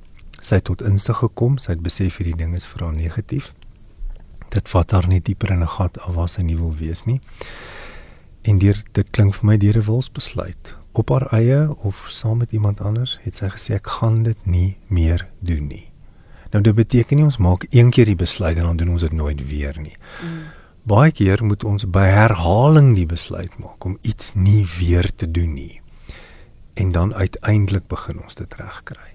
sy 0.41 0.59
tot 0.59 0.81
insig 0.81 1.17
gekom, 1.17 1.57
sy 1.57 1.75
het 1.75 1.81
besef 1.85 2.17
hierdie 2.17 2.37
ding 2.37 2.55
is 2.55 2.65
vir 2.65 2.85
haar 2.85 2.93
negatief. 2.93 3.53
Dit 4.49 4.69
vat 4.69 4.91
haar 4.91 5.07
nie 5.07 5.21
dieper 5.21 5.51
in 5.51 5.61
'n 5.63 5.75
gat 5.77 5.99
af 5.99 6.15
waar 6.15 6.29
sy 6.29 6.41
nie 6.41 6.57
wil 6.57 6.75
wees 6.75 7.05
nie. 7.05 7.21
En 8.41 8.57
deur 8.57 8.83
dit 8.91 9.09
klink 9.11 9.35
vir 9.35 9.45
my 9.45 9.57
deur 9.57 9.77
'n 9.77 9.85
wilsbesluit 9.85 10.75
op 10.91 11.09
haar 11.09 11.27
eie 11.33 11.75
of 11.77 12.07
saam 12.09 12.37
met 12.37 12.51
iemand 12.51 12.81
anders 12.81 13.19
het 13.21 13.35
sy 13.35 13.47
gesê 13.49 13.73
ek 13.73 13.87
gaan 13.87 14.23
dit 14.23 14.45
nie 14.45 14.77
meer 14.87 15.27
doen 15.39 15.67
nie. 15.67 15.91
Nou 16.51 16.63
dit 16.63 16.75
beteken 16.75 17.17
nie 17.17 17.25
ons 17.25 17.37
maak 17.37 17.65
een 17.69 17.89
keer 17.89 18.05
die 18.05 18.15
besluit 18.15 18.57
en 18.57 18.63
dan 18.63 18.77
doen 18.77 18.89
ons 18.89 19.01
dit 19.01 19.11
nooit 19.11 19.47
weer 19.47 19.79
nie. 19.79 19.95
Mm. 20.23 20.60
Baie 20.81 21.11
keer 21.13 21.43
moet 21.45 21.61
ons 21.63 21.85
by 21.85 22.07
herhaling 22.09 22.95
die 22.97 23.05
besluit 23.05 23.53
maak 23.61 23.85
om 23.85 23.99
iets 24.01 24.31
nie 24.33 24.63
weer 24.79 25.05
te 25.13 25.27
doen 25.29 25.53
nie. 25.53 25.81
En 26.73 26.91
dan 26.91 27.13
uiteindelik 27.13 27.85
begin 27.87 28.21
ons 28.23 28.35
dit 28.35 28.53
regkry. 28.57 29.13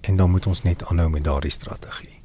En 0.00 0.16
dan 0.16 0.30
moet 0.30 0.46
ons 0.46 0.62
net 0.62 0.82
aanhou 0.90 1.08
met 1.10 1.24
daardie 1.24 1.54
strategie. 1.54 2.18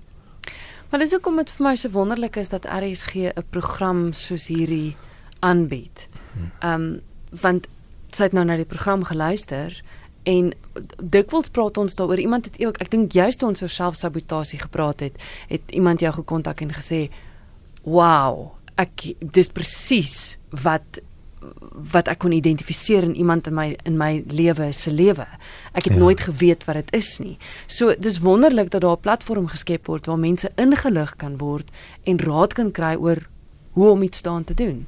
Maar 0.90 1.04
dis 1.06 1.14
hoekom 1.14 1.38
dit 1.38 1.52
vir 1.54 1.68
my 1.68 1.76
so 1.78 1.94
wonderlik 1.94 2.40
is 2.42 2.50
dat 2.50 2.66
RSG 2.66 3.30
'n 3.30 3.46
program 3.50 4.14
soos 4.14 4.48
hierdie 4.48 4.98
aanbied. 5.40 6.10
Ehm 6.60 6.82
um, 6.82 7.02
want 7.42 7.68
sy 8.12 8.24
het 8.24 8.34
nou 8.34 8.46
na 8.46 8.56
die 8.56 8.66
program 8.66 9.04
geluister 9.04 9.84
en 10.24 10.54
dikwels 10.98 11.50
praat 11.50 11.78
ons 11.78 11.96
daaroor 11.96 12.20
iemand 12.20 12.46
het 12.46 12.66
ook 12.66 12.78
ek 12.78 12.90
dink 12.92 13.12
juist 13.12 13.44
ons 13.44 13.62
oor 13.62 13.70
selfsabotasie 13.70 14.60
gepraat 14.60 15.00
het, 15.00 15.22
het 15.48 15.62
iemand 15.68 16.00
jou 16.00 16.14
gekontak 16.14 16.62
en 16.62 16.74
gesê, 16.74 17.10
"Wow, 17.84 18.59
ek 18.80 19.12
dis 19.20 19.52
presies 19.54 20.38
wat 20.64 21.02
wat 21.94 22.10
ek 22.12 22.20
kon 22.20 22.34
identifiseer 22.36 23.06
in 23.08 23.16
iemand 23.16 23.48
in 23.48 23.56
my 23.56 23.70
in 23.88 23.96
my 23.98 24.24
lewe 24.28 24.72
se 24.76 24.92
lewe. 24.92 25.26
Ek 25.72 25.88
het 25.88 25.96
ja. 25.96 26.00
nooit 26.00 26.20
geweet 26.20 26.66
wat 26.68 26.76
dit 26.82 26.94
is 27.00 27.14
nie. 27.24 27.38
So 27.68 27.96
dis 27.96 28.20
wonderlik 28.20 28.72
dat 28.72 28.82
daar 28.82 28.98
'n 28.98 29.02
platform 29.02 29.48
geskep 29.48 29.88
word 29.88 30.06
waar 30.06 30.20
mense 30.20 30.52
ingelig 30.56 31.16
kan 31.16 31.38
word 31.38 31.72
en 32.04 32.20
raad 32.20 32.54
kan 32.54 32.72
kry 32.72 32.96
oor 32.96 33.28
hoe 33.72 33.90
om 33.90 34.02
iets 34.04 34.22
daan 34.22 34.44
te 34.44 34.54
doen. 34.54 34.86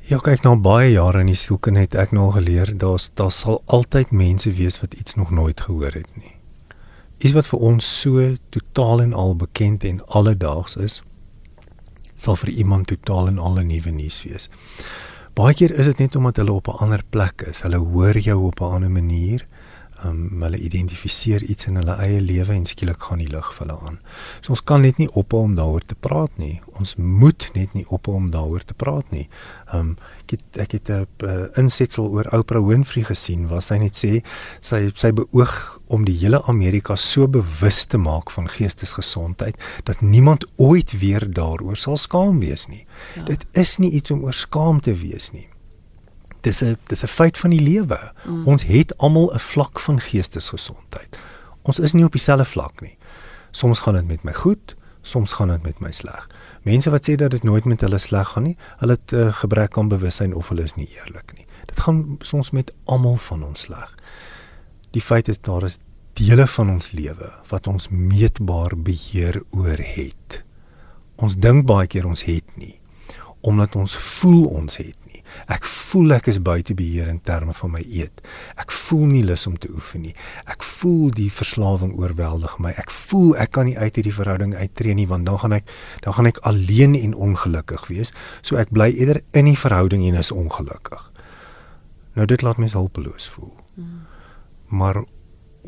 Ja, 0.00 0.18
kyk 0.18 0.42
nou 0.42 0.56
baie 0.56 0.92
jare 0.92 1.20
in 1.20 1.26
die 1.26 1.34
sielke 1.34 1.70
net 1.70 1.94
ek 1.94 2.12
nou 2.12 2.30
geleer 2.32 2.78
daar's 2.78 3.10
daar 3.14 3.32
sal 3.32 3.62
altyd 3.66 4.10
mense 4.10 4.50
wees 4.50 4.80
wat 4.80 4.94
iets 4.94 5.14
nog 5.14 5.30
nooit 5.30 5.60
gehoor 5.60 5.92
het 5.92 6.16
nie. 6.16 6.34
Iets 7.18 7.32
wat 7.32 7.46
vir 7.46 7.58
ons 7.58 8.00
so 8.00 8.36
totaal 8.50 9.02
en 9.02 9.12
al 9.12 9.36
bekend 9.36 9.84
en 9.84 10.06
alledaags 10.06 10.76
is 10.76 11.02
sal 12.16 12.36
vir 12.36 12.50
iemand 12.50 12.86
totaal 12.86 13.28
en 13.28 13.38
al 13.38 13.58
'n 13.60 13.66
nuwe 13.66 13.90
nuus 13.90 14.24
wees. 14.24 14.48
Baie 15.34 15.54
keer 15.54 15.72
is 15.78 15.86
dit 15.86 15.98
net 15.98 16.16
omdat 16.16 16.36
hulle 16.36 16.52
op 16.52 16.68
'n 16.68 16.78
ander 16.80 17.02
plek 17.10 17.42
is. 17.46 17.60
Hulle 17.60 17.76
hoor 17.76 18.18
jou 18.18 18.46
op 18.46 18.60
'n 18.60 18.72
ander 18.74 18.90
manier 18.90 19.46
um, 20.04 20.42
hulle 20.42 20.58
identifiseer 20.58 21.44
iets 21.44 21.68
in 21.70 21.78
hulle 21.80 21.96
eie 22.02 22.20
lewe 22.20 22.54
en 22.54 22.66
skielik 22.68 23.00
gaan 23.08 23.22
die 23.22 23.30
lig 23.30 23.48
vir 23.54 23.66
hulle 23.66 23.78
aan. 23.88 23.98
So 24.44 24.54
ons 24.56 24.64
kan 24.66 24.84
net 24.84 25.00
nie 25.00 25.08
ophou 25.12 25.44
om 25.46 25.56
daaroor 25.58 25.86
te 25.86 25.94
praat 25.94 26.34
nie. 26.40 26.60
Ons 26.80 26.96
moet 26.96 27.48
net 27.54 27.74
nie 27.76 27.86
ophou 27.88 28.16
om 28.18 28.30
daaroor 28.34 28.64
te 28.66 28.76
praat 28.76 29.10
nie. 29.14 29.26
Um 29.74 29.96
ek 30.26 30.36
het 30.36 30.60
ek 30.66 30.72
het 30.72 30.90
'n 30.90 31.06
uh, 31.22 31.46
insetsel 31.56 32.10
oor 32.10 32.26
Oprah 32.34 32.66
Winfrey 32.66 33.04
gesien 33.04 33.48
waar 33.48 33.62
sy 33.62 33.78
net 33.78 33.94
sê 33.94 34.22
sy 34.60 34.90
sy 34.94 35.12
beoog 35.12 35.80
om 35.86 36.04
die 36.04 36.18
hele 36.18 36.42
Amerika 36.48 36.96
so 36.96 37.28
bewus 37.28 37.84
te 37.84 37.98
maak 37.98 38.30
van 38.30 38.48
geestesgesondheid 38.48 39.54
dat 39.84 40.00
niemand 40.00 40.46
ooit 40.56 40.98
weer 40.98 41.32
daaroor 41.32 41.76
sal 41.76 41.96
skaam 41.96 42.40
wees 42.40 42.66
nie. 42.66 42.86
Ja. 43.14 43.22
Dit 43.24 43.46
is 43.52 43.78
nie 43.78 43.90
iets 43.90 44.10
om 44.10 44.24
oor 44.24 44.34
skaam 44.34 44.80
te 44.80 44.94
wees 44.94 45.30
nie 45.32 45.48
dis 46.46 46.62
'n 46.62 46.78
dis 46.86 47.02
'n 47.02 47.06
feit 47.18 47.38
van 47.38 47.50
die 47.50 47.62
lewe. 47.62 48.12
Mm. 48.24 48.46
Ons 48.46 48.64
het 48.64 48.98
almal 48.98 49.32
'n 49.34 49.38
vlak 49.38 49.80
van 49.80 50.00
geestesgesondheid. 50.00 51.18
Ons 51.62 51.78
is 51.78 51.92
nie 51.92 52.04
op 52.04 52.12
dieselfde 52.12 52.44
vlak 52.44 52.80
nie. 52.80 52.96
Soms 53.50 53.78
gaan 53.78 53.94
dit 53.94 54.06
met 54.06 54.22
my 54.22 54.32
goed, 54.34 54.76
soms 55.02 55.32
gaan 55.32 55.48
dit 55.48 55.62
met 55.62 55.78
my 55.78 55.90
sleg. 55.90 56.28
Mense 56.62 56.90
wat 56.90 57.08
sê 57.08 57.14
dat 57.14 57.30
dit 57.30 57.42
nooit 57.42 57.64
met 57.64 57.80
hulle 57.80 57.98
sleg 57.98 58.28
gaan 58.28 58.42
nie, 58.42 58.56
hulle 58.78 58.92
het 58.92 59.12
'n 59.12 59.16
uh, 59.16 59.32
gebrek 59.32 59.78
aan 59.78 59.88
bewussyn 59.88 60.34
of 60.34 60.48
hulle 60.48 60.62
is 60.62 60.74
nie 60.74 60.88
eerlik 60.88 61.32
nie. 61.34 61.46
Dit 61.66 61.80
gaan 61.80 62.16
soms 62.20 62.50
met 62.50 62.72
almal 62.84 63.16
van 63.16 63.42
ons 63.42 63.60
sleg. 63.60 63.94
Die 64.90 65.02
feit 65.02 65.28
is 65.28 65.40
daar 65.40 65.62
is 65.62 65.78
dele 66.12 66.46
van 66.46 66.70
ons 66.70 66.90
lewe 66.90 67.32
wat 67.48 67.66
ons 67.66 67.88
meetbaar 67.88 68.72
beheer 68.76 69.42
oor 69.50 69.78
het. 69.78 70.44
Ons 71.16 71.36
dink 71.36 71.66
baie 71.66 71.86
keer 71.86 72.06
ons 72.06 72.22
het 72.22 72.56
nie 72.56 72.80
omdat 73.46 73.76
ons 73.76 73.96
voel 73.96 74.44
ons 74.44 74.76
het 74.76 74.96
Ek 75.52 75.64
voel 75.64 76.16
ek 76.16 76.30
is 76.32 76.40
buite 76.42 76.74
beheer 76.74 77.08
in 77.08 77.20
terme 77.20 77.54
van 77.54 77.70
my 77.70 77.82
eet. 77.84 78.22
Ek 78.56 78.72
voel 78.74 79.06
nie 79.10 79.22
lus 79.24 79.46
om 79.46 79.56
te 79.58 79.68
oefen 79.72 80.02
nie. 80.06 80.14
Ek 80.50 80.64
voel 80.66 81.10
die 81.14 81.28
verslawing 81.32 81.94
oorweldig 81.98 82.58
my. 82.62 82.72
Ek 82.80 82.90
voel 82.90 83.36
ek 83.42 83.52
kan 83.56 83.68
nie 83.68 83.76
uit 83.78 83.94
hierdie 83.94 84.14
verhouding 84.14 84.54
uittreë 84.54 84.96
nie 84.98 85.08
want 85.10 85.26
dan 85.26 85.38
gaan 85.42 85.56
ek 85.58 85.68
dan 86.04 86.16
gaan 86.16 86.30
ek 86.30 86.40
alleen 86.48 86.96
en 86.98 87.14
ongelukkig 87.14 87.86
wees. 87.92 88.14
So 88.42 88.56
ek 88.56 88.72
bly 88.74 88.90
eerder 88.94 89.22
in 89.32 89.50
die 89.50 89.58
verhouding 89.58 90.06
en 90.08 90.18
is 90.20 90.32
ongelukkig. 90.34 91.12
Nou 92.16 92.26
dit 92.26 92.42
laat 92.42 92.58
my 92.58 92.70
hulpeloos 92.72 93.28
voel. 93.34 93.52
Hmm. 93.76 94.06
Maar 94.72 95.04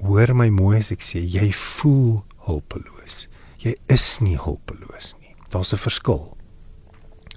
hoor 0.02 0.34
my 0.34 0.48
mooi 0.54 0.78
as 0.80 0.92
ek 0.94 1.04
sê 1.04 1.20
jy 1.20 1.50
voel 1.52 2.22
hulpeloos. 2.48 3.26
Jy 3.62 3.74
is 3.90 4.18
nie 4.24 4.38
hulpeloos 4.38 5.14
nie. 5.20 5.34
Daar's 5.50 5.72
'n 5.72 5.76
verskil. 5.78 6.37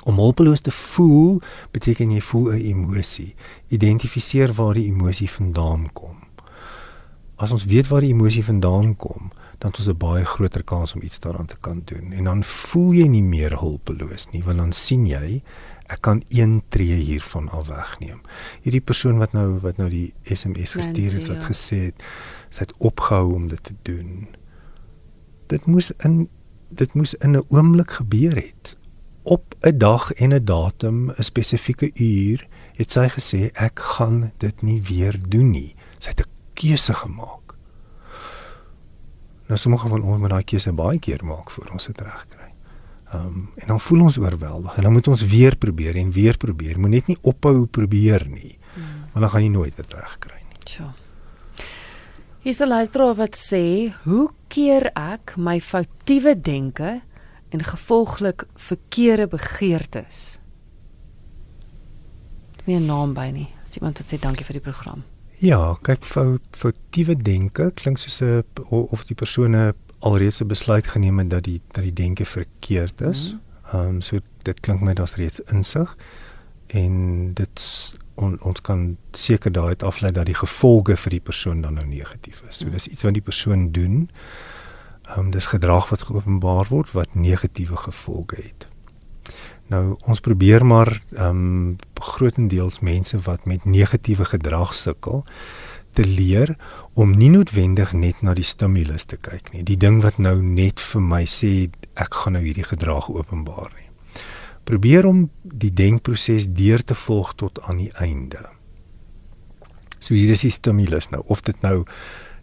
Om 0.04 0.18
hulpeloos 0.18 0.62
te 0.62 0.72
voel 0.72 1.42
beteken 1.72 2.12
jy 2.12 2.22
voel 2.22 2.52
'n 2.52 2.66
emosie. 2.74 3.36
Identifiseer 3.68 4.54
waar 4.54 4.74
die 4.74 4.88
emosie 4.88 5.30
vandaan 5.30 5.90
kom. 5.94 6.18
As 7.36 7.52
ons 7.52 7.66
weet 7.66 7.88
waar 7.88 8.02
die 8.02 8.14
emosie 8.14 8.46
vandaan 8.46 8.96
kom, 8.96 9.32
dan 9.58 9.70
het 9.70 9.80
ons 9.80 9.88
'n 9.88 9.98
baie 9.98 10.26
groter 10.26 10.64
kans 10.64 10.94
om 10.94 11.02
iets 11.02 11.20
daaraan 11.20 11.46
te 11.46 11.58
kan 11.60 11.82
doen. 11.86 12.12
En 12.12 12.24
dan 12.24 12.44
voel 12.44 12.92
jy 12.92 13.08
nie 13.08 13.24
meer 13.24 13.60
hulpeloos 13.60 14.28
nie, 14.32 14.44
want 14.44 14.58
dan 14.58 14.72
sien 14.72 15.06
jy 15.06 15.42
ek 15.86 16.02
kan 16.02 16.24
een 16.28 16.64
tree 16.68 16.96
hiervan 16.96 17.50
af 17.50 17.68
wegneem. 17.68 18.22
Hierdie 18.62 18.82
persoon 18.82 19.18
wat 19.18 19.32
nou 19.32 19.60
wat 19.60 19.78
nou 19.78 19.90
die 19.90 20.14
SMS 20.24 20.72
gestuur 20.80 21.14
het 21.14 21.28
wat 21.28 21.42
ja. 21.42 21.48
gesê 21.48 21.76
het 21.92 22.04
sy 22.50 22.60
het 22.60 22.74
opgehou 22.78 23.34
om 23.34 23.48
dit 23.48 23.64
te 23.64 23.74
doen. 23.82 24.28
Dit 25.48 25.66
moes 25.66 25.92
in 25.98 26.30
dit 26.70 26.94
moes 26.94 27.14
in 27.14 27.36
'n 27.38 27.46
oomblik 27.50 27.92
gebeur 27.92 28.36
het 28.36 28.78
op 29.24 29.56
'n 29.60 29.78
dag 29.78 30.12
en 30.14 30.34
'n 30.34 30.46
datum, 30.46 31.12
'n 31.12 31.24
spesifieke 31.24 31.92
uur, 31.94 32.48
het 32.76 32.92
sy 32.92 33.08
gesê 33.10 33.52
ek 33.54 33.80
gaan 33.80 34.32
dit 34.38 34.62
nie 34.62 34.82
weer 34.82 35.16
doen 35.28 35.52
nie. 35.52 35.76
Sy 35.98 36.10
het 36.10 36.20
'n 36.20 36.30
keuse 36.54 36.94
gemaak. 36.94 37.56
Nou 39.48 39.60
sommige 39.60 39.88
van 39.88 40.04
ons 40.04 40.20
moet 40.20 40.30
daai 40.30 40.44
keuse 40.44 40.72
baie 40.74 41.00
keer 41.00 41.26
maak 41.26 41.52
voor 41.52 41.70
ons 41.74 41.86
dit 41.86 42.00
reg 42.00 42.26
kry. 42.30 42.50
Ehm 43.12 43.26
um, 43.28 43.50
en 43.56 43.68
dan 43.68 43.80
voel 43.80 44.02
ons 44.02 44.18
oorweldig 44.18 44.78
en 44.78 44.84
dan 44.84 44.92
moet 44.92 45.08
ons 45.08 45.26
weer 45.26 45.58
probeer 45.58 45.96
en 45.96 46.12
weer 46.12 46.38
probeer. 46.38 46.80
Moet 46.80 46.90
net 46.90 47.08
nie 47.08 47.18
ophou 47.22 47.66
probeer 47.66 48.28
nie. 48.30 48.58
Hmm. 48.74 48.84
Want 49.12 49.26
dan 49.26 49.30
gaan 49.30 49.44
jy 49.44 49.50
nooit 49.50 49.76
dit 49.76 49.94
reg 49.94 50.18
kry 50.20 50.40
nie. 50.50 50.60
Sjoe. 50.66 50.92
Hier 52.42 52.52
is 52.52 52.60
'n 52.62 52.68
luisteraar 52.68 53.16
wat 53.16 53.36
sê, 53.36 53.94
"Hoe 54.04 54.30
keer 54.48 54.92
ek 54.96 55.36
my 55.38 55.62
foutiewe 55.62 56.42
denke 56.42 57.02
en 57.52 57.64
gevolglik 57.64 58.46
verkeerde 58.56 59.28
begeertes?" 59.28 60.40
Nie 62.66 62.80
'n 62.80 62.86
naam 62.86 63.14
by 63.14 63.30
nie. 63.34 63.50
As 63.64 63.76
iemand 63.76 63.98
wat 63.98 64.14
sê 64.14 64.20
dankie 64.20 64.46
vir 64.46 64.54
die 64.54 64.72
program. 64.72 65.04
Ja, 65.42 65.78
kyk 65.82 66.04
fout 66.04 66.42
foutiewe 66.52 67.16
denke 67.18 67.72
klink 67.74 67.98
soos 67.98 68.22
'n 68.22 68.44
of 68.70 69.04
die 69.04 69.16
persone 69.16 69.74
alreeds 70.00 70.42
'n 70.42 70.48
besluit 70.48 70.88
geneem 70.88 71.18
het 71.18 71.30
dat 71.30 71.44
die 71.44 71.62
dat 71.72 71.84
die 71.84 71.94
denke 71.94 72.26
verkeerd 72.26 73.02
is. 73.02 73.28
Mhm. 73.28 73.40
Ehm 73.74 73.82
mm 73.82 73.96
um, 73.96 74.02
so 74.02 74.20
dit 74.44 74.60
klink 74.60 74.82
my 74.82 74.94
daar's 74.94 75.16
reeds 75.16 75.40
insig 75.40 75.98
en 76.68 77.34
dit 77.34 77.96
on, 78.16 78.42
ons 78.42 78.62
kan 78.62 78.98
seker 79.12 79.52
daai 79.52 79.68
uit 79.68 79.84
aflei 79.84 80.12
dat 80.12 80.26
die 80.26 80.36
gevolge 80.36 80.98
vir 80.98 81.10
die 81.10 81.20
persoon 81.20 81.62
dan 81.62 81.74
nou 81.74 81.86
negatief 81.86 82.44
is. 82.50 82.58
So 82.58 82.70
dis 82.70 82.88
iets 82.88 83.02
wat 83.02 83.14
die 83.14 83.22
persoon 83.22 83.72
doen. 83.72 84.10
Ehm 84.10 84.51
um, 85.17 85.32
dis 85.32 85.45
gedrag 85.52 85.89
wat 85.89 86.04
geopenbaar 86.10 86.69
word 86.69 86.91
wat 86.91 87.15
negatiewe 87.15 87.78
gevolge 87.78 88.36
het. 88.36 88.67
Nou 89.71 89.95
ons 90.08 90.19
probeer 90.19 90.65
maar 90.65 91.02
ehm 91.15 91.28
um, 91.28 91.76
grootendeels 92.02 92.80
mense 92.80 93.19
wat 93.28 93.45
met 93.45 93.65
negatiewe 93.65 94.26
gedrag 94.26 94.74
sukkel 94.74 95.21
te 95.93 96.06
leer 96.06 96.56
om 96.93 97.13
nie 97.17 97.30
noodwendig 97.30 97.93
net 97.93 98.21
na 98.21 98.34
die 98.34 98.47
stimulus 98.47 99.06
te 99.06 99.19
kyk 99.21 99.52
nie. 99.54 99.62
Die 99.63 99.78
ding 99.78 100.02
wat 100.02 100.17
nou 100.17 100.41
net 100.41 100.82
vir 100.82 101.02
my 101.02 101.21
sê 101.30 101.69
ek 101.93 102.13
gaan 102.24 102.34
nou 102.34 102.41
hierdie 102.41 102.65
gedrag 102.65 103.10
openbaar 103.10 103.69
nie 103.78 103.91
probeer 104.63 105.06
om 105.06 105.26
die 105.41 105.74
denkproses 105.74 106.50
deur 106.56 106.84
te 106.84 106.95
volg 106.95 107.34
tot 107.36 107.62
aan 107.67 107.82
die 107.82 107.91
einde. 108.00 108.43
So 110.00 110.15
hier 110.15 110.34
is 110.34 110.45
die 110.45 110.54
stimulus 110.54 111.10
nou 111.13 111.21
of 111.28 111.43
dit 111.45 111.58
nou 111.65 111.84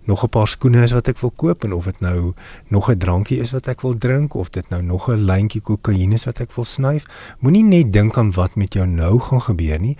nog 0.08 0.24
'n 0.24 0.28
paar 0.28 0.48
skoene 0.48 0.82
is 0.82 0.92
wat 0.96 1.08
ek 1.08 1.18
wil 1.20 1.30
koop 1.30 1.64
en 1.64 1.72
of 1.72 1.84
dit 1.84 2.00
nou 2.00 2.32
nog 2.68 2.90
'n 2.90 2.98
drankie 2.98 3.40
is 3.40 3.50
wat 3.50 3.68
ek 3.68 3.80
wil 3.80 3.98
drink 3.98 4.34
of 4.34 4.50
dit 4.50 4.68
nou 4.68 4.82
nog 4.82 5.08
'n 5.08 5.24
lyntjie 5.24 5.60
kokaine 5.60 6.14
is 6.14 6.24
wat 6.24 6.40
ek 6.40 6.52
wil 6.52 6.64
snyf, 6.64 7.04
moenie 7.38 7.64
net 7.64 7.92
dink 7.92 8.16
aan 8.18 8.32
wat 8.32 8.56
met 8.56 8.72
jou 8.72 8.86
nou 8.86 9.20
gaan 9.20 9.42
gebeur 9.42 9.80
nie. 9.80 9.96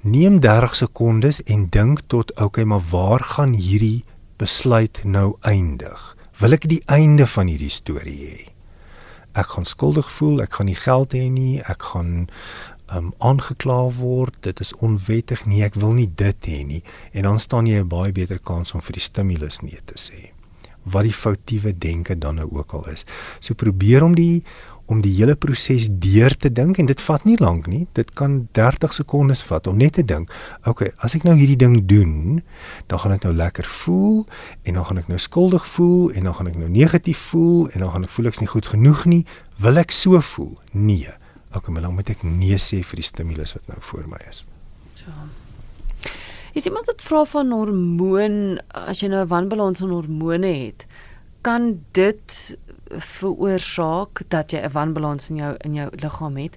Neem 0.00 0.40
30 0.40 0.74
sekondes 0.74 1.42
en 1.42 1.66
dink 1.70 2.00
tot 2.06 2.40
okay, 2.40 2.64
maar 2.64 2.82
waar 2.90 3.20
gaan 3.20 3.52
hierdie 3.52 4.04
besluit 4.36 5.00
nou 5.04 5.36
eindig? 5.40 6.16
Wil 6.38 6.52
ek 6.52 6.68
die 6.68 6.82
einde 6.84 7.26
van 7.26 7.46
hierdie 7.46 7.70
storie 7.70 8.28
hê? 8.28 8.54
ek 9.34 9.56
gaan 9.56 9.66
skuldig 9.66 10.10
voel, 10.14 10.42
ek 10.44 10.58
gaan 10.58 10.70
nie 10.70 10.78
geld 10.78 11.14
hê 11.16 11.26
nie, 11.30 11.58
ek 11.66 11.82
gaan 11.90 12.28
um 12.92 13.12
aangekla 13.18 13.90
word, 13.96 14.34
dit 14.40 14.60
is 14.60 14.74
onwettig 14.84 15.46
nie, 15.46 15.62
ek 15.64 15.78
wil 15.80 15.96
nie 15.96 16.08
dit 16.08 16.50
hê 16.50 16.60
nie 16.66 16.82
en 17.12 17.22
dan 17.30 17.38
staan 17.40 17.66
jy 17.66 17.80
'n 17.80 17.88
baie 17.88 18.12
beter 18.12 18.38
kans 18.38 18.74
om 18.74 18.80
vir 18.80 18.92
die 18.92 19.00
stimulus 19.08 19.62
nee 19.62 19.80
te 19.84 19.96
sê. 19.96 20.30
Wat 20.84 21.02
die 21.02 21.12
foutiewe 21.12 21.72
denke 21.72 22.18
dan 22.18 22.34
nou 22.34 22.48
ook 22.52 22.72
al 22.72 22.88
is. 22.88 23.04
So 23.40 23.54
probeer 23.54 24.04
om 24.04 24.14
die 24.14 24.44
om 24.86 25.00
die 25.00 25.14
hele 25.16 25.34
proses 25.34 25.88
deur 25.88 26.34
te 26.36 26.50
dink 26.52 26.78
en 26.78 26.86
dit 26.86 27.00
vat 27.00 27.24
nie 27.24 27.38
lank 27.40 27.66
nie. 27.66 27.86
Dit 27.96 28.12
kan 28.18 28.48
30 28.52 28.92
sekondes 28.92 29.42
vat 29.48 29.66
om 29.66 29.78
net 29.80 29.96
te 29.96 30.04
dink, 30.04 30.32
okay, 30.68 30.90
as 30.98 31.14
ek 31.16 31.24
nou 31.24 31.36
hierdie 31.38 31.56
ding 31.56 31.78
doen, 31.88 32.42
dan 32.86 33.00
gaan 33.00 33.16
ek 33.16 33.24
nou 33.24 33.32
lekker 33.32 33.64
voel 33.64 34.26
en 34.64 34.74
dan 34.74 34.84
gaan 34.84 34.98
ek 34.98 35.08
nou 35.08 35.18
skuldig 35.18 35.66
voel 35.66 36.12
en 36.12 36.28
dan 36.28 36.34
gaan 36.34 36.52
ek 36.52 36.60
nou 36.60 36.68
negatief 36.68 37.18
voel 37.32 37.68
en 37.72 37.86
dan 37.86 37.90
gaan 37.90 38.04
ek 38.04 38.10
voel 38.16 38.26
ek's 38.26 38.42
nie 38.44 38.52
goed 38.52 38.66
genoeg 38.66 39.04
nie. 39.08 39.22
Wil 39.56 39.80
ek 39.80 39.94
so 39.94 40.20
voel? 40.20 40.58
Nee. 40.72 41.16
Okay, 41.54 41.72
maar 41.72 41.82
dan 41.82 41.94
moet 41.94 42.10
ek 42.10 42.22
nee 42.26 42.58
sê 42.58 42.82
vir 42.82 42.98
die 42.98 43.06
stimulus 43.06 43.54
wat 43.54 43.66
nou 43.70 43.78
voor 43.80 44.08
my 44.10 44.18
is. 44.28 44.44
Ja. 45.04 45.26
Is 46.54 46.66
iemand 46.66 46.86
wat 46.86 47.02
vra 47.02 47.24
van 47.26 47.52
hormoon 47.54 48.58
as 48.70 49.02
jy 49.02 49.08
nou 49.08 49.22
'n 49.24 49.28
wanbalans 49.28 49.80
in 49.80 49.90
hormone 49.90 50.46
het, 50.46 50.86
kan 51.42 51.84
dit 51.92 52.58
veroorsaak 52.88 54.22
dat 54.28 54.52
jy 54.52 54.60
'n 54.62 54.72
wanbalans 54.72 55.30
in 55.30 55.36
jou 55.36 55.54
in 55.60 55.74
jou 55.74 55.90
liggaam 55.96 56.36
het. 56.36 56.56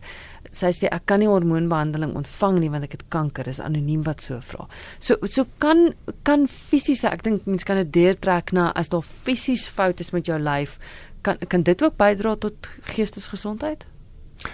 Sy 0.51 0.71
sê 0.71 0.87
ek 0.91 1.05
kan 1.05 1.19
nie 1.19 1.27
hormoonbehandeling 1.27 2.15
ontvang 2.15 2.59
nie 2.59 2.69
want 2.69 2.83
ek 2.83 2.91
het 2.91 3.03
kanker, 3.09 3.47
is 3.47 3.59
anoniem 3.59 4.03
wat 4.03 4.21
so 4.21 4.39
vra. 4.39 4.67
So 4.99 5.17
so 5.21 5.45
kan 5.57 5.93
kan 6.23 6.47
fisiese, 6.47 7.09
ek 7.11 7.23
dink 7.23 7.45
mense 7.45 7.65
kan 7.65 7.77
dit 7.77 7.93
deurtrek 7.93 8.51
na 8.51 8.71
as 8.71 8.89
daar 8.89 9.03
fisies 9.03 9.67
foute 9.67 9.99
is 9.99 10.11
met 10.11 10.25
jou 10.25 10.39
lyf, 10.39 10.79
kan 11.21 11.37
kan 11.47 11.63
dit 11.63 11.83
ook 11.83 11.97
bydra 11.97 12.35
tot 12.35 12.67
geestesgesondheid? 12.81 13.85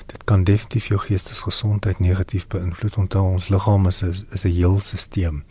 Dit 0.06 0.24
kan 0.24 0.44
definitief 0.44 0.88
jou 0.88 1.00
geestesgesondheid 1.00 2.00
negatief 2.00 2.48
beïnvloed 2.48 2.96
want 2.96 3.16
ons 3.16 3.50
liggaam 3.50 3.88
is 3.88 4.04
'n 4.04 4.28
is 4.32 4.46
'n 4.46 4.56
heel 4.60 4.80
stelsel. 4.80 5.42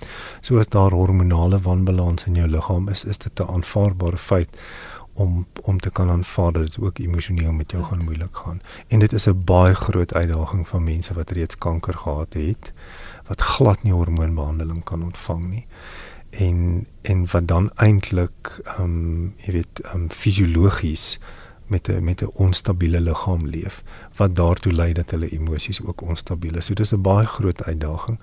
So 0.40 0.58
as 0.58 0.68
daar 0.68 0.90
hormonale 0.90 1.60
wanbalans 1.60 2.24
in 2.26 2.34
jou 2.34 2.48
liggaam 2.48 2.88
is, 2.88 3.04
is 3.04 3.18
dit 3.18 3.40
'n 3.40 3.48
aanvaarbare 3.48 4.18
feit 4.18 4.50
om 5.14 5.46
om 5.62 5.80
te 5.80 5.90
kan 5.90 6.10
aanvaar 6.10 6.52
dat 6.52 6.62
dit 6.62 6.78
ook 6.80 6.98
emosioneel 6.98 7.52
met 7.52 7.70
jou 7.70 7.84
gaan 7.84 8.04
moeilik 8.04 8.36
gaan. 8.36 8.60
En 8.88 8.98
dit 8.98 9.12
is 9.12 9.26
'n 9.28 9.44
baie 9.44 9.74
groot 9.74 10.14
uitdaging 10.14 10.68
vir 10.68 10.82
mense 10.82 11.14
wat 11.14 11.30
reeds 11.30 11.58
kanker 11.58 11.94
gehad 11.94 12.34
het 12.34 12.72
wat 13.26 13.40
glad 13.40 13.82
nie 13.82 13.92
hormoonbehandeling 13.92 14.84
kan 14.84 15.02
ontvang 15.02 15.48
nie. 15.48 15.66
En 16.30 16.86
en 17.02 17.26
wat 17.30 17.46
dan 17.46 17.70
eintlik 17.74 18.60
ehm 18.64 18.82
um, 18.82 19.34
jy 19.36 19.52
weet 19.52 19.80
ehm 19.80 19.96
um, 19.96 20.10
fisiologies 20.10 21.18
met 21.66 21.88
'n 21.88 22.04
met 22.04 22.22
'n 22.22 22.30
onstabiele 22.34 23.00
liggaam 23.00 23.46
leef 23.46 23.82
wat 24.16 24.36
daartoe 24.36 24.72
lei 24.72 24.92
dat 24.92 25.10
hulle 25.10 25.28
emosies 25.28 25.82
ook 25.82 26.00
onstabiel 26.00 26.56
is. 26.56 26.64
So 26.64 26.74
dis 26.74 26.92
'n 26.92 27.00
baie 27.00 27.26
groot 27.26 27.64
uitdaging. 27.64 28.18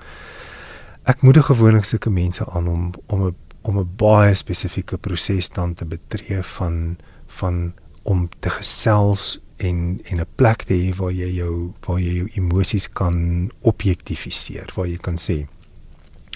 Ek 1.04 1.21
moedig 1.21 1.45
gewoonlik 1.45 1.84
sulke 1.84 2.10
mense 2.10 2.49
aan 2.49 2.67
om 2.67 2.91
om 3.06 3.25
'n 3.25 3.36
om 3.62 3.80
'n 3.80 3.89
baie 3.95 4.36
spesifieke 4.36 4.97
proses 4.97 5.49
dan 5.49 5.73
te 5.73 5.86
betree 5.86 6.43
van 6.43 6.97
van 7.28 7.73
om 8.04 8.30
te 8.39 8.49
gesels 8.49 9.39
en 9.58 9.99
en 10.04 10.19
'n 10.19 10.25
plek 10.36 10.63
te 10.63 10.73
hê 10.73 10.95
waar 10.95 11.12
jy 11.12 11.32
jou 11.34 11.73
waar 11.86 11.99
jy 11.99 12.13
jou 12.13 12.30
emosies 12.34 12.89
kan 12.89 13.49
objektifiseer, 13.60 14.71
waar 14.75 14.88
jy 14.88 14.97
kan 14.97 15.17
sê 15.17 15.47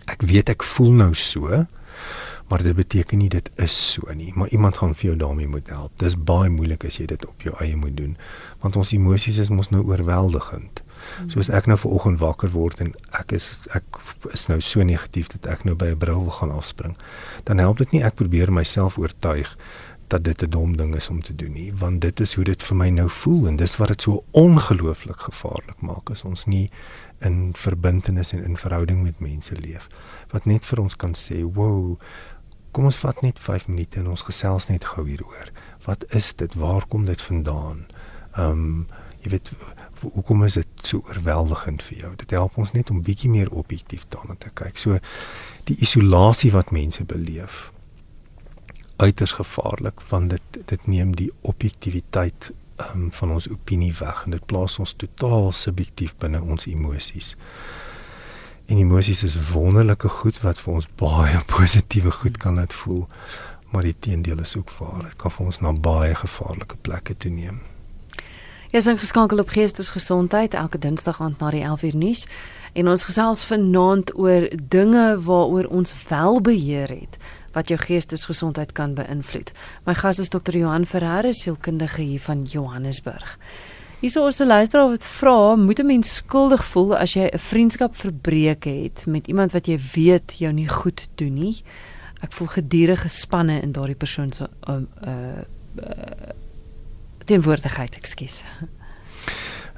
ek 0.06 0.22
weet 0.22 0.50
ek 0.50 0.63
voel 0.63 0.92
nou 0.92 1.13
so, 1.16 1.66
maar 2.54 2.63
dit 2.63 2.76
beteken 2.76 3.18
nie 3.18 3.30
dit 3.34 3.50
is 3.56 3.76
so 3.92 4.13
nie, 4.13 4.30
maar 4.36 4.48
iemand 4.48 4.78
gaan 4.78 4.92
vir 4.96 5.08
jou 5.08 5.16
daarmee 5.18 5.48
moet 5.48 5.70
help. 5.74 5.92
Dis 5.98 6.13
baie 6.13 6.52
moeilik 6.54 6.84
as 6.86 7.00
jy 7.00 7.08
dit 7.10 7.24
op 7.26 7.42
jou 7.42 7.54
eie 7.58 7.74
moet 7.76 7.96
doen, 7.98 8.12
want 8.62 8.76
ons 8.78 8.92
emosies 8.94 9.39
is 9.42 9.50
mos 9.50 9.72
nou 9.74 9.82
oorweldigend. 9.89 10.84
Soos 11.34 11.50
ek 11.50 11.66
nou 11.66 11.80
ver 11.82 11.96
oggend 11.98 12.22
wakker 12.22 12.54
word 12.54 12.84
en 12.86 12.92
ek 13.18 13.34
is 13.34 13.48
ek 13.74 13.98
is 14.38 14.46
nou 14.52 14.60
so 14.62 14.86
negatief 14.86 15.34
dat 15.34 15.50
ek 15.50 15.66
nou 15.66 15.74
by 15.74 15.96
'n 15.96 15.98
bril 15.98 16.22
wil 16.28 16.38
gaan 16.38 16.54
afspring. 16.54 16.94
Dan 17.50 17.58
help 17.58 17.82
dit 17.82 17.92
nie 17.92 18.04
ek 18.04 18.22
probeer 18.22 18.54
myself 18.54 19.02
oortuig 19.02 19.58
dat 20.08 20.24
dit 20.24 20.44
'n 20.44 20.50
dom 20.50 20.78
ding 20.78 20.96
is 20.96 21.10
om 21.10 21.22
te 21.22 21.36
doen 21.36 21.54
nie, 21.54 21.74
want 21.74 22.02
dit 22.02 22.20
is 22.20 22.34
hoe 22.34 22.44
dit 22.44 22.63
vir 22.63 22.78
my 22.78 22.89
nou 22.89 23.10
voel 23.10 23.48
en 23.48 23.56
dis 23.56 23.78
wat 23.78 23.88
dit 23.88 24.02
so 24.02 24.24
ongelooflik 24.32 25.20
gevaarlik 25.20 25.82
maak 25.82 26.12
as 26.12 26.24
ons 26.24 26.46
nie 26.46 26.70
in 27.20 27.54
verbintenis 27.56 28.32
en 28.34 28.44
in 28.44 28.58
verhouding 28.58 29.04
met 29.04 29.20
mense 29.20 29.56
leef 29.56 29.89
wat 30.34 30.46
net 30.46 30.66
vir 30.66 30.82
ons 30.82 30.96
kan 30.96 31.13
sê, 31.13 31.44
"Wow, 31.44 31.98
kom 32.74 32.90
ons 32.90 33.00
vat 33.04 33.22
net 33.22 33.40
5 33.40 33.68
minute 33.70 34.02
en 34.02 34.10
ons 34.14 34.26
gesels 34.28 34.68
net 34.70 34.86
gou 34.94 35.06
hieroor. 35.08 35.52
Wat 35.86 36.06
is 36.18 36.34
dit? 36.40 36.56
Waar 36.60 36.88
kom 36.90 37.06
dit 37.06 37.22
vandaan?" 37.22 37.88
Ehm 38.34 38.50
um, 38.50 38.88
jy 39.24 39.30
weet 39.32 39.54
hoekom 40.04 40.44
is 40.44 40.58
dit 40.60 40.68
so 40.84 41.00
oorweldigend 41.08 41.84
vir 41.84 41.98
jou? 41.98 42.16
Dit 42.20 42.34
help 42.36 42.58
ons 42.60 42.74
net 42.76 42.90
om 42.92 43.04
bietjie 43.04 43.30
meer 43.32 43.52
objektief 43.56 44.04
daarna 44.12 44.36
te 44.36 44.50
kyk. 44.54 44.78
So 44.78 45.00
die 45.70 45.78
isolasie 45.80 46.52
wat 46.52 46.74
mense 46.76 47.06
beleef 47.08 47.70
uiters 48.98 49.32
gevaarlik 49.40 50.04
want 50.10 50.30
dit 50.36 50.60
dit 50.66 50.88
neem 50.88 51.16
die 51.16 51.32
objektiviteit 51.42 52.52
um, 52.78 53.10
van 53.12 53.32
ons 53.38 53.48
opinie 53.50 53.94
weg 54.00 54.26
en 54.26 54.36
dit 54.36 54.46
plaas 54.46 54.78
ons 54.80 54.96
totaal 54.98 55.52
subjektief 55.52 56.16
binne 56.22 56.42
ons 56.42 56.68
emosies. 56.70 57.34
En 58.65 58.78
emosies 58.78 59.23
is 59.23 59.36
wonderlike 59.52 60.10
goed 60.10 60.39
wat 60.41 60.60
vir 60.60 60.73
ons 60.73 60.88
baie 60.99 61.39
positiewe 61.56 62.12
goed 62.12 62.38
kan 62.38 62.56
laat 62.60 62.73
voel, 62.73 63.08
maar 63.71 63.84
die 63.84 63.95
teendeel 63.99 64.39
is 64.39 64.56
ook 64.56 64.71
waar. 64.80 65.04
Dit 65.04 65.19
kan 65.19 65.32
vir 65.32 65.45
ons 65.45 65.60
na 65.60 65.73
baie 65.73 66.15
gevaarlike 66.15 66.80
plekke 66.82 67.17
toe 67.17 67.32
neem. 67.32 67.62
Jy 68.73 68.80
is 68.82 68.88
ingeskakel 68.89 69.38
op 69.38 69.52
Geestesgesondheid 69.54 70.56
elke 70.58 70.80
Dinsdag 70.82 71.19
aand 71.21 71.38
na 71.43 71.52
die 71.54 71.62
11uur 71.62 71.93
nuus 71.93 72.23
en 72.73 72.88
ons 72.89 73.04
gesels 73.06 73.43
vanaand 73.45 74.10
oor 74.17 74.47
dinge 74.58 75.04
waaroor 75.28 75.69
ons 75.69 75.93
wel 76.10 76.41
beheer 76.41 76.89
het 76.89 77.19
wat 77.54 77.69
jou 77.69 77.78
geestesgesondheid 77.78 78.71
kan 78.73 78.95
beïnvloed. 78.97 79.52
My 79.86 79.93
gas 79.93 80.17
is 80.19 80.34
Dr. 80.34 80.58
Johan 80.58 80.88
Ferreira, 80.89 81.36
sielkundige 81.38 82.02
hier 82.02 82.23
van 82.26 82.41
Johannesburg. 82.49 83.38
Hierso 84.04 84.28
is 84.28 84.39
'n 84.39 84.48
luisteraar 84.48 84.89
wat 84.89 85.06
vra, 85.06 85.56
moet 85.56 85.80
'n 85.80 85.86
mens 85.86 86.16
skuldig 86.16 86.66
voel 86.66 86.96
as 86.98 87.13
jy 87.13 87.30
'n 87.32 87.39
vriendskap 87.39 87.96
verbreek 87.96 88.63
het 88.63 89.06
met 89.08 89.28
iemand 89.28 89.52
wat 89.52 89.68
jy 89.68 89.80
weet 89.94 90.34
jou 90.38 90.52
nie 90.54 90.68
goed 90.68 91.08
doen 91.16 91.34
nie? 91.34 91.63
ek 92.24 92.32
voel 92.32 92.48
gedurig 92.48 93.02
gespanne 93.02 93.62
in 93.62 93.72
daardie 93.72 93.96
persoon 93.96 94.32
se 94.32 94.48
uh, 94.70 94.80
uh, 95.08 95.44
uh 95.80 96.32
teenwoordigheid, 97.26 97.96
ekskuus. 97.96 98.44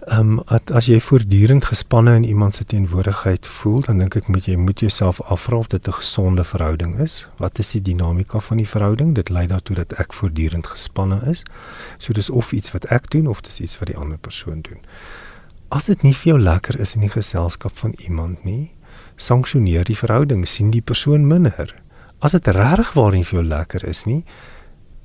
Ehm 0.05 0.37
um, 0.37 0.59
as 0.69 0.85
jy 0.85 0.99
voortdurend 1.01 1.65
gespanne 1.65 2.15
in 2.15 2.23
iemand 2.23 2.55
se 2.55 2.65
teenwoordigheid 2.65 3.47
voel, 3.47 3.81
dan 3.81 3.97
dink 3.97 4.15
ek 4.15 4.27
moet 4.29 4.45
jy 4.45 4.53
moet 4.55 4.79
jouself 4.79 5.21
afvra 5.21 5.57
of 5.57 5.67
dit 5.67 5.87
'n 5.87 5.97
gesonde 5.97 6.43
verhouding 6.43 6.99
is. 6.99 7.27
Wat 7.37 7.59
is 7.59 7.71
die 7.71 7.81
dinamika 7.81 8.39
van 8.39 8.57
die 8.57 8.67
verhouding? 8.67 9.15
Dit 9.15 9.29
lei 9.29 9.47
daartoe 9.47 9.75
dat 9.75 9.93
ek 9.93 10.13
voortdurend 10.13 10.67
gespanne 10.67 11.21
is. 11.25 11.41
So 11.97 12.13
dis 12.13 12.29
of 12.29 12.51
iets 12.51 12.71
wat 12.71 12.85
ek 12.85 13.09
doen 13.11 13.27
of 13.27 13.41
dis 13.41 13.59
iets 13.59 13.79
wat 13.79 13.87
die 13.87 13.97
ander 13.97 14.17
persoon 14.17 14.61
doen. 14.61 14.79
As 15.67 15.85
dit 15.85 16.01
nie 16.01 16.15
vir 16.15 16.31
jou 16.31 16.39
lekker 16.39 16.79
is 16.79 16.93
in 16.93 17.01
die 17.01 17.09
geselskap 17.09 17.77
van 17.77 17.93
iemand 17.97 18.43
nie, 18.43 18.75
sanksioneer 19.15 19.83
die 19.83 19.97
verhouding, 19.97 20.47
sien 20.47 20.69
die 20.71 20.81
persoon 20.81 21.27
minder. 21.27 21.75
As 22.19 22.31
dit 22.31 22.47
regtig 22.47 22.93
waar 22.93 23.11
nie 23.11 23.25
vir 23.25 23.39
jou 23.39 23.47
lekker 23.47 23.85
is 23.85 24.05
nie, 24.05 24.23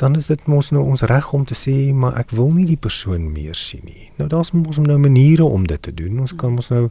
dan 0.00 0.16
is 0.16 0.30
dit 0.32 0.46
mos 0.48 0.70
nou 0.72 0.82
ons 0.88 1.02
reg 1.10 1.32
om 1.36 1.44
te 1.44 1.56
sê 1.58 1.74
maar 1.92 2.16
ek 2.20 2.32
wil 2.36 2.54
nie 2.56 2.64
die 2.68 2.80
persoon 2.80 3.26
meer 3.34 3.56
sien 3.58 3.84
nie. 3.84 4.08
Nou 4.16 4.28
daar's 4.32 4.52
mos 4.56 4.80
nou 4.80 4.96
maniere 4.98 5.44
om 5.44 5.66
dit 5.68 5.82
te 5.82 5.92
doen. 5.94 6.22
Ons 6.24 6.32
kan 6.40 6.54
mos 6.56 6.70
nou 6.72 6.86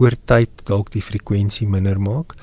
oor 0.00 0.14
tyd 0.30 0.62
dalk 0.70 0.92
die 0.94 1.02
frekwensie 1.02 1.66
minder 1.68 1.98
maak. 2.00 2.36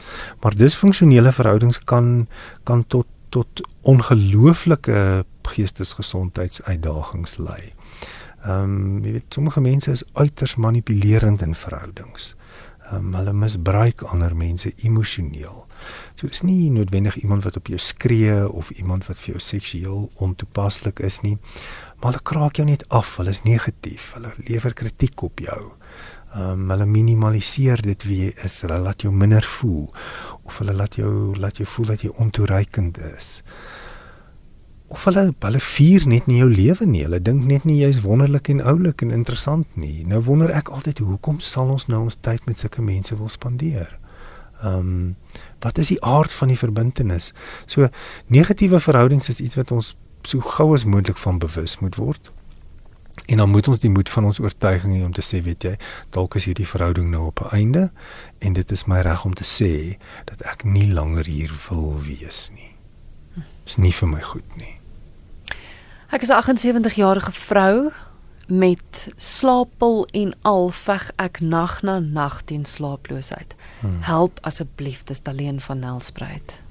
Maar 0.43 0.57
disfunksionele 0.59 1.31
verhoudings 1.35 1.79
kan 1.87 2.27
kan 2.67 2.83
tot 2.87 3.07
tot 3.29 3.61
ongelooflike 3.85 5.25
geestesgesondheidsuitdagings 5.49 7.37
lei. 7.37 7.73
Ehm 8.43 8.63
um, 8.63 9.05
jy 9.05 9.15
weet 9.17 9.33
sommige 9.33 9.61
mense 9.61 9.91
is 9.91 10.03
uiters 10.13 10.55
manipulerend 10.55 11.41
in 11.41 11.55
verhoudings. 11.55 12.33
Um, 12.91 13.13
hulle 13.13 13.33
misbruik 13.33 14.01
ander 14.09 14.33
mense 14.35 14.71
emosioneel. 14.81 15.65
So 16.17 16.27
dis 16.27 16.41
nie 16.41 16.71
noodwendig 16.73 17.19
iemand 17.21 17.45
wat 17.45 17.57
op 17.59 17.69
jou 17.69 17.79
skree 17.79 18.49
of 18.49 18.71
iemand 18.71 19.05
wat 19.07 19.19
vir 19.21 19.35
jou 19.35 19.41
seksueel 19.43 20.07
ontoepaslik 20.25 20.99
is 21.05 21.19
nie, 21.21 21.35
maar 21.99 22.11
hulle 22.11 22.25
kraak 22.31 22.57
jou 22.57 22.65
net 22.67 22.87
af. 22.89 23.15
Hulle 23.21 23.35
is 23.35 23.43
negatief. 23.45 24.13
Hulle 24.17 24.33
lewer 24.47 24.73
kritiek 24.73 25.21
op 25.23 25.43
jou. 25.45 25.59
Ehm 26.33 26.65
um, 26.65 26.65
hulle 26.69 26.85
minimaliseer 26.85 27.81
dit 27.81 28.03
wie 28.05 28.19
jy 28.25 28.33
is. 28.45 28.59
Hulle 28.65 28.81
laat 28.81 29.05
jou 29.05 29.13
minder 29.13 29.45
voel 29.59 29.87
of 30.43 30.57
hulle 30.61 30.73
laat 30.73 30.97
jou 30.97 31.35
laat 31.37 31.61
jou 31.61 31.67
voel 31.69 31.93
dat 31.93 32.03
jy 32.05 32.11
ontoereikend 32.25 32.97
is. 33.15 33.39
Of 34.89 35.03
hulle 35.05 35.27
hulle 35.39 35.59
vier 35.61 36.05
net 36.09 36.27
nie 36.27 36.39
jou 36.39 36.49
lewe 36.49 36.85
nie. 36.89 37.03
Hulle 37.05 37.21
dink 37.21 37.45
net 37.45 37.65
nie 37.69 37.77
jy's 37.83 38.01
wonderlik 38.01 38.49
en 38.49 38.63
oulik 38.65 39.03
en 39.05 39.13
interessant 39.13 39.67
nie. 39.77 40.05
Nou 40.09 40.21
wonder 40.25 40.51
ek 40.55 40.71
altyd 40.73 41.03
hoekom 41.05 41.39
sal 41.45 41.69
ons 41.69 41.85
nou 41.87 42.01
ons 42.07 42.17
tyd 42.25 42.45
met 42.49 42.59
sulke 42.59 42.81
mense 42.81 43.15
wil 43.15 43.29
spandeer? 43.29 43.93
Ehm 44.63 44.79
um, 44.79 45.15
wat 45.59 45.77
is 45.77 45.87
die 45.93 46.01
aard 46.03 46.33
van 46.33 46.47
die 46.47 46.57
verbintenis? 46.57 47.33
So 47.65 47.87
negatiewe 48.27 48.79
verhoudings 48.79 49.29
is 49.29 49.39
iets 49.39 49.55
wat 49.59 49.71
ons 49.71 49.95
so 50.23 50.39
gou 50.39 50.73
as 50.73 50.85
moontlik 50.85 51.17
van 51.17 51.39
bewus 51.39 51.79
moet 51.79 51.95
word. 51.95 52.31
En 53.25 53.37
dan 53.37 53.49
moet 53.49 53.67
ons 53.67 53.79
die 53.79 53.89
moed 53.89 54.09
van 54.09 54.25
ons 54.25 54.39
oortuiging 54.39 54.95
hê 54.95 55.03
om 55.05 55.13
te 55.13 55.21
sê, 55.21 55.41
weet 55.43 55.63
jy, 55.63 55.75
dalk 56.15 56.35
is 56.39 56.47
hierdie 56.49 56.67
verhouding 56.67 57.11
nou 57.11 57.25
op 57.29 57.43
'n 57.43 57.55
einde 57.55 57.91
en 58.39 58.53
dit 58.53 58.71
is 58.71 58.85
my 58.85 59.01
reg 59.01 59.25
om 59.25 59.33
te 59.33 59.43
sê 59.43 59.97
dat 60.25 60.41
ek 60.41 60.63
nie 60.63 60.91
langer 60.91 61.25
hier 61.25 61.53
wil 61.69 61.99
wees 62.01 62.49
nie. 62.53 62.75
Dit 63.35 63.45
is 63.65 63.77
nie 63.77 63.93
vir 63.93 64.07
my 64.07 64.21
goed 64.21 64.55
nie. 64.57 64.78
Ek 66.09 66.21
is 66.21 66.29
'n 66.29 66.41
78 66.41 66.95
jarige 66.95 67.31
vrou 67.31 67.91
met 68.47 69.07
slaappil 69.15 70.07
en 70.11 70.33
al 70.41 70.69
veg 70.69 71.11
ek 71.15 71.39
nag 71.39 71.81
na 71.81 71.99
nag 71.99 72.41
teen 72.41 72.65
slaaploosheid. 72.65 73.55
Hmm. 73.79 74.01
Help 74.01 74.39
asseblief, 74.41 75.03
dis 75.03 75.21
Daleen 75.21 75.61
van 75.61 75.79
Nelspruit. 75.79 76.61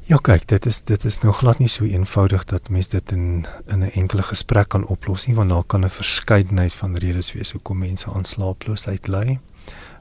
Ja, 0.00 0.16
kyk, 0.16 0.48
dit 0.48 0.66
is 0.66 0.80
dit 0.82 1.04
is 1.04 1.18
nog 1.18 1.36
glad 1.36 1.58
nie 1.58 1.68
so 1.68 1.84
eenvoudig 1.84 2.44
dat 2.44 2.68
mens 2.68 2.88
dit 2.88 3.12
in 3.12 3.46
in 3.66 3.78
'n 3.78 3.90
enkele 3.90 4.22
gesprek 4.22 4.68
kan 4.68 4.86
oplos 4.86 5.26
nie, 5.26 5.36
want 5.36 5.50
daar 5.50 5.64
kan 5.64 5.84
'n 5.84 5.90
verskeidenheid 5.90 6.72
van 6.72 6.96
redes 6.96 7.32
wees 7.32 7.52
hoekom 7.52 7.78
mense 7.78 8.10
aan 8.12 8.24
slaaploosheid 8.24 9.08
ly. 9.08 9.38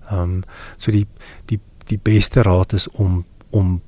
Ehm 0.09 0.21
um, 0.21 0.43
so 0.77 0.91
die 0.91 1.07
die 1.45 1.59
die 1.85 1.99
beste 2.03 2.41
raad 2.41 2.73
is 2.73 2.87
om 2.87 3.25
om 3.49 3.81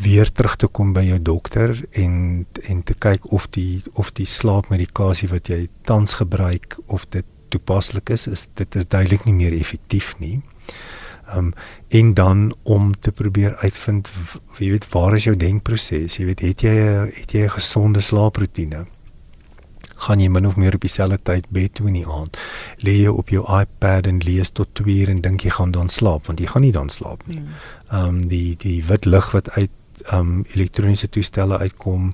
weer 0.00 0.32
terug 0.32 0.56
te 0.56 0.66
kom 0.66 0.92
by 0.92 1.02
jou 1.06 1.18
dokter 1.22 1.76
en 1.90 2.46
en 2.68 2.82
te 2.82 2.94
kyk 2.94 3.32
of 3.32 3.48
die 3.50 3.82
of 3.92 4.12
die 4.12 4.26
slaapmedikasie 4.26 5.28
wat 5.28 5.48
jy 5.48 5.68
tans 5.88 6.14
gebruik 6.20 6.78
of 6.86 7.06
dit 7.10 7.26
toepaslik 7.48 8.10
is, 8.10 8.26
is 8.26 8.48
dit 8.54 8.76
is 8.76 8.88
duidelik 8.88 9.24
nie 9.28 9.36
meer 9.36 9.52
effektief 9.58 10.14
nie. 10.18 10.40
Ehm 11.28 11.38
um, 11.38 11.52
en 11.88 12.14
dan 12.14 12.54
om 12.62 12.92
te 13.00 13.12
probeer 13.12 13.56
uitvind 13.56 14.08
jy 14.58 14.70
weet 14.70 14.88
waar 14.92 15.14
is 15.14 15.24
jou 15.28 15.36
denkproses? 15.36 16.16
Jy 16.16 16.24
weet 16.24 16.40
het 16.40 16.64
jy 16.64 16.74
het 17.20 17.32
jy 17.32 17.44
'n 17.44 17.56
gesonde 17.58 18.00
slaaproetine? 18.00 18.86
gaan 20.02 20.20
jy 20.20 20.28
min 20.28 20.46
of 20.46 20.56
meer 20.56 20.74
op 20.74 20.80
dieselfde 20.80 21.18
tyd 21.22 21.46
bed 21.54 21.74
toe 21.78 21.86
in 21.86 22.00
die 22.00 22.06
aand. 22.06 22.38
Lê 22.86 22.96
jy 23.04 23.12
op 23.12 23.28
jou 23.28 23.44
iPad 23.60 24.06
en 24.10 24.18
lees 24.26 24.50
tot 24.50 24.74
2 24.74 24.96
uur 25.02 25.12
en 25.14 25.20
dink 25.22 25.44
jy 25.46 25.50
gaan 25.50 25.74
dan 25.76 25.88
slaap 25.88 26.26
want 26.26 26.40
jy 26.42 26.48
gaan 26.50 26.66
nie 26.66 26.72
dan 26.72 26.90
slaap 26.90 27.22
nie. 27.26 27.38
Hmm. 27.38 27.54
Ehm 27.90 28.08
um, 28.08 28.28
die 28.32 28.56
die 28.58 28.80
wit 28.88 29.06
lig 29.06 29.30
wat 29.36 29.50
uit 29.50 29.70
um 30.12 30.44
elektroniese 30.54 31.08
toestelle 31.08 31.58
uitkom 31.58 32.12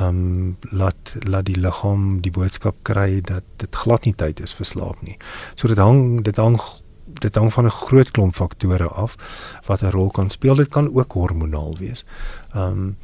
um 0.00 0.56
laat 0.70 1.14
laat 1.28 1.46
die 1.46 1.58
liggaam 1.58 2.20
die 2.20 2.32
boodskap 2.34 2.76
kry 2.82 3.20
dat 3.20 3.44
dit 3.56 3.76
glad 3.76 4.04
nie 4.04 4.14
tyd 4.14 4.40
is 4.40 4.54
vir 4.54 4.66
slaap 4.66 5.02
nie. 5.02 5.16
So 5.54 5.68
dit 5.68 5.78
hang 5.78 6.22
dit 6.22 6.36
hang 6.36 6.58
dit 7.20 7.34
hang 7.36 7.52
van 7.52 7.66
'n 7.66 7.70
groot 7.70 8.10
klomp 8.10 8.34
faktore 8.34 8.88
af 8.88 9.16
wat 9.66 9.82
'n 9.82 9.90
rol 9.90 10.10
kan 10.10 10.30
speel. 10.30 10.54
Dit 10.54 10.68
kan 10.68 10.94
ook 10.94 11.12
hormonaal 11.12 11.76
wees. 11.78 12.04
Um 12.54 12.96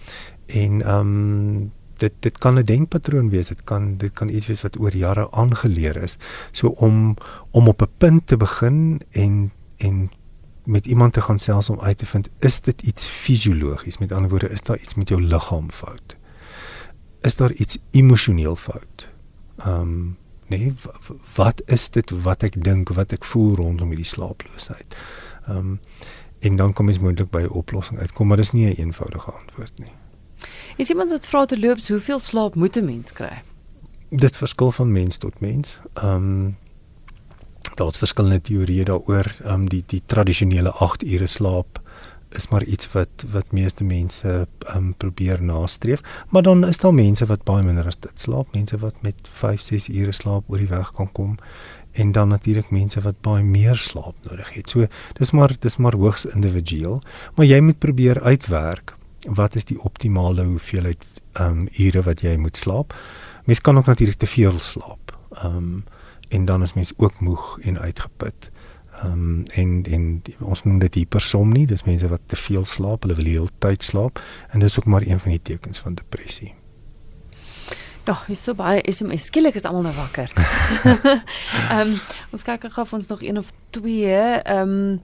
en 0.46 0.88
um 0.88 1.72
dit 1.98 2.12
dit 2.20 2.38
kan 2.38 2.58
'n 2.58 2.64
denkpatroon 2.64 3.30
wees. 3.30 3.48
Dit 3.48 3.64
kan 3.64 3.96
dit 3.96 4.12
kan 4.12 4.28
iets 4.28 4.46
wees 4.46 4.62
wat 4.62 4.78
oor 4.78 4.96
jare 4.96 5.30
aangeleer 5.30 6.02
is. 6.02 6.18
So 6.52 6.68
om 6.68 7.16
om 7.50 7.68
op 7.68 7.82
'n 7.82 7.92
punt 7.98 8.26
te 8.26 8.36
begin 8.36 9.00
en 9.10 9.52
en 9.76 10.10
met 10.70 10.86
iemand 10.86 11.12
te 11.12 11.20
gaan 11.20 11.38
selfs 11.38 11.70
om 11.70 11.80
uit 11.80 11.98
te 11.98 12.06
vind 12.06 12.28
is 12.38 12.60
dit 12.60 12.82
iets 12.82 13.06
fisiologies 13.06 13.98
met 13.98 14.12
ander 14.12 14.30
woorde 14.30 14.48
is 14.48 14.62
daar 14.62 14.78
iets 14.78 14.94
met 14.94 15.08
jou 15.08 15.22
liggaam 15.22 15.70
fout? 15.70 16.16
Is 17.20 17.36
daar 17.36 17.52
iets 17.52 17.78
emosioneel 17.90 18.56
fout? 18.56 19.08
Ehm 19.56 19.80
um, 19.80 20.18
nee 20.46 20.74
wat 21.34 21.62
is 21.66 21.90
dit 21.90 22.10
wat 22.10 22.42
ek 22.42 22.62
dink 22.64 22.88
wat 22.88 23.12
ek 23.12 23.24
voel 23.24 23.54
rondom 23.54 23.88
hierdie 23.88 24.06
slaaploosheid? 24.14 24.96
Ehm 25.46 25.56
um, 25.56 25.80
en 26.40 26.56
dan 26.56 26.72
kom 26.72 26.88
ons 26.88 26.98
moontlik 26.98 27.30
by 27.30 27.42
'n 27.42 27.58
oplossing 27.62 27.98
uitkom 27.98 28.26
maar 28.26 28.36
dis 28.36 28.52
nie 28.52 28.66
'n 28.66 28.80
eenvoudige 28.80 29.30
antwoord 29.30 29.78
nie. 29.78 29.92
Is 30.76 30.88
iemand 30.88 31.10
wat 31.10 31.26
vra 31.26 31.44
te 31.44 31.60
loop 31.60 31.86
hoeveel 31.86 32.20
slaap 32.20 32.54
moet 32.54 32.76
'n 32.76 32.84
mens 32.84 33.12
kry? 33.12 33.42
Dit 34.08 34.36
verskil 34.36 34.72
van 34.72 34.92
mens 34.92 35.16
tot 35.16 35.40
mens. 35.40 35.78
Ehm 35.94 36.14
um, 36.14 36.56
daar's 37.80 38.00
verskillende 38.00 38.42
teorieë 38.44 38.84
daaroor. 38.92 39.32
Ehm 39.44 39.62
um, 39.62 39.68
die 39.72 39.84
die 39.88 40.02
tradisionele 40.06 40.72
8 40.84 41.04
ure 41.04 41.26
slaap 41.26 41.80
is 42.36 42.48
maar 42.48 42.64
iets 42.64 42.92
wat 42.92 43.24
wat 43.32 43.52
meeste 43.56 43.84
mense 43.84 44.28
ehm 44.30 44.76
um, 44.76 44.94
probeer 44.94 45.42
nastreef, 45.42 46.02
maar 46.28 46.42
dan 46.42 46.66
is 46.66 46.78
daar 46.78 46.94
mense 46.94 47.26
wat 47.26 47.44
baie 47.44 47.64
minder 47.64 47.86
as 47.86 47.98
dit 47.98 48.20
slaap, 48.20 48.52
mense 48.54 48.78
wat 48.78 49.02
met 49.02 49.28
5, 49.32 49.60
6 49.60 49.88
ure 49.88 50.12
slaap 50.12 50.44
oor 50.48 50.62
die 50.62 50.70
weg 50.70 50.92
kan 50.92 51.12
kom 51.12 51.36
en 51.92 52.12
dan 52.12 52.28
natuurlik 52.28 52.70
mense 52.70 53.00
wat 53.00 53.20
baie 53.20 53.42
meer 53.42 53.76
slaap 53.76 54.14
nodig 54.28 54.52
het. 54.54 54.70
So 54.70 54.86
dis 55.18 55.30
maar 55.30 55.56
dis 55.60 55.76
maar 55.76 55.96
hoogs 55.98 56.24
individueel, 56.24 57.00
maar 57.34 57.46
jy 57.46 57.60
moet 57.60 57.78
probeer 57.78 58.20
uitwerk 58.22 58.94
wat 59.26 59.54
is 59.54 59.64
die 59.64 59.80
optimale 59.82 60.44
hoeveelheid 60.44 61.20
ehm 61.32 61.64
um, 61.64 61.68
ure 61.78 62.02
wat 62.02 62.20
jy 62.20 62.36
moet 62.36 62.56
slaap. 62.56 62.94
Mens 63.44 63.60
kan 63.60 63.78
ook 63.78 63.86
natuurlik 63.86 64.18
te 64.18 64.26
veel 64.26 64.58
slaap. 64.58 65.16
Ehm 65.30 65.56
um, 65.56 65.82
en 66.30 66.44
dan 66.44 66.62
is 66.62 66.72
mens 66.72 66.92
ook 66.96 67.20
moeg 67.20 67.58
en 67.60 67.78
uitgeput. 67.78 68.50
Ehm 69.02 69.12
um, 69.12 69.42
en 69.54 69.84
en 69.90 70.20
die, 70.22 70.36
ons 70.40 70.62
noem 70.62 70.78
dit 70.78 70.94
hipersomnie, 70.94 71.66
dis 71.66 71.84
mense 71.84 72.08
wat 72.08 72.20
te 72.26 72.36
veel 72.36 72.64
slaap, 72.64 73.02
hulle 73.02 73.16
wil 73.18 73.30
heeltyd 73.30 73.84
slaap 73.84 74.20
en 74.50 74.60
dis 74.60 74.78
ook 74.78 74.84
maar 74.84 75.06
een 75.06 75.20
van 75.20 75.30
die 75.30 75.42
tekens 75.42 75.78
van 75.78 75.94
depressie. 75.94 76.54
Ja, 78.04 78.16
is 78.28 78.42
so 78.42 78.54
baie 78.54 78.82
hom 78.98 79.12
skielik 79.18 79.54
is 79.54 79.64
almal 79.64 79.82
nou 79.82 79.94
wakker. 79.94 80.32
Ehm 81.70 81.80
um, 81.80 81.98
ons 82.30 82.44
kyk 82.46 82.68
gou 82.68 82.84
of 82.86 82.92
ons 82.92 83.06
nog 83.06 83.22
een 83.22 83.38
of 83.38 83.52
twee 83.70 84.16
ehm 84.42 84.68
um, 84.68 85.02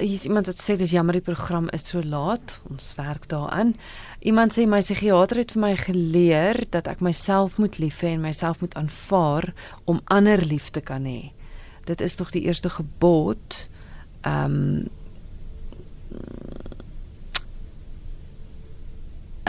hier's 0.00 0.24
iemand 0.24 0.48
wat 0.50 0.60
sê 0.60 0.76
dis 0.76 0.94
jammer 0.94 1.18
die 1.18 1.24
program 1.24 1.68
is 1.76 1.86
so 1.90 2.02
laat. 2.02 2.60
Ons 2.70 2.94
werk 2.98 3.28
daaraan. 3.28 3.74
Iemand 4.20 4.56
sê 4.56 4.66
my 4.68 4.80
psigiatër 4.82 5.42
het 5.44 5.52
vir 5.56 5.62
my 5.62 5.74
geleer 5.76 6.64
dat 6.74 6.88
ek 6.90 7.02
myself 7.04 7.58
moet 7.58 7.78
lief 7.78 8.00
hê 8.04 8.14
en 8.16 8.24
myself 8.24 8.60
moet 8.60 8.74
aanvaar 8.80 9.52
om 9.84 10.00
ander 10.06 10.42
lief 10.44 10.70
te 10.70 10.80
kan 10.80 11.04
hê. 11.08 11.32
Dit 11.88 12.00
is 12.00 12.16
tog 12.18 12.32
die 12.34 12.46
eerste 12.48 12.70
gebod. 12.70 13.60
Ehm 14.22 14.56
um, 14.56 14.88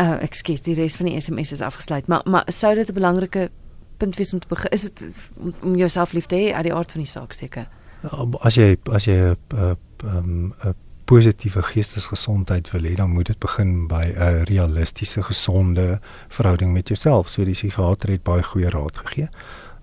Uh, 0.01 0.15
ekskuus, 0.23 0.61
die 0.63 0.73
res 0.73 0.95
van 0.95 1.09
die 1.09 1.19
SMS 1.19 1.51
is 1.51 1.61
afgesluit, 1.61 2.07
maar 2.07 2.21
maar 2.25 2.45
sou 2.47 2.73
dit 2.75 2.89
'n 2.89 2.93
belangrike 2.93 3.49
punt 3.97 4.15
wees 4.15 4.34
om 4.34 4.39
te 4.39 4.47
begin? 4.47 4.71
Is 4.71 4.82
dit 4.82 5.03
om, 5.38 5.53
om 5.61 5.75
jouself 5.75 6.11
lief 6.11 6.25
te 6.25 6.36
hê 6.36 6.53
uit 6.53 6.63
die 6.63 6.73
aard 6.73 6.91
van 6.91 7.01
die 7.01 7.11
saak 7.11 7.34
seker? 7.34 7.67
Ja, 8.01 8.25
as 8.41 8.57
jy 8.57 8.78
as 8.91 9.05
jy 9.05 9.13
'n 9.13 9.38
uh, 9.55 9.69
'n 9.69 9.78
um, 10.03 10.53
'n 10.63 10.75
positiewe 11.11 11.61
geestesgesondheid 11.61 12.71
wil 12.71 12.85
hê, 12.87 12.93
dan 12.95 13.09
moet 13.11 13.25
dit 13.25 13.39
begin 13.39 13.87
by 13.87 14.05
'n 14.15 14.43
realistiese 14.43 15.23
gesonde 15.23 15.99
verhouding 16.27 16.73
met 16.73 16.87
jouself. 16.87 17.29
So 17.29 17.43
die 17.43 17.53
psigiater 17.53 18.09
het 18.09 18.23
baie 18.23 18.43
goeie 18.43 18.69
raad 18.69 18.97
gegee. 18.97 19.29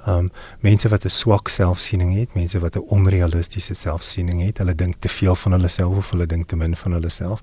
Um 0.06 0.30
mense 0.60 0.88
wat 0.88 1.04
'n 1.04 1.08
swak 1.10 1.48
selfsiening 1.48 2.14
het, 2.14 2.34
mense 2.34 2.58
wat 2.58 2.76
'n 2.76 2.88
onrealistiese 2.88 3.74
selfsiening 3.74 4.42
het, 4.44 4.58
hulle 4.58 4.74
dink 4.74 4.94
te 4.98 5.08
veel 5.08 5.34
van 5.34 5.52
hulle 5.52 5.68
self 5.68 5.96
of 5.96 6.10
hulle 6.10 6.26
dink 6.26 6.48
te 6.48 6.56
min 6.56 6.76
van 6.76 6.92
hulle 6.92 7.10
self, 7.10 7.40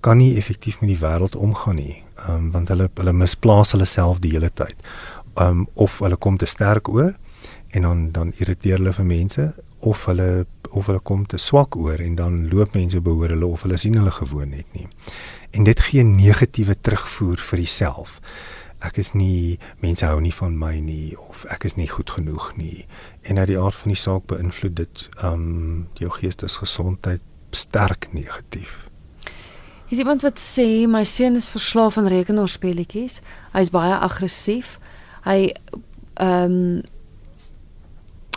kan 0.00 0.16
nie 0.16 0.36
effektief 0.36 0.80
met 0.80 0.88
die 0.90 1.06
wêreld 1.06 1.36
omgaan 1.36 1.74
nie. 1.74 2.02
Um 2.28 2.50
want 2.50 2.68
hulle 2.68 2.90
hulle 2.94 3.12
misplaas 3.12 3.72
hulle 3.72 3.84
self 3.84 4.18
die 4.18 4.30
hele 4.30 4.50
tyd. 4.52 4.76
Um 5.34 5.68
of 5.74 5.98
hulle 5.98 6.16
kom 6.16 6.36
te 6.36 6.46
sterk 6.46 6.88
oor 6.88 7.14
en 7.68 7.82
dan 7.82 8.12
dan 8.12 8.32
irriteer 8.36 8.76
hulle 8.76 8.92
vir 8.92 9.04
mense 9.04 9.54
of 9.78 10.04
hulle 10.04 10.46
of 10.72 10.88
hulle 10.88 11.00
kom 11.00 11.26
te 11.26 11.38
swak 11.38 11.76
oor 11.76 12.00
en 12.00 12.16
dan 12.16 12.48
loop 12.48 12.74
mense 12.74 13.00
behoor 13.00 13.34
hulle 13.34 13.46
of 13.46 13.62
hulle 13.66 13.76
sien 13.76 13.96
hulle 13.98 14.10
gewoon 14.10 14.50
net 14.56 14.66
nie. 14.72 14.88
En 15.52 15.64
dit 15.68 15.80
gee 15.80 16.04
negatiewe 16.04 16.76
terugvoer 16.80 17.40
vir 17.50 17.64
jouself 17.66 18.20
ek 18.82 18.98
is 18.98 19.12
nie 19.14 19.58
mense 19.82 20.06
hou 20.06 20.20
nie 20.22 20.34
van 20.34 20.54
my 20.58 20.74
nie 20.82 21.14
of 21.30 21.44
ek 21.54 21.66
is 21.68 21.76
nie 21.78 21.88
goed 21.90 22.10
genoeg 22.16 22.50
nie 22.58 22.84
en 23.22 23.38
uit 23.38 23.52
die 23.52 23.58
aard 23.58 23.78
van 23.78 23.94
die 23.94 24.00
saak 24.00 24.26
beïnvloed 24.30 24.74
dit 24.80 25.04
um 25.26 25.86
jou 26.00 26.10
geestesgesondheid 26.18 27.22
sterk 27.52 28.08
negatief. 28.16 28.88
Is 29.92 30.00
iemand 30.00 30.24
wat 30.24 30.40
sê 30.40 30.86
my 30.88 31.04
seun 31.04 31.36
is 31.36 31.50
verslaaf 31.52 31.98
aan 32.00 32.08
rekenaarspeletjies. 32.08 33.20
Hy's 33.52 33.70
baie 33.74 33.92
aggressief. 33.92 34.78
Hy 35.26 35.52
um 36.16 36.80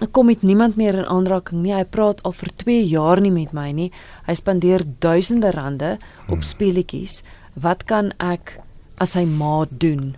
ek 0.04 0.12
kom 0.12 0.26
met 0.26 0.42
niemand 0.42 0.76
meer 0.76 0.96
in 0.96 1.08
aanraking 1.08 1.62
nie. 1.64 1.74
Hy 1.74 1.86
praat 1.88 2.24
al 2.24 2.34
vir 2.36 2.52
2 2.64 2.84
jaar 2.84 3.22
nie 3.22 3.32
met 3.32 3.54
my 3.54 3.72
nie. 3.72 3.92
Hy 4.28 4.36
spandeer 4.36 4.84
duisende 5.00 5.52
rande 5.56 5.98
op 6.28 6.42
hmm. 6.42 6.48
speletjies. 6.48 7.22
Wat 7.54 7.86
kan 7.88 8.12
ek 8.20 8.58
as 8.98 9.16
hy 9.16 9.26
ma 9.26 9.66
doen 9.70 10.16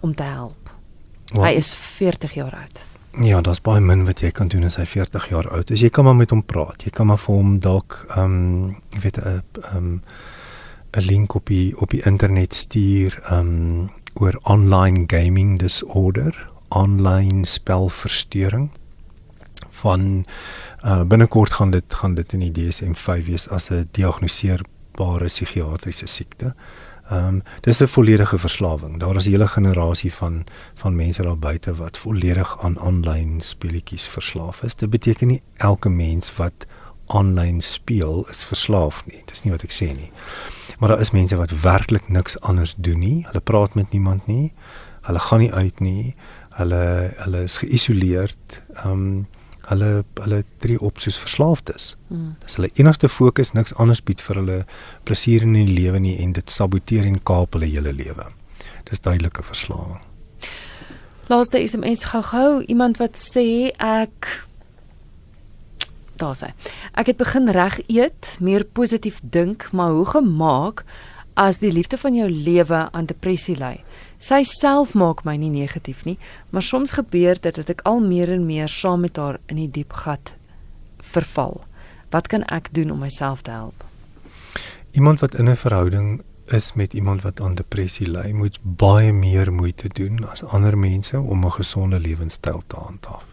om 0.00 0.14
te 0.14 0.26
help. 0.26 0.70
Wat? 1.34 1.44
Hy 1.44 1.52
is 1.58 1.74
40 1.74 2.34
jaar 2.34 2.54
oud. 2.62 2.82
Ja, 3.26 3.40
daar's 3.42 3.62
baie 3.62 3.82
min 3.82 4.04
wat 4.06 4.22
jy 4.22 4.30
kan 4.34 4.48
doen 4.48 4.64
as 4.64 4.78
hy 4.78 4.86
40 4.86 5.30
jaar 5.32 5.48
oud 5.50 5.70
is. 5.74 5.82
Jy 5.82 5.90
kan 5.94 6.06
maar 6.06 6.18
met 6.18 6.30
hom 6.30 6.42
praat. 6.46 6.84
Jy 6.86 6.92
kan 6.94 7.10
maar 7.10 7.18
vir 7.18 7.34
hom 7.34 7.56
dalk 7.62 7.98
ehm 8.14 8.36
um, 8.36 8.76
jy 8.94 9.02
weet 9.06 9.18
'n 9.18 9.26
ehm 9.26 9.76
um, 9.76 10.02
'n 10.96 11.06
link 11.06 11.34
op 11.34 11.46
die 11.46 11.74
op 11.78 11.90
die 11.90 12.02
internet 12.06 12.54
stuur 12.54 13.18
ehm 13.30 13.38
um, 13.38 13.90
oor 14.14 14.38
online 14.42 15.04
gaming 15.06 15.58
disorder, 15.58 16.50
online 16.68 17.46
spelversteuring 17.46 18.70
van 19.82 20.24
uh, 20.84 21.02
binnekort 21.02 21.52
gaan 21.52 21.70
dit 21.70 21.94
gaan 21.94 22.14
dit 22.14 22.32
in 22.32 22.44
die 22.46 22.52
DSM-5 22.58 23.26
wees 23.26 23.48
as 23.48 23.70
'n 23.70 23.88
diagnoseerbare 23.96 25.26
psigiatriese 25.32 26.06
siekte. 26.06 26.54
Ehm 27.10 27.26
um, 27.26 27.42
dis 27.60 27.80
'n 27.82 27.86
volledige 27.86 28.38
verslawing. 28.38 29.00
Daar 29.00 29.16
is 29.16 29.26
'n 29.26 29.30
hele 29.30 29.48
generasie 29.48 30.12
van 30.14 30.44
van 30.74 30.96
mense 30.96 31.22
daar 31.22 31.38
buite 31.38 31.74
wat 31.74 31.98
volledig 31.98 32.62
aan 32.62 32.78
aanlyn 32.80 33.40
speletjies 33.40 34.06
verslaaf 34.06 34.62
is. 34.62 34.74
Dit 34.74 34.90
beteken 34.90 35.26
nie 35.26 35.42
elke 35.56 35.88
mens 35.88 36.36
wat 36.36 36.66
aanlyn 37.06 37.60
speel 37.60 38.26
is 38.28 38.44
verslaaf 38.44 39.06
nie. 39.06 39.22
Dis 39.24 39.42
nie 39.42 39.52
wat 39.52 39.62
ek 39.62 39.72
sê 39.72 39.90
nie. 39.96 40.12
Maar 40.78 40.88
daar 40.88 41.00
is 41.00 41.10
mense 41.10 41.36
wat 41.36 41.60
werklik 41.60 42.08
niks 42.08 42.40
anders 42.40 42.74
doen 42.76 42.98
nie. 42.98 43.26
Hulle 43.26 43.40
praat 43.40 43.74
met 43.74 43.90
niemand 43.90 44.26
nie. 44.26 44.52
Hulle 45.00 45.18
gaan 45.18 45.38
nie 45.38 45.52
uit 45.52 45.80
nie. 45.80 46.14
Hulle 46.50 47.12
hulle 47.16 47.42
is 47.42 47.56
geïsoleerd. 47.56 48.62
Ehm 48.74 48.90
um, 48.90 49.26
hulle 49.70 50.04
hulle 50.20 50.42
tree 50.62 50.80
op 50.80 51.00
soos 51.02 51.18
verslaafdes. 51.20 51.94
Mm. 52.08 52.34
Dis 52.44 52.58
hulle 52.58 52.70
enigste 52.74 53.08
fokus, 53.08 53.54
niks 53.56 53.74
anders 53.80 54.02
bied 54.04 54.22
vir 54.24 54.42
hulle 54.42 54.58
plesier 55.08 55.46
in 55.46 55.56
die 55.56 55.66
lewe 55.68 56.02
nie 56.02 56.18
en 56.22 56.34
dit 56.36 56.50
saboteer 56.50 57.08
en 57.08 57.18
kaap 57.22 57.56
hulle 57.56 57.70
hele 57.70 57.94
lewe. 57.96 58.28
Dis 58.90 59.02
duidelike 59.04 59.44
verslawing. 59.46 60.00
Laaste 61.30 61.60
SMS 61.62 62.08
gou-gou 62.10 62.62
iemand 62.66 62.98
wat 62.98 63.18
sê 63.20 63.70
ek 63.78 64.30
daar 66.20 66.36
sê 66.36 66.50
ek 66.98 67.12
het 67.12 67.20
begin 67.20 67.48
reg 67.54 67.78
eet, 67.86 68.36
meer 68.40 68.66
positief 68.66 69.20
dink, 69.22 69.68
maar 69.72 69.94
hoe 69.96 70.06
gemaak 70.06 70.84
as 71.40 71.58
die 71.62 71.72
liefde 71.72 71.96
van 71.96 72.14
jou 72.14 72.28
lewe 72.28 72.88
aan 72.92 73.06
depressie 73.08 73.56
ly? 73.56 73.80
Sy 74.20 74.42
self 74.44 74.92
maak 74.92 75.22
my 75.24 75.38
nie 75.40 75.52
negatief 75.52 76.04
nie, 76.04 76.18
maar 76.52 76.62
soms 76.62 76.92
gebeur 76.98 77.40
dit 77.40 77.56
dat 77.56 77.70
ek 77.72 77.80
al 77.88 78.02
meer 78.04 78.28
en 78.34 78.44
meer 78.44 78.68
saam 78.68 79.06
met 79.06 79.16
haar 79.16 79.38
in 79.48 79.56
die 79.62 79.70
diep 79.80 79.96
gat 80.04 80.34
verval. 81.00 81.62
Wat 82.12 82.28
kan 82.28 82.44
ek 82.52 82.68
doen 82.76 82.92
om 82.92 83.00
myself 83.00 83.46
te 83.46 83.54
help? 83.54 83.86
Iemand 84.92 85.20
wat 85.24 85.34
in 85.34 85.48
'n 85.48 85.56
verhouding 85.56 86.22
is 86.52 86.72
met 86.74 86.92
iemand 86.92 87.22
wat 87.22 87.40
aan 87.40 87.54
depressie 87.54 88.10
ly, 88.10 88.32
moet 88.32 88.58
baie 88.62 89.12
meer 89.12 89.52
moeite 89.52 89.88
doen 89.88 90.24
as 90.28 90.42
ander 90.42 90.78
mense 90.78 91.20
om 91.20 91.44
'n 91.44 91.50
gesonde 91.50 92.00
lewenstyl 92.00 92.62
te 92.66 92.76
handhaaf. 92.76 93.24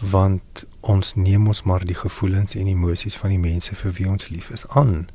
Want 0.00 0.64
ons 0.80 1.14
neem 1.14 1.46
ons 1.46 1.62
maar 1.62 1.84
die 1.84 1.94
gevoelens 1.94 2.54
en 2.54 2.66
emosies 2.66 3.16
van 3.16 3.30
die 3.30 3.38
mense 3.38 3.74
vir 3.74 3.92
wie 3.92 4.08
ons 4.08 4.28
lief 4.28 4.50
is 4.50 4.68
aan 4.68 5.06